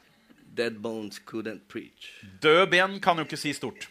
dead 0.57 0.81
bones 0.81 1.19
couldn't 1.25 1.61
preach, 1.69 2.11
Døde 2.41 2.67
ben 2.67 2.99
kan 2.99 3.17
jo 3.17 3.23
ikke 3.23 3.37
si 3.37 3.53
stort. 3.53 3.89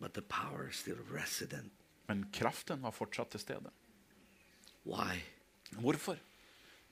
but 0.00 0.14
the 0.14 0.22
power 0.22 0.68
is 0.70 0.76
still 0.76 0.98
resident. 1.10 1.70
Men 2.08 2.26
kraften 2.34 2.82
var 2.82 2.94
fortsatt 2.94 3.34
til 3.34 3.40
stede. 3.40 3.72
Why? 4.84 5.22
Hvorfor? 5.78 6.18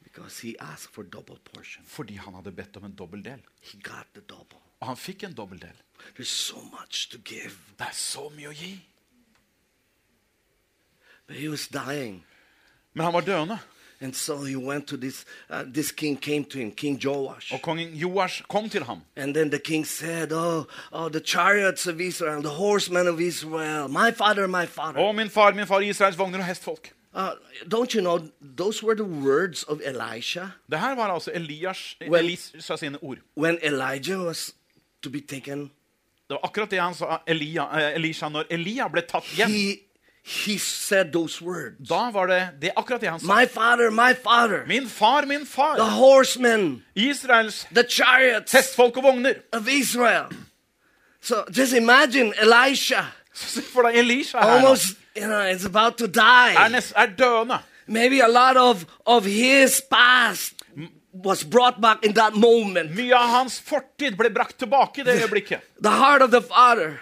Because 0.03 0.41
he 0.43 0.55
asked 0.61 0.95
for 0.95 1.03
double 1.03 1.39
portion. 1.53 1.85
Fordi 1.87 2.17
han 2.17 2.35
hadde 2.35 2.53
bedt 2.53 2.77
om 2.77 2.85
en 2.85 2.97
dobbel 2.97 3.25
del. 3.25 3.43
He 3.61 3.81
got 3.83 4.07
the 4.15 4.21
double. 4.21 4.59
Og 4.81 4.87
han 4.87 4.97
fikk 4.97 5.25
en 5.25 5.35
dobbel 5.37 5.61
del. 5.61 5.83
There's 6.17 6.33
so 6.33 6.63
much 6.73 7.11
to 7.11 7.19
give. 7.19 7.57
Det 7.79 7.87
er 7.87 7.97
så 7.97 8.29
mye 8.33 8.49
å 8.49 8.57
gi. 8.57 8.73
But 11.27 11.37
he 11.37 11.49
was 11.49 11.69
dying. 11.69 12.25
Men 12.93 13.05
han 13.05 13.15
var 13.15 13.27
døende. 13.27 13.59
And 14.03 14.17
so 14.17 14.45
he 14.45 14.57
went 14.57 14.87
to 14.87 14.97
this, 14.97 15.27
uh, 15.51 15.65
this 15.67 15.93
king 15.93 16.17
came 16.17 16.45
to 16.45 16.59
him, 16.59 16.73
King 16.73 16.99
Joash. 17.05 17.53
Joash 17.53 18.43
kom 18.49 18.71
til 18.71 18.85
ham. 18.85 19.03
And 19.15 19.35
then 19.35 19.51
the 19.51 19.59
king 19.59 19.85
said, 19.85 20.33
oh, 20.33 20.67
oh, 20.91 21.11
the 21.11 21.21
chariots 21.21 21.87
of 21.87 22.01
Israel, 22.01 22.41
the 22.41 22.49
horsemen 22.49 23.07
of 23.07 23.21
Israel, 23.21 23.89
my 23.89 24.11
father, 24.11 24.49
my 24.49 24.65
father. 24.65 24.99
Å, 25.01 25.15
min 25.15 25.29
far, 25.29 25.53
min 25.53 25.67
far, 25.67 25.83
Israels 25.83 26.17
vogner 26.17 26.39
og 26.39 26.45
hestfolk. 26.47 26.93
Uh, 27.13 27.35
don't 27.69 27.93
you 27.93 28.01
know, 28.01 28.31
those 28.41 28.83
were 28.83 28.95
the 28.95 29.05
words 29.05 29.65
of 29.65 29.81
Elisha 29.85 30.47
Det 30.71 30.79
her 30.79 30.95
var 30.95 31.11
altså 31.11 31.33
Elias, 31.35 31.97
when, 32.09 32.25
Elisa 32.25 32.77
sine 32.77 32.99
ord. 33.03 33.19
when 33.35 33.59
Elijah 33.63 34.19
was 34.19 34.55
to 35.03 35.11
be 35.11 35.21
taken. 35.21 35.71
Det 36.29 36.39
var 36.39 36.41
akkurat 36.45 36.71
det 36.71 36.79
han 36.81 36.95
sa 36.95 37.19
Elia, 37.27 37.63
eh, 37.63 37.95
Elisha 37.97 38.29
når 38.29 38.45
Elia 38.51 38.89
ble 38.89 39.03
tatt 39.03 39.27
hjem. 39.37 39.51
He, 39.51 39.77
he 40.23 40.59
said 40.59 41.12
those 41.12 41.41
words. 41.43 41.89
Da 41.89 42.11
var 42.11 42.27
det, 42.27 42.49
det 42.61 42.68
er 42.68 42.73
akkurat 42.77 43.01
det 43.01 43.09
han 43.11 43.21
sa. 43.21 43.27
My 43.41 43.47
father, 43.47 43.91
my 43.91 44.12
father, 44.14 44.64
Min 44.66 44.89
far, 44.89 45.27
min 45.27 45.41
the 45.41 45.47
far. 45.47 45.77
horsemen, 45.81 46.83
Israels 46.95 47.66
the 47.75 47.85
chariots 47.89 48.53
hestfolk 48.53 48.97
og 48.97 49.03
vogner. 49.03 49.35
of 49.53 49.68
Israel. 49.68 50.27
So 51.21 51.45
just 51.53 51.73
imagine 51.75 52.33
Elisha 52.41 53.03
Se 53.33 53.61
for 53.62 53.83
deg 53.83 53.97
Elisha 53.99 54.39
her 54.39 54.49
almost, 54.51 54.97
you 55.16 55.27
know, 55.27 55.41
it's 55.41 55.64
about 55.64 55.97
to 55.99 56.05
Er, 56.05 56.09
die. 56.09 56.68
nest, 56.68 56.93
er 56.97 57.07
døende. 57.07 57.59
Maybe 57.87 58.21
a 58.21 58.29
lot 58.29 58.57
of, 58.57 58.85
of 59.07 59.25
his 59.25 59.83
past 59.91 60.55
was 61.12 61.45
brought 61.45 61.81
back 61.81 62.05
in 62.05 62.12
that 62.14 62.35
moment. 62.35 62.95
Mye 62.95 63.12
av 63.14 63.29
hans 63.29 63.61
fortid 63.61 64.16
ble 64.16 64.31
brakt 64.31 64.59
tilbake 64.59 65.01
i 65.01 65.05
det 65.05 65.23
øyeblikket. 65.23 65.61
The 65.83 65.91
heart 65.91 66.23
of 66.23 66.31
the 66.31 66.41
father. 66.43 67.01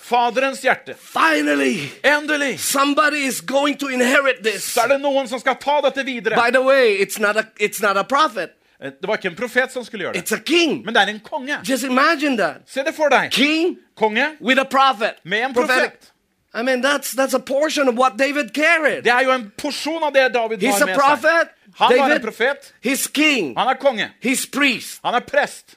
Faderens 0.00 0.60
hjerte. 0.64 0.94
Finally, 0.98 1.88
Endelig 2.04 2.58
somebody 2.60 3.26
is 3.26 3.40
going 3.40 3.76
to 3.78 3.88
inherit 3.88 4.42
this. 4.44 4.64
så 4.74 4.80
er 4.80 4.88
det 4.88 5.00
noen 5.00 5.28
som 5.28 5.38
skal 5.40 5.56
ta 5.60 5.80
dette 5.84 6.04
videre. 6.06 6.34
By 6.36 6.50
the 6.50 6.62
way, 6.62 6.96
it's 7.04 7.20
not 7.20 7.36
a, 7.36 7.44
it's 7.60 7.82
not 7.82 7.96
a 7.96 8.02
prophet. 8.04 8.50
Eh, 8.82 8.90
Det 9.00 9.06
var 9.08 9.16
ikke 9.16 9.28
en 9.28 9.36
profet 9.36 9.72
som 9.72 9.84
skulle 9.84 10.04
gjøre 10.06 10.12
det, 10.14 10.22
It's 10.24 10.34
a 10.34 10.40
king. 10.46 10.84
men 10.84 10.94
det 10.94 11.02
er 11.02 11.06
en 11.12 11.20
konge. 11.20 11.58
Just 11.68 11.84
imagine 11.84 12.36
that. 12.38 12.56
Se 12.66 12.80
det 12.82 12.94
for 12.94 13.08
deg. 13.08 13.30
King 13.32 13.76
Konge 13.96 14.36
with 14.40 14.60
a 14.60 14.64
prophet. 14.64 15.14
med 15.24 15.44
en 15.44 15.54
Prophetic. 15.54 15.90
profet. 15.90 16.06
I 16.52 16.62
mean, 16.62 16.82
that's 16.82 17.14
that's 17.14 17.34
a 17.34 17.38
portion 17.38 17.88
of 17.88 17.94
what 17.94 18.16
David 18.18 18.52
carried. 18.54 19.04
Det 19.04 19.12
er 19.12 19.20
jo 19.22 19.30
en 19.30 19.52
porsjon 19.56 20.02
av 20.02 20.12
det 20.12 20.32
David 20.34 20.58
He's 20.62 20.72
har 20.72 20.82
a 20.82 20.86
med 20.86 20.96
prophet. 20.96 21.46
seg. 21.46 21.48
Han 21.78 21.88
var 21.98 22.04
en 22.04 22.10
David, 22.10 22.22
profet. 22.22 22.72
he's 22.84 23.06
king. 23.14 23.54
Han 23.56 23.68
er 23.68 23.74
konge. 23.74 24.10
He's 24.24 24.46
priest. 24.50 24.98
Han 25.04 25.14
er 25.14 25.20
prest. 25.20 25.76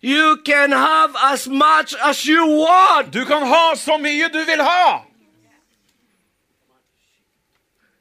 You 0.00 0.36
can 0.44 0.72
have 0.72 1.16
as 1.16 1.48
much 1.48 1.94
as 2.04 2.26
you 2.26 2.46
want. 2.46 3.10
Du 3.12 3.24
kan 3.24 3.46
ha 3.46 3.74
så 3.74 3.98
mye 3.98 4.28
du 4.28 4.44
vil 4.44 4.62
ha. 4.62 5.05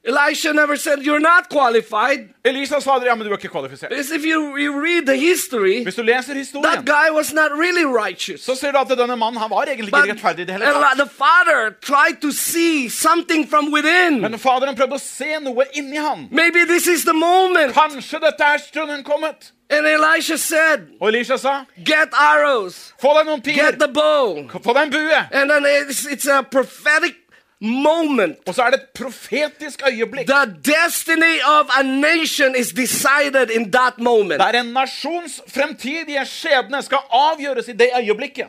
Elisha 0.08 0.54
never 0.54 0.76
said 0.78 1.00
you're 1.00 1.20
not 1.20 1.50
qualified. 1.50 2.30
Elisa 2.44 2.80
sa 2.80 3.00
det, 3.00 3.08
ja, 3.08 3.16
men 3.16 3.26
du 3.26 3.32
er 3.34 3.38
ikke 3.38 3.50
kvalifisert. 3.50 3.90
Because 3.90 4.12
if 4.12 4.24
you, 4.24 4.56
you 4.58 4.80
read 4.80 5.06
the 5.08 5.16
history, 5.18 5.84
Hvis 5.84 5.96
du 5.96 6.04
leser 6.04 6.28
that 6.28 6.38
historien, 6.38 6.86
guy 6.86 7.10
was 7.12 7.34
not 7.34 7.52
really 7.52 7.86
righteous. 7.86 8.42
så 8.42 8.56
ser 8.56 8.72
du 8.72 8.78
at 8.78 8.88
denne 8.90 9.16
mannen 9.16 9.38
han 9.42 9.50
var 9.50 9.64
egentlig 9.66 9.88
ikke 9.88 10.12
rettferdig 10.14 10.42
i 10.42 10.46
det 10.46 10.54
hele 10.54 10.66
tatt. 10.66 10.98
the 10.98 11.10
father 11.10 11.74
tried 11.82 12.22
to 12.22 12.32
see 12.32 12.90
something 12.90 13.50
from 13.50 13.74
within. 13.74 14.22
Men 14.22 14.40
faderen 14.40 14.76
prøvde 14.76 14.96
å 14.96 15.02
se 15.02 15.40
noe 15.42 15.66
inni 15.74 15.98
han. 15.98 16.28
Maybe 16.32 16.66
this 16.70 16.88
is 16.88 17.04
the 17.04 17.14
moment. 17.14 17.74
Kanskje 17.74 18.20
dette 18.22 18.44
er 18.44 18.58
stunden 18.58 19.04
kommet. 19.04 19.52
And 19.70 19.88
Elisha 19.88 20.38
said, 20.38 20.80
Og 21.02 21.08
Elisha 21.08 21.38
sa, 21.38 21.66
Get 21.84 22.14
arrows, 22.14 22.94
få 23.02 23.16
deg 23.18 23.26
noen 23.26 23.42
get 23.42 23.80
the 23.80 23.88
bow. 23.88 24.46
få 24.62 24.74
deg 24.74 24.84
en 24.84 24.92
bue. 24.92 25.16
And 25.32 25.50
then 25.50 25.66
it's, 25.66 26.06
it's 26.06 26.28
a 26.28 26.44
prophetic 26.44 27.25
moment. 27.62 28.38
Og 28.48 28.56
så 28.56 28.64
er 28.64 28.70
det 28.70 28.80
et 28.80 28.90
profetisk 29.04 29.82
øyeblikk. 29.88 30.28
The 30.28 30.46
destiny 30.64 31.40
of 31.46 31.70
a 31.80 31.84
nation 31.84 32.56
is 32.56 32.68
decided 32.68 33.50
in 33.50 33.72
that 33.72 33.98
moment. 33.98 34.40
Der 34.40 34.60
en 34.60 34.66
nasjons 34.66 35.42
fremtidige 35.48 36.26
skjebne 36.26 36.82
skal 36.82 36.98
avgjøres 37.12 37.68
i 37.68 37.72
det 37.72 37.90
øyeblikket. 38.02 38.48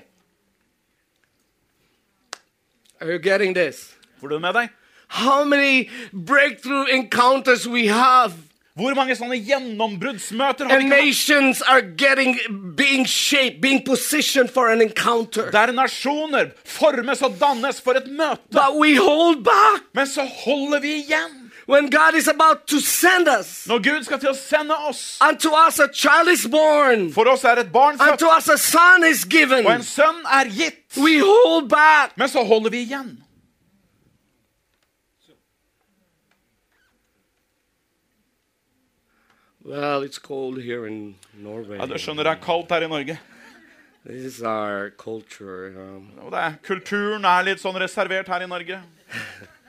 Are 3.00 3.12
you 3.12 3.18
getting 3.18 3.54
this? 3.54 3.96
Får 4.20 4.28
du 4.28 4.38
med 4.38 4.52
deg? 4.52 4.68
How 5.08 5.44
many 5.44 5.90
breakthrough 6.12 6.86
encounters 6.90 7.68
we 7.68 7.88
have, 7.88 8.32
Hvor 8.76 8.92
mange 8.94 9.14
sånne 9.16 9.38
gjennombruddsmøter 9.40 10.68
har 10.68 10.78
vi 10.82 10.88
nations 10.90 11.62
are 11.62 11.80
getting 11.96 12.36
being 12.76 13.06
shaped, 13.08 13.60
being 13.62 13.80
positioned 13.84 14.50
for 14.52 14.68
an 14.68 14.82
encounter. 14.84 15.50
Der 15.50 15.72
nasjoner 15.72 16.50
formes 16.64 17.22
og 17.22 17.38
dannes 17.40 17.80
for 17.80 17.96
et 17.96 18.06
møte. 18.12 18.42
But 18.52 18.76
we 18.76 18.96
hold 18.96 19.44
back 19.44 19.82
Men 19.94 20.06
så 20.06 20.28
holder 20.44 20.80
vi 20.80 20.94
igjen. 21.00 21.42
when 21.68 21.90
God 21.90 22.14
is 22.14 22.28
about 22.28 22.66
to 22.68 22.78
send 22.80 23.28
us. 23.28 23.66
Når 23.66 23.78
Gud 23.82 24.04
skal 24.04 24.20
til 24.20 24.28
å 24.30 24.36
sende 24.38 24.76
oss. 24.88 25.18
Unto 25.20 25.50
us 25.66 25.80
a 25.80 25.88
child 25.92 26.28
is 26.28 26.46
born, 26.46 27.12
For 27.12 27.26
oss 27.28 27.44
er 27.44 27.58
et 27.58 27.72
barn 27.72 27.98
født, 27.98 28.12
unto 28.12 28.26
us 28.36 28.48
a 28.48 28.56
son 28.58 29.04
is 29.04 29.24
given. 29.24 29.66
og 29.66 29.72
en 29.72 29.82
sønn 29.82 30.20
er 30.30 30.44
gitt. 30.52 30.84
We 30.96 31.18
hold 31.24 31.68
back. 31.68 32.12
Men 32.16 32.28
så 32.28 32.44
holder 32.44 32.70
vi 32.70 32.84
igjen. 32.86 33.16
Well, 39.66 40.02
it's 40.02 40.18
cold 40.18 40.62
here 40.62 40.86
in 40.86 41.16
Norway. 41.34 41.78
Ja, 41.78 41.86
Du 41.86 41.98
skjønner 41.98 42.22
det 42.22 42.36
er 42.36 42.38
kaldt 42.38 42.70
her 42.70 42.84
i 42.86 42.88
Norge. 42.88 43.16
This 44.06 44.36
is 44.36 44.42
our 44.42 44.92
culture. 44.94 45.72
Um, 45.74 46.12
er, 46.30 46.54
kulturen 46.62 47.26
er 47.26 47.42
litt 47.48 47.58
sånn 47.58 47.74
reservert 47.82 48.30
her 48.30 48.44
i 48.44 48.46
Norge. 48.46 48.78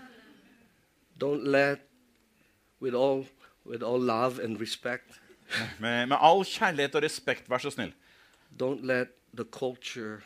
don't 1.23 1.49
let, 1.49 1.81
with 2.79 2.93
all, 2.93 3.25
with 3.65 3.81
all 3.81 3.97
love 3.97 4.37
and 4.37 4.61
respect, 4.61 5.17
Med, 5.79 6.09
med 6.11 6.17
all 6.21 6.43
kjærlighet 6.45 6.95
og 6.99 7.01
respekt, 7.01 7.49
vær 7.49 7.63
så 7.63 7.71
snill. 7.73 7.93
don't 8.53 8.85
let 8.85 9.15
the 9.33 9.45
culture 9.45 10.21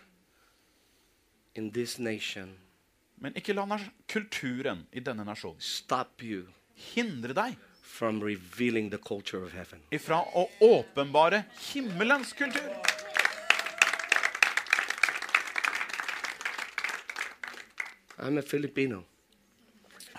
in 1.56 1.72
this 1.72 2.00
nation 2.00 2.58
Men 3.18 3.34
ikke 3.36 3.54
la 3.54 3.80
kulturen 4.10 4.88
i 4.92 5.00
denne 5.00 5.24
nasjonen 5.24 5.62
stop 5.62 6.24
you 6.24 6.48
hindre 6.74 7.34
deg 7.38 7.56
from 7.92 8.24
revealing 8.24 8.90
the 8.90 8.98
culture 8.98 9.44
of 9.44 9.52
heaven. 9.54 9.80
ifra 9.92 10.22
å 10.34 10.48
åpenbare 10.60 11.44
himmelens 11.74 12.34
kultur. 12.34 12.72
I'm 18.22 18.38
a 18.38 18.42
Filipino. 18.42 19.04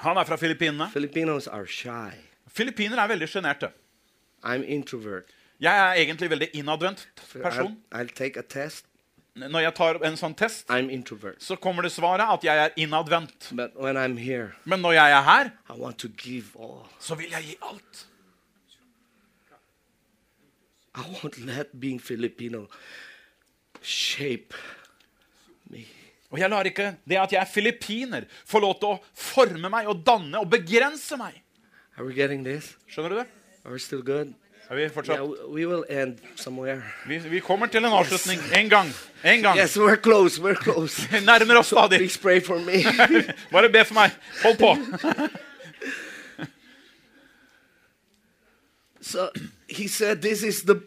Han 0.02 0.16
er 0.18 0.24
fra 0.24 0.36
Filippinene. 0.36 0.90
Filipinos 0.92 1.46
are 1.46 1.66
shy. 1.66 2.10
Filippinere 2.50 3.04
er 3.04 3.12
veldig 3.14 3.28
sjenerte. 3.30 3.70
I'm 4.42 4.64
introvert. 4.66 5.30
Jeg 5.62 5.78
er 5.78 6.00
egentlig 6.02 6.30
veldig 6.30 6.48
innadvendt 6.58 7.06
I'll, 7.06 7.42
person. 7.42 7.76
I'll 7.94 8.10
take 8.14 8.38
a 8.38 8.42
test. 8.42 8.86
Når 9.34 9.62
jeg 9.64 9.74
tar 9.74 9.98
en 10.04 10.16
sånn 10.20 10.34
test, 10.36 10.66
så 11.40 11.56
kommer 11.56 11.86
det 11.86 11.92
svaret 11.94 12.28
at 12.28 12.42
jeg 12.44 12.58
er 12.66 12.74
innadvendt. 12.76 13.48
Here, 14.18 14.50
Men 14.64 14.82
når 14.84 14.92
jeg 14.98 15.12
er 15.16 15.22
her, 15.22 15.50
I 15.70 15.78
want 15.78 15.98
to 15.98 16.08
give 16.08 16.52
all. 16.58 16.84
så 17.00 17.14
vil 17.16 17.30
jeg 17.30 17.42
gi 17.42 17.56
alt. 17.62 18.06
I 20.94 21.00
won't 21.00 21.38
let 21.46 21.72
being 21.80 21.98
Filipino 21.98 22.66
shape 23.80 24.52
me. 25.70 25.86
Og 26.30 26.38
jeg 26.38 26.50
lar 26.50 26.68
ikke 26.68 26.90
det 27.08 27.16
at 27.16 27.32
jeg 27.32 27.40
er 27.40 27.48
filippiner, 27.48 28.26
få 28.44 28.60
lov 28.60 28.78
til 28.80 28.92
å 28.92 29.00
forme 29.16 29.68
meg 29.72 29.88
og 29.88 30.04
danne 30.04 30.40
og 30.40 30.50
begrense 30.52 31.16
meg. 31.20 31.40
Skjønner 32.88 33.12
du 33.12 33.18
det? 33.22 33.26
Vi 34.74 34.80
Yeah, 34.80 34.90
fortsatt? 34.90 35.20
we- 35.20 35.48
we 35.48 35.66
will 35.66 35.84
end. 35.88 36.18
Vi, 37.06 37.18
vi 37.18 37.40
kommer 37.40 37.66
til 37.66 37.78
en 37.78 37.92
avslutning. 37.92 38.40
En 38.56 38.70
gang. 38.70 38.92
En 39.24 39.42
gang. 39.42 39.58
Yes, 39.58 39.76
we're 39.76 39.96
close. 39.96 40.40
We're 40.40 40.54
close. 40.54 41.08
Nærmer 41.26 41.56
oss 41.58 41.66
stadig. 41.66 41.98
Please 41.98 42.18
pray 42.18 42.40
for 42.40 42.58
me. 42.58 42.82
Bare 43.52 43.68
be 43.68 43.84
for 43.84 43.94
meg. 43.94 44.10
Hold 44.42 44.58
på. 44.58 44.76
so 49.00 49.28
he 49.68 49.88
said, 49.88 50.22
"This 50.22 50.42
is 50.42 50.62
the, 50.62 50.82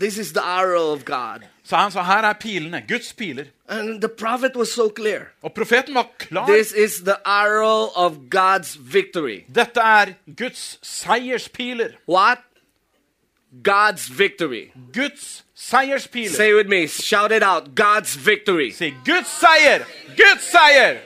this 0.00 0.18
is 0.18 0.32
the 0.32 0.44
arrow 0.44 0.92
of 0.92 1.04
God." 1.04 1.40
Så 1.64 1.76
han 1.76 1.90
sa 1.92 2.02
her 2.02 2.24
er 2.24 2.32
pilene. 2.32 2.84
Guds 2.88 3.12
piler. 3.12 3.44
And 3.68 4.00
the 4.00 4.08
prophet 4.08 4.56
was 4.56 4.72
so 4.72 4.88
clear. 4.88 5.20
Og 5.42 5.52
profeten 5.54 5.94
var 5.94 6.06
klar. 6.18 6.46
This 6.46 6.72
is 6.72 7.00
the 7.04 7.16
arrow 7.24 7.88
of 7.94 8.12
God's 8.30 8.76
victory. 8.80 9.44
Dette 9.54 9.80
er 9.80 10.06
Guds 10.36 10.78
seierspiler. 10.82 11.88
What? 12.08 12.38
God's 13.62 14.08
victory. 14.08 14.72
Guds 14.92 15.42
seierspiler. 15.56 16.30
Say 16.30 16.50
it 16.50 16.54
with 16.54 16.68
me. 16.68 16.86
Shout 16.86 17.32
it 17.32 17.42
out. 17.42 17.74
God's 17.74 18.14
victory. 18.14 18.70
Say 18.70 18.94
Guds 19.04 19.28
seier! 19.28 19.84
Guds 20.16 20.42
seier! 20.44 21.00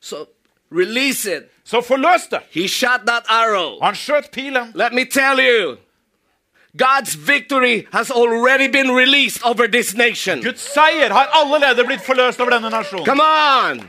So 0.00 0.28
release 0.70 1.26
it. 1.26 1.50
Så 1.64 1.80
forløs 1.80 2.26
det. 2.30 2.40
He 2.50 2.68
shot 2.68 3.00
that 3.06 3.24
arrow. 3.28 3.78
Han 3.82 3.94
skjøt 3.94 4.30
pilen. 4.32 4.72
Let 4.74 4.92
me 4.92 5.04
tell 5.04 5.40
you. 5.40 5.78
God's 6.76 7.14
victory 7.14 7.86
has 7.92 8.10
already 8.10 8.68
been 8.68 8.90
released 8.94 9.42
over 9.44 9.66
this 9.66 9.94
nation. 9.94 10.42
Guds 10.42 10.60
seier 10.60 11.12
har 11.12 11.26
allerede 11.32 11.84
blitt 11.84 12.04
forløst 12.06 12.40
over 12.40 12.50
denne 12.50 12.70
nasjonen. 12.70 13.06
Come 13.06 13.22
on. 13.22 13.80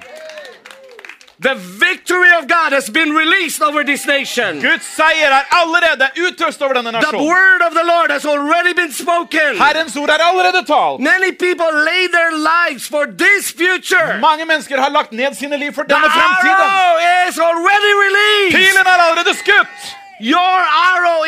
The 1.40 1.54
victory 1.56 2.32
of 2.40 2.48
God 2.48 2.74
has 2.74 2.90
been 2.90 3.12
released 3.14 3.62
over 3.62 3.84
this 3.84 4.08
nation. 4.08 4.60
Guds 4.60 4.86
seier 4.98 5.30
er 5.30 5.46
allerede 5.54 6.10
utøst 6.18 6.62
over 6.62 6.74
denne 6.74 6.92
The 6.92 6.98
nasjonen. 6.98 7.28
word 7.28 7.62
of 7.68 7.74
the 7.74 7.84
Lord 7.84 8.10
has 8.12 8.26
already 8.26 8.74
been 8.74 8.92
spoken. 8.92 9.58
Herrens 9.58 9.96
ord 9.98 10.10
er 10.10 10.18
allerede 10.30 10.66
talt. 10.66 11.00
Many 11.00 11.32
people 11.32 11.70
lay 11.90 12.08
their 12.08 12.32
lives 12.34 12.88
for 12.88 13.06
this 13.06 13.52
future. 13.52 14.18
Mange 14.20 14.46
mennesker 14.46 14.82
har 14.82 14.90
lagt 14.90 15.12
ned 15.12 15.36
sine 15.36 15.58
liv 15.58 15.74
for 15.74 15.84
The 15.84 15.94
denne 15.94 16.10
fremtiden. 16.10 16.58
arrow 16.58 17.30
is 17.30 17.38
already 17.40 17.92
released. 18.06 18.56
Pilen 18.58 18.86
er 18.88 18.98
allerede 19.06 19.34
skutt. 19.38 19.78
Your 20.20 20.60
arrow 20.90 21.20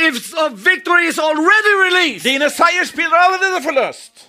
of 0.45 0.51
victory 0.53 1.05
is 1.05 1.19
already 1.19 1.73
released. 1.87 2.23
Dine 2.25 2.49
seierspiler 2.49 3.13
er 3.13 3.23
allerede 3.29 3.63
forløst. 3.63 4.28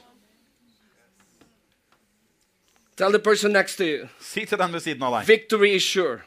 Tell 3.00 3.10
the 3.12 3.18
person 3.18 3.52
next 3.52 3.76
to 3.76 3.84
you. 3.84 4.08
Si 4.20 4.44
til 4.44 4.58
den 4.58 4.72
ved 4.72 4.80
siden 4.80 5.02
av 5.02 5.14
deg. 5.14 5.28
Victory 5.28 5.68
is 5.76 5.82
sure. 5.82 6.18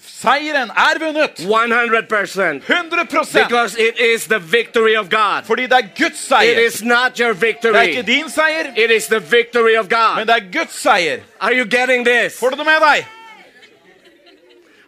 Seieren 0.00 0.70
er 0.70 0.98
vunnet. 1.00 1.40
100%. 1.40 2.62
100 2.64 3.08
Because 3.32 3.76
it 3.78 4.00
is 4.00 4.24
the 4.24 4.38
victory 4.38 4.96
of 4.96 5.10
God. 5.10 5.44
Fordi 5.44 5.62
det 5.62 5.72
er 5.72 5.88
Guds 5.98 6.12
It 6.12 6.28
seier. 6.28 6.66
is 6.66 6.82
not 6.82 7.18
your 7.18 7.32
Det 7.32 7.64
er 7.64 7.80
ikke 7.82 8.02
din 8.02 8.30
seier, 8.30 8.72
It 8.76 8.90
is 8.90 9.06
the 9.06 9.20
victory 9.20 9.76
of 9.78 9.88
God. 9.88 10.16
men 10.16 10.26
det 10.26 10.36
er 10.36 10.52
Guds 10.58 10.74
seier. 10.74 11.18
Are 11.40 11.52
you 11.54 11.64
getting 11.78 12.06
this? 12.06 12.38
Får 12.38 12.50
du 12.50 12.56
det 12.56 12.64
med 12.66 12.80
deg? 12.94 13.06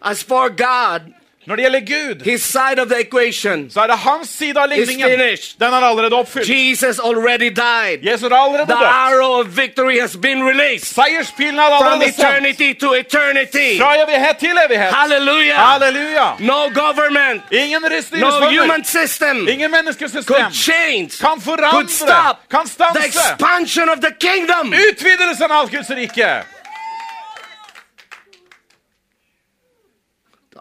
As 0.01 0.23
for 0.23 0.47
God, 0.47 0.99
Når 1.45 1.55
det 1.55 1.63
gjelder 1.63 1.79
Gud, 1.79 2.23
his 2.25 2.41
side 2.43 2.79
of 2.81 2.87
the 2.87 2.99
equation, 2.99 3.69
så 3.69 3.79
er 3.81 3.87
det 3.87 3.97
hans 3.97 4.29
side 4.29 4.57
av 4.59 4.67
ligningen. 4.69 5.09
finished. 5.09 5.59
Den 5.59 5.73
er 5.73 5.77
allerede 5.89 6.15
oppfylt. 6.15 6.49
Jesus 6.49 6.99
already 6.99 7.49
died. 7.49 7.99
Jesus 8.11 8.29
har 8.31 8.37
allerede 8.45 8.65
The 8.67 8.79
dødd. 8.79 8.91
arrow 9.07 9.31
of 9.39 9.45
victory 9.57 9.99
has 10.01 10.17
been 10.17 10.43
released 10.51 10.85
Seierspilen 10.95 11.59
er 11.59 11.67
from 11.79 11.87
allerede 11.87 12.13
sendt. 12.13 12.19
eternity 12.19 12.73
to 12.79 12.93
eternity. 12.93 13.69
Fra 13.81 13.95
evighet 14.03 14.37
til 14.39 14.55
evighet. 14.65 14.91
Halleluja. 14.93 15.55
Halleluja. 15.55 16.27
No 16.39 16.59
government, 16.81 17.41
Ingen 17.51 17.81
no 18.13 18.29
human 18.49 18.83
system 18.85 19.47
ingen 19.47 19.71
menneskesystem 19.71 20.23
could 20.35 20.53
change, 20.53 21.09
kan 21.19 21.29
could 21.29 21.41
forandre, 21.41 21.89
stop 21.89 22.37
kan 22.51 22.65
the 22.65 22.69
stanse 22.69 23.07
expansion 23.07 23.89
of 23.89 23.97
the 23.97 24.11
kingdom. 24.19 24.73
utvidelsen 24.89 25.51
av 25.51 25.69
Guds 25.69 25.89
rike. 25.89 26.43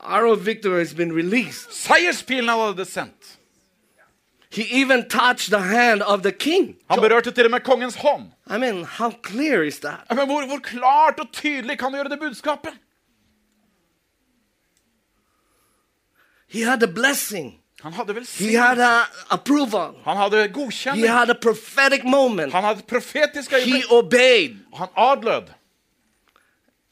Arrow 0.02 0.32
of 0.32 0.46
victory 0.46 0.78
has 0.78 0.94
been 0.94 1.12
released. 1.12 1.72
Seierspilen 1.72 2.48
er 2.48 2.52
allerede 2.52 2.84
sendt. 2.84 3.38
He 4.50 4.82
even 4.82 5.08
touched 5.08 5.50
the 5.50 5.60
hand 5.60 6.02
of 6.02 6.22
the 6.22 6.32
king. 6.32 6.76
Han 6.90 7.00
berørte 7.00 7.30
til 7.30 7.44
og 7.44 7.50
med 7.50 7.60
kongens 7.60 7.94
hånd. 7.94 8.22
I 8.46 8.58
mean, 8.58 8.84
how 8.84 9.12
clear 9.26 9.62
is 9.62 9.78
that? 9.78 10.00
Men 10.10 10.26
hvor, 10.26 10.46
hvor 10.46 10.58
klart 10.58 11.20
og 11.20 11.32
tydelig 11.32 11.78
kan 11.78 11.88
du 11.88 11.96
gjøre 11.96 12.08
det 12.08 12.18
budskapet? 12.20 12.72
He 16.48 16.64
had 16.64 16.82
a 16.82 16.86
blessing. 16.86 17.58
Han 17.82 17.92
hadde 17.92 18.14
He 18.38 18.58
had 18.58 18.78
a 18.78 19.04
approval. 19.30 19.94
Han 20.04 20.16
hadde 20.16 20.48
He 20.94 21.08
had 21.08 21.30
a 21.30 21.34
prophetic 21.34 22.04
moment. 22.04 22.52
Han 22.52 22.64
hadde 22.64 22.78
et 22.78 22.86
profetisk 22.86 23.50
He 23.50 23.82
obeyed. 23.90 24.56
Han 24.74 24.88
adlød. 24.96 25.42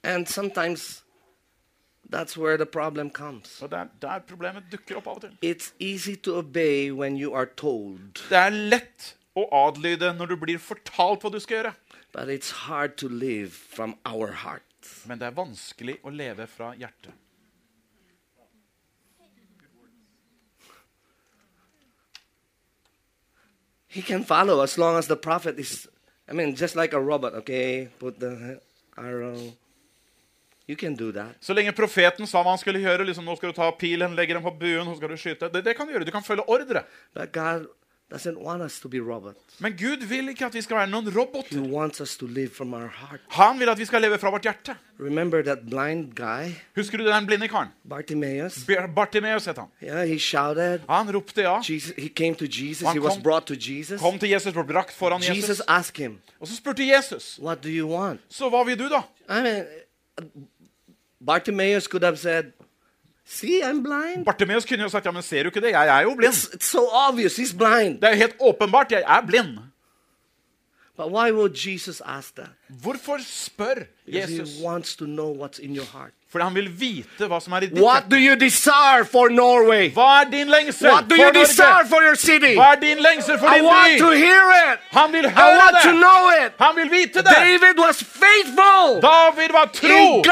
And 0.03 0.27
sometimes 0.27 1.03
that's 2.11 2.37
where 2.37 2.57
the 2.57 2.67
problem 2.67 3.11
comes. 3.11 3.63
Og 3.63 3.71
det 3.71 3.79
er 3.79 3.87
der 4.03 4.19
problemet 4.19 4.65
dukker 4.73 4.97
opp 4.97 5.07
av 5.07 5.15
og 5.15 5.21
til. 5.21 5.37
It's 5.43 5.73
easy 5.81 6.15
to 6.17 6.37
obey 6.39 6.91
when 6.91 7.17
you 7.17 7.35
are 7.35 7.47
told, 7.57 7.99
Det 8.29 8.39
er 8.39 8.51
lett 8.51 9.17
å 9.37 9.47
adlyde 9.53 10.13
når 10.19 10.27
du 10.27 10.37
blir 10.37 10.59
fortalt 10.59 11.23
hva 11.23 11.31
du 11.31 11.39
skal 11.41 11.57
gjøre. 11.63 11.75
but 12.13 12.29
it's 12.29 12.51
hard 12.51 12.97
to 12.97 13.09
live 13.09 13.53
from 13.53 13.97
our 14.05 14.33
heart. 14.33 14.63
Men 15.07 15.19
det 15.21 15.27
er 15.27 15.31
vanskelig 15.37 15.99
å 16.03 16.11
leve 16.11 16.47
fra 16.47 16.73
hjertet. 16.75 17.13
He 23.89 24.03
can 24.03 24.25
follow 24.25 24.61
as 24.61 24.79
long 24.79 24.97
as 24.97 25.09
the 25.09 25.17
prophet 25.17 25.59
is, 25.59 25.89
I 26.29 26.33
mean, 26.33 26.55
just 26.55 26.77
like 26.77 26.93
a 26.93 27.01
robot, 27.01 27.35
okay? 27.35 27.89
Put 27.99 28.21
the 28.21 28.61
arrow. 28.97 29.35
You 29.37 29.43
can 29.43 29.49
do 29.49 30.60
that. 30.60 30.60
Så 31.41 31.57
lenge 31.57 31.73
profeten 31.77 32.27
sa 32.27 32.43
hva 32.45 32.55
han 32.55 32.63
skulle 32.63 32.83
gjøre, 32.83 33.07
liksom 33.09 33.25
nå 33.27 33.37
skal 33.39 33.53
du 33.53 33.59
ta 33.59 33.71
pilen, 33.81 34.17
legge 34.19 34.37
den 34.37 34.45
på 34.45 34.55
buen, 34.61 34.87
nå 34.87 34.97
skal 34.97 35.13
du 35.15 35.19
skyte, 35.21 35.51
det, 35.53 35.65
det 35.67 35.77
kan 35.79 35.87
du 35.89 35.93
gjøre. 35.97 36.05
Du 36.09 36.15
kan 36.15 36.25
følge 36.27 36.47
ordre. 36.49 36.85
Men 39.61 39.77
Gud 39.79 40.03
vil 40.11 40.29
ikke 40.33 40.47
at 40.49 40.55
vi 40.57 40.63
skal 40.67 40.81
være 40.81 40.91
noen 40.91 41.07
roboter. 41.15 41.61
Han 43.37 43.61
vil 43.61 43.71
at 43.71 43.79
vi 43.79 43.87
skal 43.87 44.03
leve 44.03 44.19
fra 44.19 44.33
vårt 44.35 44.43
hjerte. 44.49 44.75
Husker 46.75 46.99
du 46.99 47.07
den 47.07 47.27
blinde 47.29 47.47
karen? 47.49 47.71
Bartimeus. 47.87 48.59
Bartimeus 48.97 49.47
het 49.47 49.59
han. 49.63 49.71
Yeah, 49.81 50.17
shouted. 50.19 50.83
Han 50.91 51.13
ropte 51.15 51.47
ja. 51.47 51.55
Jesus. 51.63 51.95
Han 52.89 52.97
kom-. 53.15 53.23
Kom 54.03 54.19
til 54.19 54.35
Jesus, 54.35 54.53
ble 54.59 54.65
brakt 54.67 54.91
foran 54.97 55.23
Jesus 55.23 55.61
Jesus. 55.61 55.63
him, 56.03 56.19
Og 56.41 56.49
så 56.49 56.57
spurte 56.59 56.83
Jesus, 56.83 57.39
så 58.29 58.51
hva 58.51 58.65
vil 58.67 58.79
du 58.79 58.89
da? 58.91 59.05
I 59.31 59.43
mean, 59.47 59.67
Bartimaeus 61.21 61.87
could 61.87 62.03
have 62.05 62.19
said, 62.19 62.53
See, 63.25 63.63
I'm 63.63 63.83
blind. 63.83 64.25
Bartimeus 64.25 64.65
kunne 64.65 64.83
jo 64.83 64.89
sagt 64.89 65.05
ja, 65.07 65.11
men 65.11 65.23
ser 65.23 65.43
du 65.43 65.49
ikke 65.49 65.61
det? 65.61 65.71
Jeg 65.71 65.99
er 65.99 66.01
jo 66.03 66.15
blind. 66.15 66.33
It's, 66.33 66.49
it's 66.55 66.67
so 66.67 66.89
obvious. 67.09 67.39
He's 67.39 67.57
blind. 67.57 68.01
Det 68.01 68.05
er 68.05 68.11
jo 68.11 68.17
helt 68.17 68.37
åpenbart, 68.41 68.93
jeg 68.93 69.05
er 69.07 69.27
blind. 69.27 69.59
But 70.97 71.13
why 71.13 71.31
would 71.33 71.55
Jesus 71.67 72.03
ask 72.05 72.35
that? 72.35 72.51
Hvorfor 72.83 73.19
spør 73.27 73.87
Jesus? 74.07 74.59
Fordi 76.31 76.45
han 76.45 76.55
vil 76.55 76.69
vite 76.79 77.27
hva 77.27 77.41
som 77.43 77.57
er 77.59 77.65
i 77.65 77.67
ditt 77.67 77.75
hjerte. 77.75 77.83
Hva 79.97 80.21
er 80.21 80.29
din 80.31 80.51
lengsel 80.53 80.87
for 80.87 81.25
Norge? 81.27 81.41
Hva 82.55 82.69
er 82.71 82.79
din 82.85 83.01
lengsel 83.03 83.39
for 83.41 83.51
din 83.51 83.67
by? 83.67 83.97
Han 84.95 85.11
vil 85.13 85.27
høre 85.27 85.57
det! 85.75 85.83
it. 86.47 86.53
Han 86.61 86.77
vil 86.77 86.91
vite 86.93 87.25
det! 87.27 87.35
David 87.35 87.83
was 87.83 87.99
David 89.03 89.51
var 89.59 89.67
tro 89.75 90.23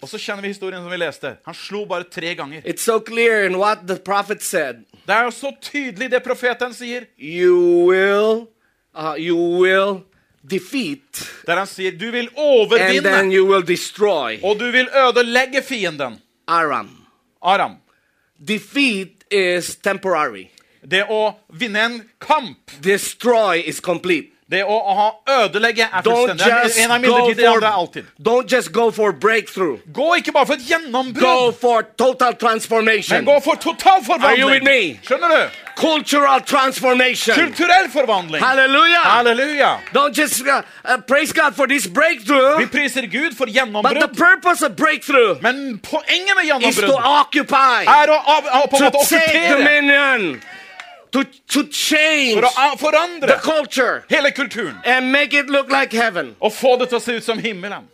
Og 0.02 0.10
så 0.10 0.20
kjenner 0.20 0.42
vi 0.44 0.52
historien 0.52 0.84
som 0.84 0.92
vi 0.92 1.00
leste. 1.00 1.38
Han 1.48 1.56
slo 1.56 1.86
bare 1.88 2.04
tre 2.12 2.34
ganger. 2.36 2.68
So 2.78 3.00
clear 3.00 3.46
in 3.46 3.58
what 3.58 3.88
the 3.88 3.98
prophet 3.98 4.44
said. 4.44 4.84
Det 5.08 5.16
er 5.16 5.24
jo 5.24 5.32
så 5.32 5.54
tydelig 5.62 6.12
det 6.12 6.24
profeten 6.24 6.74
sier. 6.76 7.08
You 7.18 7.88
will, 7.88 8.48
uh, 8.94 9.16
you 9.16 9.38
will 9.62 10.04
defeat, 10.48 11.24
Der 11.48 11.58
han 11.58 11.68
sier 11.68 11.92
du 11.92 12.12
vil 12.12 12.30
overvinne, 12.36 13.62
destroy 13.68 14.40
og 14.44 14.60
du 14.60 14.72
vil 14.72 14.88
ødelegge 14.96 15.62
fienden. 15.64 16.20
Aram. 16.48 16.90
Aram. 17.42 17.78
Defeat 18.38 19.26
is 19.32 19.76
temporary. 19.76 20.48
Det 20.82 21.04
å 21.10 21.36
vinne 21.50 21.80
en 21.84 21.98
kamp, 22.20 22.72
Destroy 22.84 23.64
is 23.68 23.82
complete. 23.82 24.37
Det 24.50 24.64
å, 24.64 24.76
å 24.80 24.94
ha 24.96 25.08
ødelegge, 25.44 25.84
er 25.92 26.04
fullstendig. 26.06 26.46
Det 26.48 26.84
En 26.86 26.92
er 26.92 27.02
midlertidig, 27.04 27.38
det 27.42 27.48
er 27.48 27.60
for, 27.60 27.68
alltid. 27.68 28.06
don't 28.24 28.48
just 28.52 28.72
go 28.72 28.90
for 28.92 29.12
breakthrough. 29.12 29.80
Gå 29.94 30.08
ikke 30.22 30.32
bare 30.32 30.46
for 30.46 30.56
et 30.56 30.64
Go 30.64 30.72
gjennombrudd, 30.72 31.56
for 31.60 31.84
total 31.98 32.36
men 33.20 33.26
gå 33.28 33.40
for 33.44 33.56
total 33.56 34.00
Are 34.24 34.38
you 34.38 34.48
with 34.48 34.64
forvandling. 34.64 35.00
Skjønner 35.04 35.34
du? 35.36 35.64
Cultural 35.78 36.42
transformation. 36.42 37.36
Kulturell 37.36 37.90
forvandling. 37.94 38.42
Halleluja. 38.42 39.02
Halleluja. 39.04 39.72
Don't 39.94 40.16
just 40.18 40.42
uh, 40.48 40.62
uh, 40.86 40.98
praise 41.02 41.34
God 41.34 41.54
for 41.56 41.68
this 41.68 41.86
Vi 42.58 42.66
priser 42.72 43.06
Gud 43.12 43.36
for 43.36 43.46
but 43.46 43.54
the 43.54 43.60
gjennombrudd, 43.60 44.18
purpose 44.18 44.62
of 44.66 44.76
breakthrough 44.76 45.38
men 45.42 45.80
poenget 45.84 46.36
med 46.36 46.46
is 46.64 46.76
to 46.76 46.82
gjennombrudd 46.82 47.04
occupy, 47.20 47.84
er 47.86 48.10
å, 48.10 48.18
å, 48.18 48.38
å 48.64 48.68
på 48.72 48.80
en 48.80 48.88
to 48.88 48.90
måte 48.90 49.04
take 49.10 49.28
okkupere, 49.28 49.58
dominion, 49.58 50.42
to, 51.12 51.24
to 51.48 51.64
change 51.68 52.36
for 52.40 52.44
å 52.46 52.50
a- 52.58 52.76
the 52.78 52.84
forandre 52.86 53.42
culture 53.42 54.04
hele 54.10 54.32
kulturen. 54.32 54.82
and 54.86 55.12
make 55.12 55.34
it 55.34 55.48
look 55.50 55.70
like 55.72 55.92
heaven. 55.92 56.36
Og 56.42 56.52
få 56.54 56.78
det 56.80 56.90
til 56.90 56.98
å 56.98 57.02
se 57.02 57.12
ut 57.18 57.24
som 57.24 57.40
himmelen. 57.40 57.88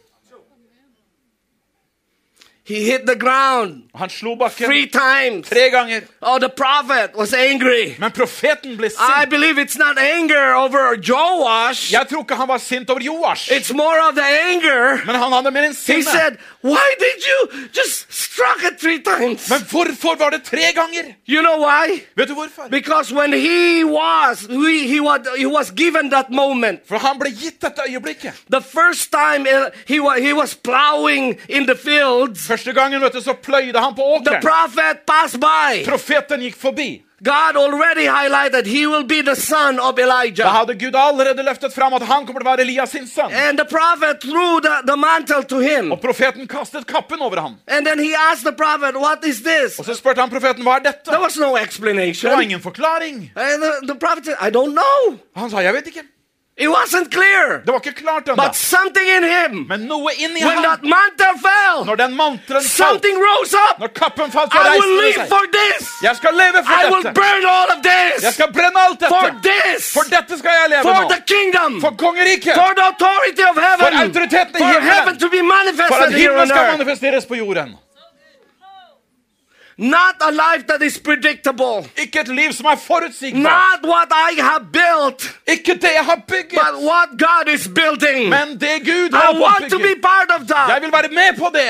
He 2.65 2.85
hit 2.89 3.05
the 3.05 3.15
ground 3.17 3.89
Han 3.93 4.09
slo 4.09 4.35
bakken 4.37 4.65
three 4.65 4.87
times. 4.87 5.49
tre 5.49 5.69
ganger. 5.69 6.03
Oh, 6.21 6.39
the 6.39 6.47
prophet 6.47 7.13
was 7.13 7.33
angry. 7.33 7.95
Men 7.99 8.11
profeten 8.11 8.77
ble 8.77 8.85
I 8.87 8.89
sint. 9.19 9.29
believe 9.29 9.57
it's 9.57 9.77
not 9.77 9.97
anger 9.97 10.55
over 10.55 10.95
Joash. 10.95 11.91
Jeg 11.91 12.07
tror 12.07 12.21
ikke 12.23 12.35
han 12.35 12.47
var 12.47 12.57
sint 12.57 12.89
over 12.89 13.01
Joash, 13.03 13.51
It's 13.51 13.73
more 13.73 13.99
of 14.07 14.15
the 14.15 14.23
anger. 14.23 15.01
men 15.05 15.15
han 15.15 15.31
hadde 15.33 15.51
mer 15.51 15.67
He 15.67 15.73
sinne. 15.73 16.03
said, 16.03 16.37
Why 16.61 16.95
did 16.99 17.19
you 17.25 17.67
just 17.75 18.07
struck 18.13 18.63
it 18.63 18.79
three 18.79 18.99
times? 19.03 19.49
Men 19.49 19.59
hvorfor 19.69 20.15
var 20.17 20.29
det 20.29 20.43
tre 20.43 20.71
ganger? 20.73 21.13
You 21.27 21.41
know 21.41 21.57
why? 21.59 22.01
Vet 22.15 22.27
du 22.29 22.33
hvorfor? 22.33 22.69
Because 22.69 23.11
when 23.13 23.33
he 23.33 23.83
was, 23.83 24.47
he, 24.49 24.87
he 24.87 24.99
was, 25.01 25.19
he 25.37 25.45
was 25.45 25.69
given 25.71 26.09
that 26.11 26.29
moment. 26.31 26.87
For 26.87 26.97
han 26.97 27.19
ble 27.19 27.29
gitt 27.31 27.59
dette 27.61 27.81
øyeblikket. 27.89 28.33
The 28.49 28.61
first 28.61 29.11
time 29.11 29.45
uh, 29.47 29.69
he 29.85 29.99
was, 29.99 30.19
he 30.19 30.31
was 30.33 30.53
plowing 30.55 31.37
in 31.49 31.65
the 31.67 31.75
fields, 31.75 32.47
Første 32.53 32.73
gangen 32.73 33.01
vet 33.01 33.15
du, 33.17 33.21
så 33.21 33.33
pløyde 33.33 33.79
han 33.79 33.95
på 33.95 34.03
åkeren. 34.17 34.41
prophet 34.41 35.05
passed 35.09 35.41
by. 35.41 35.81
Profeten 35.89 36.41
gikk 36.45 36.55
forbi. 36.61 37.01
God 37.23 37.55
already 37.55 38.05
highlighted 38.05 38.65
he 38.67 38.85
will 38.85 39.05
be 39.05 39.21
the 39.21 39.35
son 39.35 39.79
of 39.79 39.95
Da 39.95 40.01
Elijah. 40.03 40.45
hadde 40.45 40.75
Gud 40.75 40.95
allerede 40.95 41.43
løftet 41.43 41.73
fram 41.73 41.93
at 41.93 42.01
han 42.01 42.25
kommer 42.25 42.41
til 42.41 42.47
å 42.47 42.51
være 42.51 42.61
Elias 42.61 42.89
sin 42.91 43.07
sønn. 43.07 43.31
And 43.31 43.57
the 43.57 43.65
prophet 43.65 44.19
threw 44.19 44.59
the, 44.59 44.73
the 44.87 44.97
mantle 44.97 45.43
to 45.43 45.59
him. 45.59 45.91
Og 45.91 46.01
profeten 46.01 46.47
kastet 46.47 46.85
kappen 46.85 47.21
over 47.21 47.39
ham. 47.39 47.55
And 47.67 47.87
then 47.87 47.99
he 47.99 48.13
asked 48.31 48.43
the 48.43 48.51
prophet, 48.51 48.99
What 48.99 49.23
is 49.25 49.41
this? 49.41 49.79
Og 49.79 49.85
så 49.85 49.95
spurte 49.95 50.19
han 50.21 50.29
profeten 50.29 50.63
hva 50.67 50.75
er 50.81 50.83
dette. 50.89 51.07
There 51.07 51.21
was 51.23 51.37
no 51.37 51.55
Det 51.55 52.31
var 52.31 52.41
ingen 52.41 52.61
forklaring. 52.61 53.31
And 53.35 53.63
the, 53.63 53.93
the 53.93 53.95
prophet 53.95 54.25
said, 54.25 54.37
I 54.41 54.49
don't 54.51 54.73
know. 54.75 55.17
Han 55.35 55.49
sa 55.49 55.63
jeg 55.63 55.73
vet 55.73 55.87
ikke. 55.87 56.03
It 56.55 56.67
wasn't 56.69 57.09
clear. 57.11 57.63
Det 57.65 57.71
var 57.71 57.79
ikke 57.81 57.95
klart 57.97 58.27
ennå. 58.29 58.35
But 58.37 58.55
something 58.55 59.07
in 59.17 59.23
him, 59.23 59.65
Men 59.67 59.87
noe 59.89 60.11
inni 60.21 60.45
when 60.45 60.61
that 60.61 60.79
ham, 60.85 60.89
mantle 60.93 61.33
fell, 61.41 61.79
når 61.89 61.95
den 62.03 62.13
mantelen 62.15 62.61
falt, 62.61 63.05
rose 63.27 63.57
up. 63.69 63.79
når 63.81 63.87
kappen 64.01 64.29
falt, 64.31 64.53
så 64.53 64.59
I 64.61 64.77
will 64.77 64.77
reiste 64.77 64.93
det 64.93 65.05
live 65.05 65.21
seg. 65.23 65.29
for 65.33 65.43
this. 65.57 65.83
Jeg 66.07 66.15
skal 66.21 66.33
leve 66.43 66.59
I 66.61 66.63
for 66.69 66.91
will 66.93 67.03
dette. 67.03 67.15
burn 67.21 67.43
all 67.55 67.69
of 67.75 67.79
Jeg 68.27 68.33
skal 68.37 68.49
brenne 68.53 68.79
alt 68.85 69.01
for 69.15 69.25
dette. 69.33 69.41
this, 69.49 69.93
For 69.97 70.03
dette 70.15 70.33
skal 70.37 70.51
jeg 70.61 70.69
leve 70.75 70.83
for 70.89 71.01
nå. 71.01 71.09
the 71.15 71.21
kingdom, 71.33 71.81
For 71.81 71.91
kongeriket. 72.05 72.53
for 72.61 72.71
the 72.79 72.85
authority 72.93 73.43
of 73.49 73.55
For 73.57 73.65
heaven, 73.69 73.91
autoriteten 74.05 74.55
i 74.55 74.59
for 74.59 74.81
heaven 74.93 75.13
to 75.23 75.27
be 75.29 75.41
For 75.41 75.49
at 75.49 75.57
manifested 75.57 76.11
here 76.13 76.21
himmelen 76.21 76.41
on 76.41 76.47
skal 76.53 76.71
manifesteres 76.77 77.25
på 77.25 77.35
jorden. 77.35 77.77
Not 79.77 80.15
a 80.21 80.31
life 80.31 80.67
that 80.67 80.81
is 80.81 80.99
predictable. 80.99 81.89
Ikke 81.97 82.19
et 82.19 82.27
liv 82.27 82.53
som 82.53 82.65
er 82.65 82.75
forutsigbart. 82.75 83.43
Not 83.43 83.89
what 83.91 84.07
I 84.31 84.41
have 84.41 84.65
built, 84.73 85.39
Ikke 85.47 85.73
det 85.73 85.89
jeg 85.95 86.05
har 86.05 86.21
bygget, 86.27 86.59
but 86.65 86.75
what 86.89 87.09
God 87.19 87.53
is 87.53 87.67
building. 87.67 88.29
men 88.29 88.59
det 88.61 88.85
Gud 88.85 89.09
I 89.09 89.15
har 89.15 89.33
want 89.39 89.71
to 89.71 89.77
be 89.77 89.95
part 90.01 90.29
of 90.41 90.47
that. 90.47 90.69
Jeg 90.73 90.81
vil 90.81 90.91
være 90.91 91.07
med 91.09 91.37
på 91.37 91.49
det. 91.53 91.69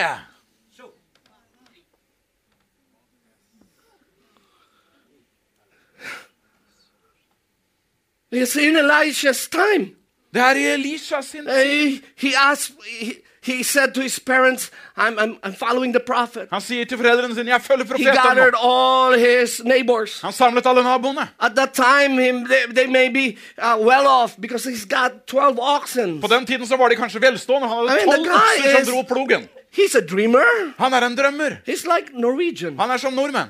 It's 8.32 8.56
in 8.56 8.76
Elisha's 8.76 9.48
time. 9.48 9.96
Det 10.34 10.42
er 10.42 10.56
i 10.56 10.74
Elisha 10.74 11.22
sin 11.22 11.48
Uh, 11.48 11.54
He, 11.54 12.02
he 12.16 12.34
asked, 12.38 12.74
he, 13.00 13.14
he 13.44 13.64
said 13.64 13.94
to 13.94 14.02
his 14.02 14.20
parents, 14.20 14.72
I'm, 14.98 15.20
I'm, 15.20 15.38
I'm 15.44 15.54
following 15.54 15.92
the 15.94 16.00
prophet. 16.00 16.48
Han 16.52 16.62
sier 16.62 16.86
til 16.86 16.98
foreldrene 16.98 17.36
sine, 17.36 17.50
jeg 17.52 17.62
følger 17.62 17.84
He 17.84 17.90
profeten 17.92 18.14
gathered 18.24 18.54
nå. 18.54 18.60
all 18.70 19.18
his 19.20 19.62
neighbors. 19.66 20.22
Han 20.22 20.32
samlet 20.34 20.66
alle 20.66 20.84
naboene. 20.84 21.28
At 21.40 21.56
that 21.56 21.74
time, 21.74 22.18
him, 22.24 22.46
they, 22.48 22.64
they 22.74 22.88
may 22.88 23.10
be 23.10 23.38
uh, 23.62 23.78
well 23.80 24.08
off 24.08 24.38
because 24.40 24.64
he's 24.70 24.86
got 24.86 25.28
12 25.28 25.60
oxen. 25.60 26.22
På 26.22 26.28
den 26.28 26.46
tiden 26.46 26.68
så 26.68 26.78
var 26.78 26.90
de 26.90 26.96
kanskje 26.96 27.22
velstående. 27.22 27.68
Han 27.68 27.86
I 27.86 27.90
hadde 27.90 28.06
mean, 28.06 28.18
tolv 28.18 28.26
the 28.26 28.32
guy 28.32 28.58
okser 28.60 28.72
som 28.74 28.82
is- 28.82 28.88
dro 28.90 29.02
plogen. 29.16 29.50
He's 29.78 29.96
a 29.98 30.02
dreamer. 30.02 30.74
Han 30.78 30.94
er 30.94 31.02
en 31.06 31.16
drømmer. 31.18 31.58
He's 31.68 31.84
like 31.96 32.12
Norwegian. 32.14 32.80
Han 32.80 32.92
er 32.92 32.98
som 32.98 33.14
nordmenn. 33.14 33.50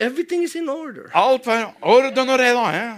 Everything 0.00 0.42
is 0.44 0.54
in 0.54 0.68
order. 0.68 1.10
Alt 1.14 1.46
var 1.46 1.74
orden 1.82 2.28
og 2.28 2.38
reda. 2.40 2.64
Ja. 2.74 2.92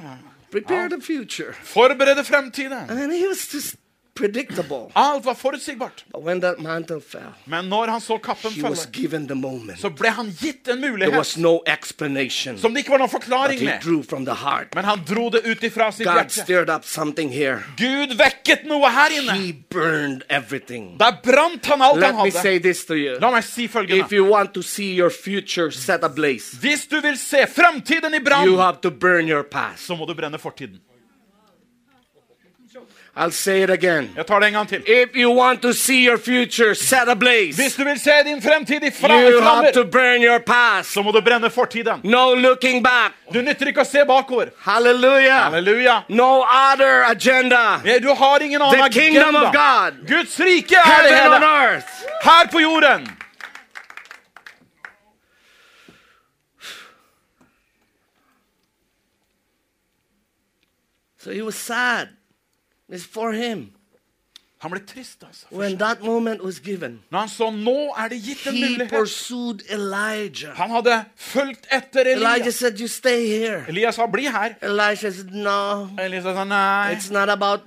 Prepare 0.52 0.88
the 0.90 1.00
future. 1.02 1.52
Forberede 1.62 2.24
fremtiden. 2.24 2.72
And 2.90 3.12
he 3.12 3.26
was 3.28 3.54
just 3.54 3.74
predictable. 4.14 4.90
Alt 4.94 5.24
var 5.24 5.34
forutsigbart. 5.34 6.04
But 6.12 6.22
when 6.22 6.40
that 6.40 6.58
mantle 6.58 7.00
fell, 7.00 7.32
Men 7.46 7.64
når 7.68 7.86
han 7.90 8.00
så 8.00 8.18
kappen 8.18 8.52
he 8.52 8.62
was 8.62 8.84
falle, 8.84 8.92
given 8.92 9.26
the 9.26 9.34
moment. 9.34 9.78
så 9.80 9.90
ble 9.90 10.08
han 10.10 10.30
gitt 10.40 10.68
en 10.68 10.80
There 10.80 10.90
mulighet 10.92 11.16
was 11.16 11.36
no 11.36 11.60
explanation. 11.66 12.58
som 12.58 12.74
det 12.74 12.84
ikke 12.84 12.90
var 12.90 12.98
noen 12.98 13.10
But 13.10 13.22
forklaring 13.22 13.58
he 13.58 13.64
med. 13.64 13.80
drew 13.82 14.02
from 14.02 14.24
the 14.24 14.34
heart. 14.34 14.74
Men 14.74 14.84
han 14.84 15.02
dro 15.08 15.30
det 15.30 15.40
ut 15.44 15.62
ifra 15.62 15.90
sitt 15.92 16.06
God 16.06 16.14
hjerte. 16.16 16.42
stirred 16.42 16.70
up 16.70 16.84
something 16.84 17.28
here. 17.32 17.62
Gud 17.76 18.16
vekket 18.18 18.64
noe 18.66 18.90
her 18.90 19.10
inne. 19.20 19.32
He 19.32 19.52
burned 19.70 20.22
everything. 20.30 20.96
Der 20.98 21.12
brant 21.22 21.66
han 21.66 21.82
alt 21.82 21.98
Let 22.00 22.14
han 22.14 22.24
me 22.24 22.30
say 22.30 22.52
hadde. 22.54 22.62
this 22.62 22.84
to 22.84 22.94
you. 22.94 23.18
La 23.20 23.30
meg 23.30 23.44
si 23.44 23.64
If 23.64 23.72
følgende. 23.72 24.12
you 24.12 24.24
want 24.30 24.52
to 24.54 24.62
see 24.62 24.94
your 24.98 25.10
future 25.10 25.70
set 25.72 26.04
ablaze, 26.04 26.56
Hvis 26.60 26.86
du 26.86 27.00
vil 27.00 27.16
se 27.18 27.46
fremtiden 27.46 28.14
i 28.14 28.18
you 28.18 28.24
brann, 28.24 28.58
have 28.58 28.76
to 28.82 28.90
burn 28.90 29.28
your 29.28 29.42
past. 29.42 29.86
så 29.86 29.94
må 29.96 30.06
du 30.06 30.14
brenne 30.14 30.38
fortiden. 30.38 30.80
I'll 33.16 33.30
say 33.30 33.62
it 33.62 33.70
again. 33.70 34.10
Jeg 34.16 34.26
tar 34.26 34.38
det 34.40 34.46
en 34.48 34.52
gang 34.54 34.68
til. 34.68 34.82
If 34.86 35.08
you 35.14 35.30
want 35.30 35.62
to 35.62 35.72
see 35.72 36.04
your 36.08 36.18
future 36.18 36.74
set 36.74 37.08
ablaze, 37.08 37.54
Hvis 37.62 37.74
du 37.76 37.84
vil 37.84 38.00
se 38.00 38.10
din 38.24 38.42
fremtid 38.42 38.82
i 38.82 38.90
fra- 38.90 39.20
you 39.30 39.40
have 39.40 39.72
to 39.72 39.84
burn 39.84 40.22
your 40.22 40.38
past. 40.38 40.92
så 40.92 41.02
må 41.02 41.10
du 41.12 41.20
brenne 41.20 41.50
fortiden. 41.50 42.00
No 42.04 42.34
looking 42.34 42.82
back. 42.84 43.12
Du 43.32 43.42
nytter 43.42 43.66
ikke 43.66 43.80
å 43.80 43.84
se 43.84 43.98
bakover. 44.04 44.46
Hallelujah. 44.60 45.44
Halleluja. 45.44 46.00
No 46.08 46.42
other 46.72 47.04
agenda. 47.04 47.80
Du 48.02 48.14
har 48.14 48.38
ingen 48.42 48.62
annen 48.62 48.82
The 48.92 49.00
kingdom 49.00 49.34
of. 49.36 49.52
God. 49.52 49.92
Guds 50.08 50.40
rike 50.40 50.74
er 50.74 51.02
det 51.08 51.14
Heaven 51.16 51.42
on 51.42 51.42
earth. 51.42 51.86
Her 52.22 52.46
på 52.52 52.58
jorden. 52.60 53.08
So 61.18 61.30
he 61.30 61.42
was 61.42 61.56
sad. 61.56 62.10
It's 62.92 63.04
for 63.06 63.32
him. 63.32 63.70
Han 64.62 64.70
ble 64.70 64.80
trist, 64.80 65.24
altså. 65.26 65.46
When 65.52 65.76
that 65.78 66.02
moment 66.02 66.42
was 66.42 66.58
given, 66.58 67.00
Når 67.10 67.18
han 67.18 67.28
så 67.28 67.50
nå 67.50 67.92
er 67.98 68.08
det 68.08 68.22
gitt 68.22 68.46
en 68.46 68.54
he 68.54 68.60
mulighet. 68.68 68.90
pursued 68.90 69.60
Elijah. 69.70 70.54
Han 70.56 70.70
hadde 70.70 71.04
fulgt 71.16 71.66
etter 71.72 72.00
Elijah 72.00 72.36
Elias. 72.40 72.54
said, 72.54 72.78
You 72.80 72.88
stay 72.88 73.26
here. 73.26 73.64
Elias 73.68 73.94
sa 73.94 74.06
'bli 74.06 74.24
her'. 74.26 74.54
Elijah 74.62 75.12
said, 75.12 75.30
No, 75.34 75.88
Elias 75.98 76.24
sa 76.24 76.44
nei. 76.44 76.92
it's 76.96 77.10
not 77.10 77.28
about 77.28 77.60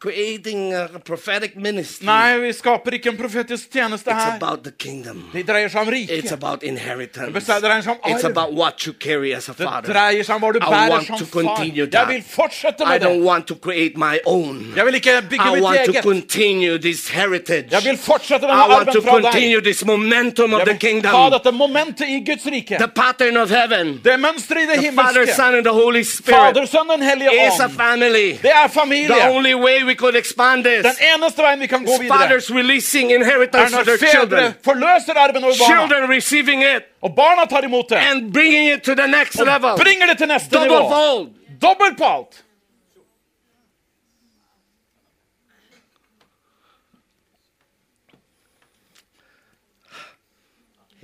creating 0.00 0.72
a 0.74 0.88
prophetic 1.04 1.56
ministry. 1.56 2.06
Nei, 2.06 2.38
vi 2.38 2.52
skaper 2.52 2.94
ikke 2.98 3.10
en 3.10 3.16
profetisk 3.18 3.70
tjeneste 3.72 4.10
It's 4.10 4.36
about 4.36 4.62
the 4.64 4.70
kingdom. 4.78 5.24
Det 5.32 5.42
dreier 5.48 5.68
seg 5.68 5.80
om 5.80 5.88
It's 5.88 6.10
riket. 6.12 6.32
about 6.32 6.60
Det 6.60 6.68
inheritance. 6.68 7.46
dreier 7.60 7.82
seg 7.82 7.90
om 8.04 8.12
It's 8.12 8.24
about 8.24 8.52
what 8.54 8.80
you 8.86 8.92
carry 9.00 9.32
as 9.34 9.48
a 9.48 9.52
Det 9.58 9.66
father. 9.66 9.92
dreier 9.92 10.22
seg 10.22 10.34
om 10.36 10.42
hva 10.42 10.52
du 10.52 10.58
I 10.58 10.70
bærer 10.70 10.90
want 10.90 11.06
som 11.06 11.18
to 11.18 11.24
far. 11.24 11.42
continue 11.42 11.82
Jeg 11.82 11.90
that. 11.92 12.08
vil 12.08 12.22
fortsette 12.22 12.84
I 12.84 12.88
med 12.88 13.02
don't 13.02 13.24
want 13.24 13.46
to 13.48 13.54
create 13.56 13.96
my 13.96 14.18
own. 14.26 14.72
Jeg 14.76 14.84
vil 14.86 14.94
ikke 14.94 15.16
bygge 15.30 15.48
I 15.48 15.54
mitt 15.54 15.62
want 15.64 15.84
to 15.86 16.02
continue 16.02 16.78
this 16.78 17.08
heritage. 17.08 17.66
Jeg 17.70 17.82
vil 17.84 17.98
fortsette 17.98 18.44
I 18.46 18.48
denne 18.48 18.68
want 18.68 18.92
to 18.92 18.98
arven 18.98 19.02
fra 19.02 19.16
deg. 19.20 19.32
continue 19.32 19.60
this 19.60 19.84
momentum 19.84 20.54
of 20.54 20.58
Jeg 20.60 20.66
the 20.66 20.72
vil 20.74 20.80
kingdom. 20.88 21.10
ha 21.14 21.28
dette 21.30 21.50
momentet 21.52 22.06
i 22.08 22.22
Guds 22.26 22.46
rike. 22.46 22.76
The 22.78 22.88
pattern 23.02 23.36
of 23.36 23.50
heaven. 23.50 24.00
Det 24.04 24.14
mønsteret 24.20 24.62
i 24.62 24.66
det 24.66 24.78
The 24.78 24.92
Father, 24.94 25.26
himmelske. 25.26 25.34
Son, 25.34 25.54
and 25.54 25.64
the 25.64 25.72
Holy 25.82 26.02
Spirit 26.02 26.38
Fader, 26.54 26.66
Sønn, 26.66 26.88
Den 26.88 27.02
hellige 27.02 27.30
is 27.46 27.60
a 27.60 27.64
ånd. 27.64 27.72
family. 27.76 28.28
Det 28.42 28.52
er 28.54 28.68
The 28.68 29.30
only 29.30 29.54
way 29.54 29.87
we 29.88 29.94
could 30.02 30.16
expand 30.16 30.64
this 30.64 30.82
Den 30.86 30.96
eneste 31.14 31.42
veien 31.46 31.60
vi 31.60 31.66
kan 31.66 31.84
gå 31.84 31.94
videre, 32.00 32.18
fathers 32.18 32.50
releasing 32.50 33.10
er 33.12 33.16
inheritance 33.20 33.74
når 33.74 33.84
for 33.84 33.84
their 33.90 34.10
children, 34.14 34.54
forløser 34.68 35.14
arven 35.24 35.44
over 35.44 35.54
barna. 35.62 35.70
children 35.72 36.10
receiving 36.16 36.60
it 36.76 36.82
Og 37.00 37.10
barna 37.16 37.44
tar 37.54 37.62
imot 37.68 37.88
det. 37.90 37.96
and 38.10 38.32
bringing 38.32 38.66
it 38.74 38.82
to 38.82 38.94
the 38.94 39.06
next 39.06 39.34
level. 39.50 39.70
Bringer 39.84 40.06
det 40.10 40.18
til 40.18 40.28
neste 40.28 40.50
Double 40.56 40.68
nivå. 40.68 40.88
fold. 40.94 41.28
Dobbelt 41.62 41.96
på 41.98 42.04
alt. 42.04 42.44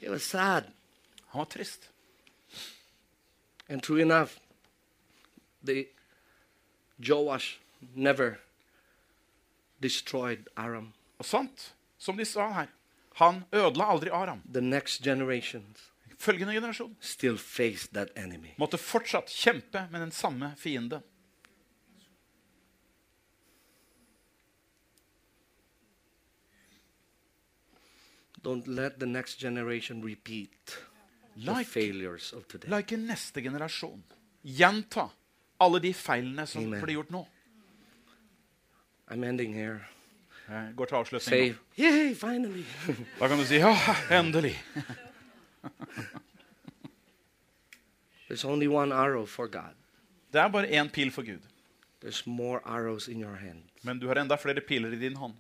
He 0.01 0.09
was 0.11 0.23
sad. 0.23 0.65
Han 1.29 1.39
var 1.39 1.45
trist. 1.45 1.91
And 3.69 3.83
true 3.83 4.03
enough, 4.03 4.31
the 5.63 5.87
Joash 6.99 7.59
never 7.95 8.39
destroyed 9.85 10.49
Aram. 10.57 10.93
Og 11.21 11.29
sant, 11.29 11.71
som 12.01 12.17
de 12.17 12.25
sa 12.29 12.49
her, 12.57 12.71
han 13.21 13.43
ødela 13.55 13.91
aldri 13.95 14.11
Aram. 14.11 14.41
The 14.53 14.61
next 14.65 15.05
generations 15.05 15.91
Følgende 16.25 16.55
generasjon 16.55 16.95
still 17.01 17.37
faced 17.37 17.93
that 17.93 18.09
enemy. 18.17 18.55
måtte 18.59 18.79
fortsatt 18.79 19.29
kjempe 19.29 19.83
med 19.93 20.01
den 20.01 20.11
samme 20.15 20.55
fiende. 20.57 21.03
Don't 28.45 28.67
let 28.67 28.99
the 29.01 29.07
next 29.07 29.39
generation 29.41 30.03
repeat 30.05 30.79
the 31.37 31.65
failures 31.65 32.33
of 32.33 32.47
today. 32.49 32.69
la 32.71 32.79
ikke 32.83 32.97
neste 33.01 33.43
generasjon 33.43 34.03
gjenta 34.45 35.09
alle 35.61 35.81
de 35.81 35.93
feilene 35.97 36.47
som 36.47 36.65
Amen. 36.67 36.83
ble 36.85 36.93
gjort 36.99 37.11
nå. 37.15 37.25
I'm 39.11 39.25
ending 39.25 39.55
here. 39.55 39.81
Jeg 40.49 40.73
går 40.77 40.85
til 40.85 40.95
avslutning. 40.95 41.23
Say. 41.23 41.55
Yay, 41.79 42.15
finally. 42.15 42.65
Da 43.21 43.29
kan 43.29 43.39
du 43.39 43.45
si 43.45 43.55
ja, 43.55 43.77
endelig. 44.11 44.63
There's 48.29 48.45
only 48.45 48.67
one 48.67 48.95
arrow 48.95 49.27
for 49.27 49.47
God. 49.47 49.75
Det 50.33 50.41
er 50.41 50.49
bare 50.49 50.69
én 50.69 50.91
pil 50.91 51.11
for 51.11 51.23
Gud. 51.23 51.41
There's 52.05 52.23
more 52.27 52.61
arrows 52.65 53.09
in 53.09 53.21
your 53.21 53.35
hand. 53.37 53.63
Men 53.83 53.99
du 53.99 54.07
har 54.09 54.15
enda 54.15 54.37
flere 54.37 54.61
piler 54.61 54.93
i 54.93 54.97
din 54.97 55.17
hånd. 55.17 55.35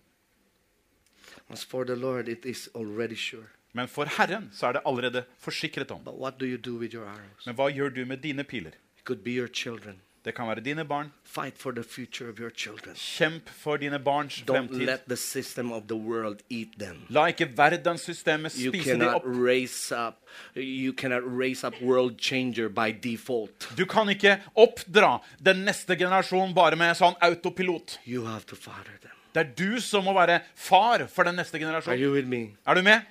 As 1.48 1.64
for 1.64 1.84
the 1.84 1.96
Lord, 1.96 2.28
it 2.28 2.44
is 2.44 2.68
already 2.74 3.16
sure. 3.16 3.46
Men 3.72 3.88
for 3.88 4.04
Herren 4.04 4.50
så 4.52 4.66
er 4.66 4.72
det 4.72 4.82
allerede 4.86 5.24
forsikret 5.38 5.90
om. 5.90 6.04
But 6.04 6.14
what 6.14 6.40
do 6.40 6.46
you 6.46 6.56
do 6.56 6.78
with 6.78 6.94
your 6.94 7.06
arrows? 7.06 7.46
Men 7.46 7.54
hva 7.54 7.68
gjør 7.70 7.88
du 7.88 8.04
med 8.06 8.16
dine 8.22 8.44
piler? 8.44 8.70
It 8.98 9.04
could 9.04 9.24
be 9.24 9.30
your 9.30 9.48
children. 9.48 10.00
Det 10.24 10.32
kan 10.34 10.46
være 10.48 10.60
dine 10.64 10.84
barn. 10.88 11.12
Fight 11.24 11.59
for 11.59 11.70
the 11.70 11.82
future 11.84 12.30
of 12.30 12.38
your 12.40 12.51
children. 12.51 12.94
Kjemp 12.96 13.48
for 13.48 13.76
dine 13.76 13.98
barns 13.98 14.38
Don't 14.42 14.68
fremtid. 14.68 14.86
let 14.86 15.01
the 15.09 15.16
system 15.16 15.72
of 15.72 15.82
the 15.88 15.96
world 15.96 16.40
eat 16.51 16.68
them. 16.78 17.02
La 17.09 17.26
ikke 17.26 17.48
verdenssystemet 17.56 18.56
You 18.56 18.72
spise 18.72 18.90
dem 18.92 19.02
opp. 19.02 19.24
raise 19.26 19.92
up 19.92 20.14
you 20.56 20.92
cannot 20.92 21.22
raise 21.26 21.66
up 21.66 21.74
world 21.82 22.18
changer 22.18 22.68
by 22.68 22.94
default. 23.09 23.68
Du 23.78 23.84
kan 23.84 24.09
ikke 24.09 24.38
oppdra 24.55 25.18
den 25.46 25.56
neste 25.64 25.96
generasjonen 25.96 26.55
bare 26.55 26.76
med 26.76 26.96
sånn 26.96 27.14
autopilot. 27.20 27.98
You 28.06 28.24
have 28.24 28.46
to 28.46 28.56
father 28.56 28.96
them. 29.02 29.12
Det 29.34 29.40
er 29.40 29.52
du 29.59 29.80
som 29.80 30.05
må 30.05 30.14
være 30.14 30.40
far 30.55 31.06
for 31.06 31.24
den 31.24 31.36
neste 31.36 31.59
Are 31.60 31.96
you 31.98 32.12
with 32.12 32.28
me? 32.28 32.56
Er 32.66 32.74
du 32.74 32.82
med? 32.82 33.02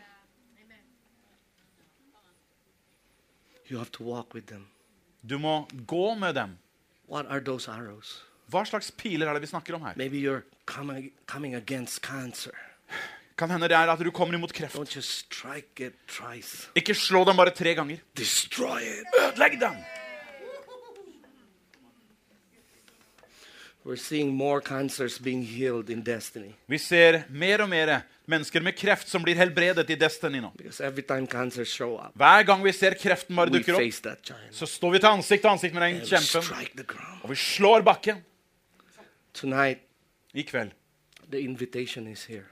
You 3.69 3.77
have 3.77 3.91
to 3.91 4.03
walk 4.03 4.33
with 4.33 4.47
them. 4.47 4.65
Du 5.21 5.37
må 5.37 5.67
gå 5.87 6.15
med 6.15 6.35
dem. 6.35 6.57
What 7.13 7.27
are 7.29 7.39
those 7.39 7.67
arrows? 7.69 8.23
Hva 8.49 8.63
slags 8.65 8.87
piler 8.89 9.29
er 9.29 9.37
det 9.37 9.43
vi 9.43 9.47
snakker 9.51 9.75
om 9.77 9.83
her? 9.85 9.93
Maybe 9.95 10.17
you're 10.17 10.41
coming 10.65 11.11
coming 11.27 11.53
against 11.53 12.01
cancer. 12.01 12.55
Kan 13.37 13.51
hende 13.53 13.67
det 13.69 13.77
er 13.77 13.91
at 13.93 13.99
du 13.99 14.09
kommer 14.11 14.33
imot 14.33 14.53
kreft. 14.53 14.73
Don't 14.75 14.95
just 14.95 15.09
strike 15.09 15.79
it 15.79 15.93
thrice. 16.07 16.69
Ikke 16.75 16.95
slå 16.95 17.23
dem 17.23 17.37
bare 17.37 17.53
tre 17.53 17.75
ganger. 17.75 17.99
Destroy 18.17 18.81
it. 18.81 19.05
Ødelegg 19.21 19.59
dem! 19.61 19.77
We're 23.85 23.95
seeing 23.95 24.33
more 24.33 24.61
cancers 24.61 25.19
being 25.19 25.43
healed 25.43 25.89
in 25.89 26.01
destiny. 26.01 26.55
Vi 26.67 26.77
ser 26.77 27.23
mer 27.29 27.61
og 27.61 27.69
mer 27.69 28.01
mennesker 28.29 28.61
med 28.63 28.75
kreft 28.77 29.07
som 29.11 29.23
blir 29.23 29.35
helbredet 29.35 29.89
i 29.89 29.95
Destiny 29.99 30.39
nå. 30.41 30.51
Up, 30.55 30.99
Hver 32.15 32.43
gang 32.47 32.63
vi 32.63 32.71
ser 32.73 32.95
kreften 32.99 33.35
bare 33.35 33.49
dukker 33.51 33.75
opp, 33.75 33.81
så 34.51 34.65
står 34.69 34.91
vi 34.95 34.99
til 35.03 35.09
ansikt 35.09 35.43
til 35.43 35.51
ansikt 35.51 35.73
med 35.75 35.83
den 35.87 36.05
kjempen, 36.07 36.87
og 37.23 37.29
vi 37.29 37.35
slår 37.35 37.83
bakken. 37.83 38.23
Tonight, 39.33 39.79
I 40.33 40.43
kveld 40.43 40.71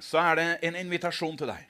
så 0.02 0.18
er 0.18 0.36
det 0.40 0.46
en 0.66 0.76
invitasjon 0.80 1.38
til 1.38 1.48
deg. 1.52 1.68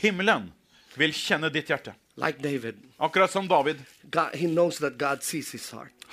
Himmelen 0.00 0.52
vil 0.94 1.12
kjenne 1.12 1.50
ditt 1.50 1.68
hjerte. 1.72 1.94
Like 2.16 2.38
David, 2.38 2.74
Akkurat 3.02 3.30
som 3.30 3.48
David. 3.48 3.80
God, 4.04 5.22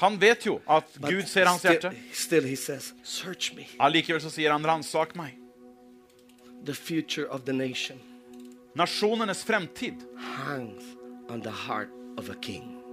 Han 0.01 0.17
vet 0.17 0.45
jo 0.45 0.55
at 0.65 0.87
But 0.97 1.09
Gud 1.09 1.27
ser 1.29 1.45
hans 1.45 1.63
hjerte. 1.63 1.93
still 2.13 2.43
he 2.43 2.55
says, 2.55 2.93
Allikevel 3.79 4.21
så 4.21 4.29
sier 4.33 4.51
han 4.51 4.65
'ransak 4.65 5.13
meg'. 5.15 5.37
The 6.65 6.73
future 6.73 7.27
of 7.29 7.45
the 7.45 7.53
nation 7.53 7.99
Nasjonenes 8.75 9.43
fremtid 9.43 10.01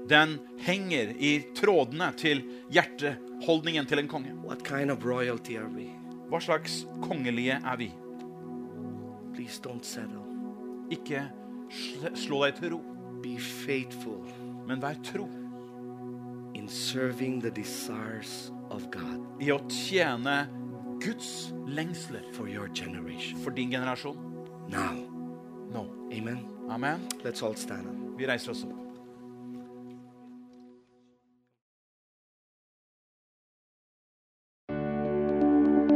den 0.09 0.39
henger 0.59 1.15
i 1.19 1.33
trådene 1.57 2.13
til 2.17 2.43
hjerteholdningen 2.71 3.87
til 3.87 3.99
en 3.99 4.09
konge. 4.09 4.35
Kind 4.65 4.91
of? 4.91 4.99
Hva 6.29 6.41
slags 6.41 6.87
kongelige 7.03 7.61
er 7.65 7.77
vi? 7.77 7.93
Please 9.35 9.61
don't 9.61 9.83
settle. 9.83 10.25
Ikke 10.91 11.29
slå 12.15 12.45
deg 12.45 12.57
til 12.61 12.73
ro, 12.73 12.81
Be 13.23 13.37
men 14.67 14.83
vær 14.83 14.95
tro 15.05 15.38
in 16.69 16.75
serving 16.75 17.41
the 17.41 17.51
desires 17.51 18.51
of 18.71 18.91
God 18.91 19.25
i 19.41 19.49
å 19.55 19.59
tjene 19.73 20.47
Guds 21.01 21.53
lengsler 21.67 22.25
for 22.35 22.49
your 22.49 22.69
generation. 22.69 23.39
for 23.39 23.51
din 23.51 23.71
generasjon 23.71 24.17
Now, 24.69 24.93
nå. 25.73 25.87
amen. 26.13 26.45
Amen. 26.69 27.09
Let's 27.25 27.43
all 27.43 27.55
stand 27.55 27.87
up. 27.89 28.19
Vi 28.19 28.27
reiser 28.27 28.51
oss 28.51 28.65
opp. 28.65 28.77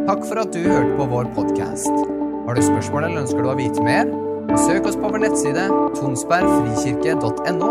Takk 0.07 0.25
for 0.27 0.41
at 0.43 0.53
du 0.53 0.65
hørte 0.67 0.97
på 0.99 1.07
vår 1.13 1.29
podkast. 1.37 1.93
Har 2.47 2.55
du 2.59 2.63
spørsmål 2.65 3.07
eller 3.07 3.23
ønsker 3.23 3.45
du 3.45 3.51
å 3.53 3.59
vite 3.59 3.85
mer? 3.87 4.11
Søk 4.59 4.89
oss 4.91 4.99
på 4.99 5.13
vår 5.13 5.23
nettside 5.29 5.69
tonsbergfrikirke.no. 6.01 7.71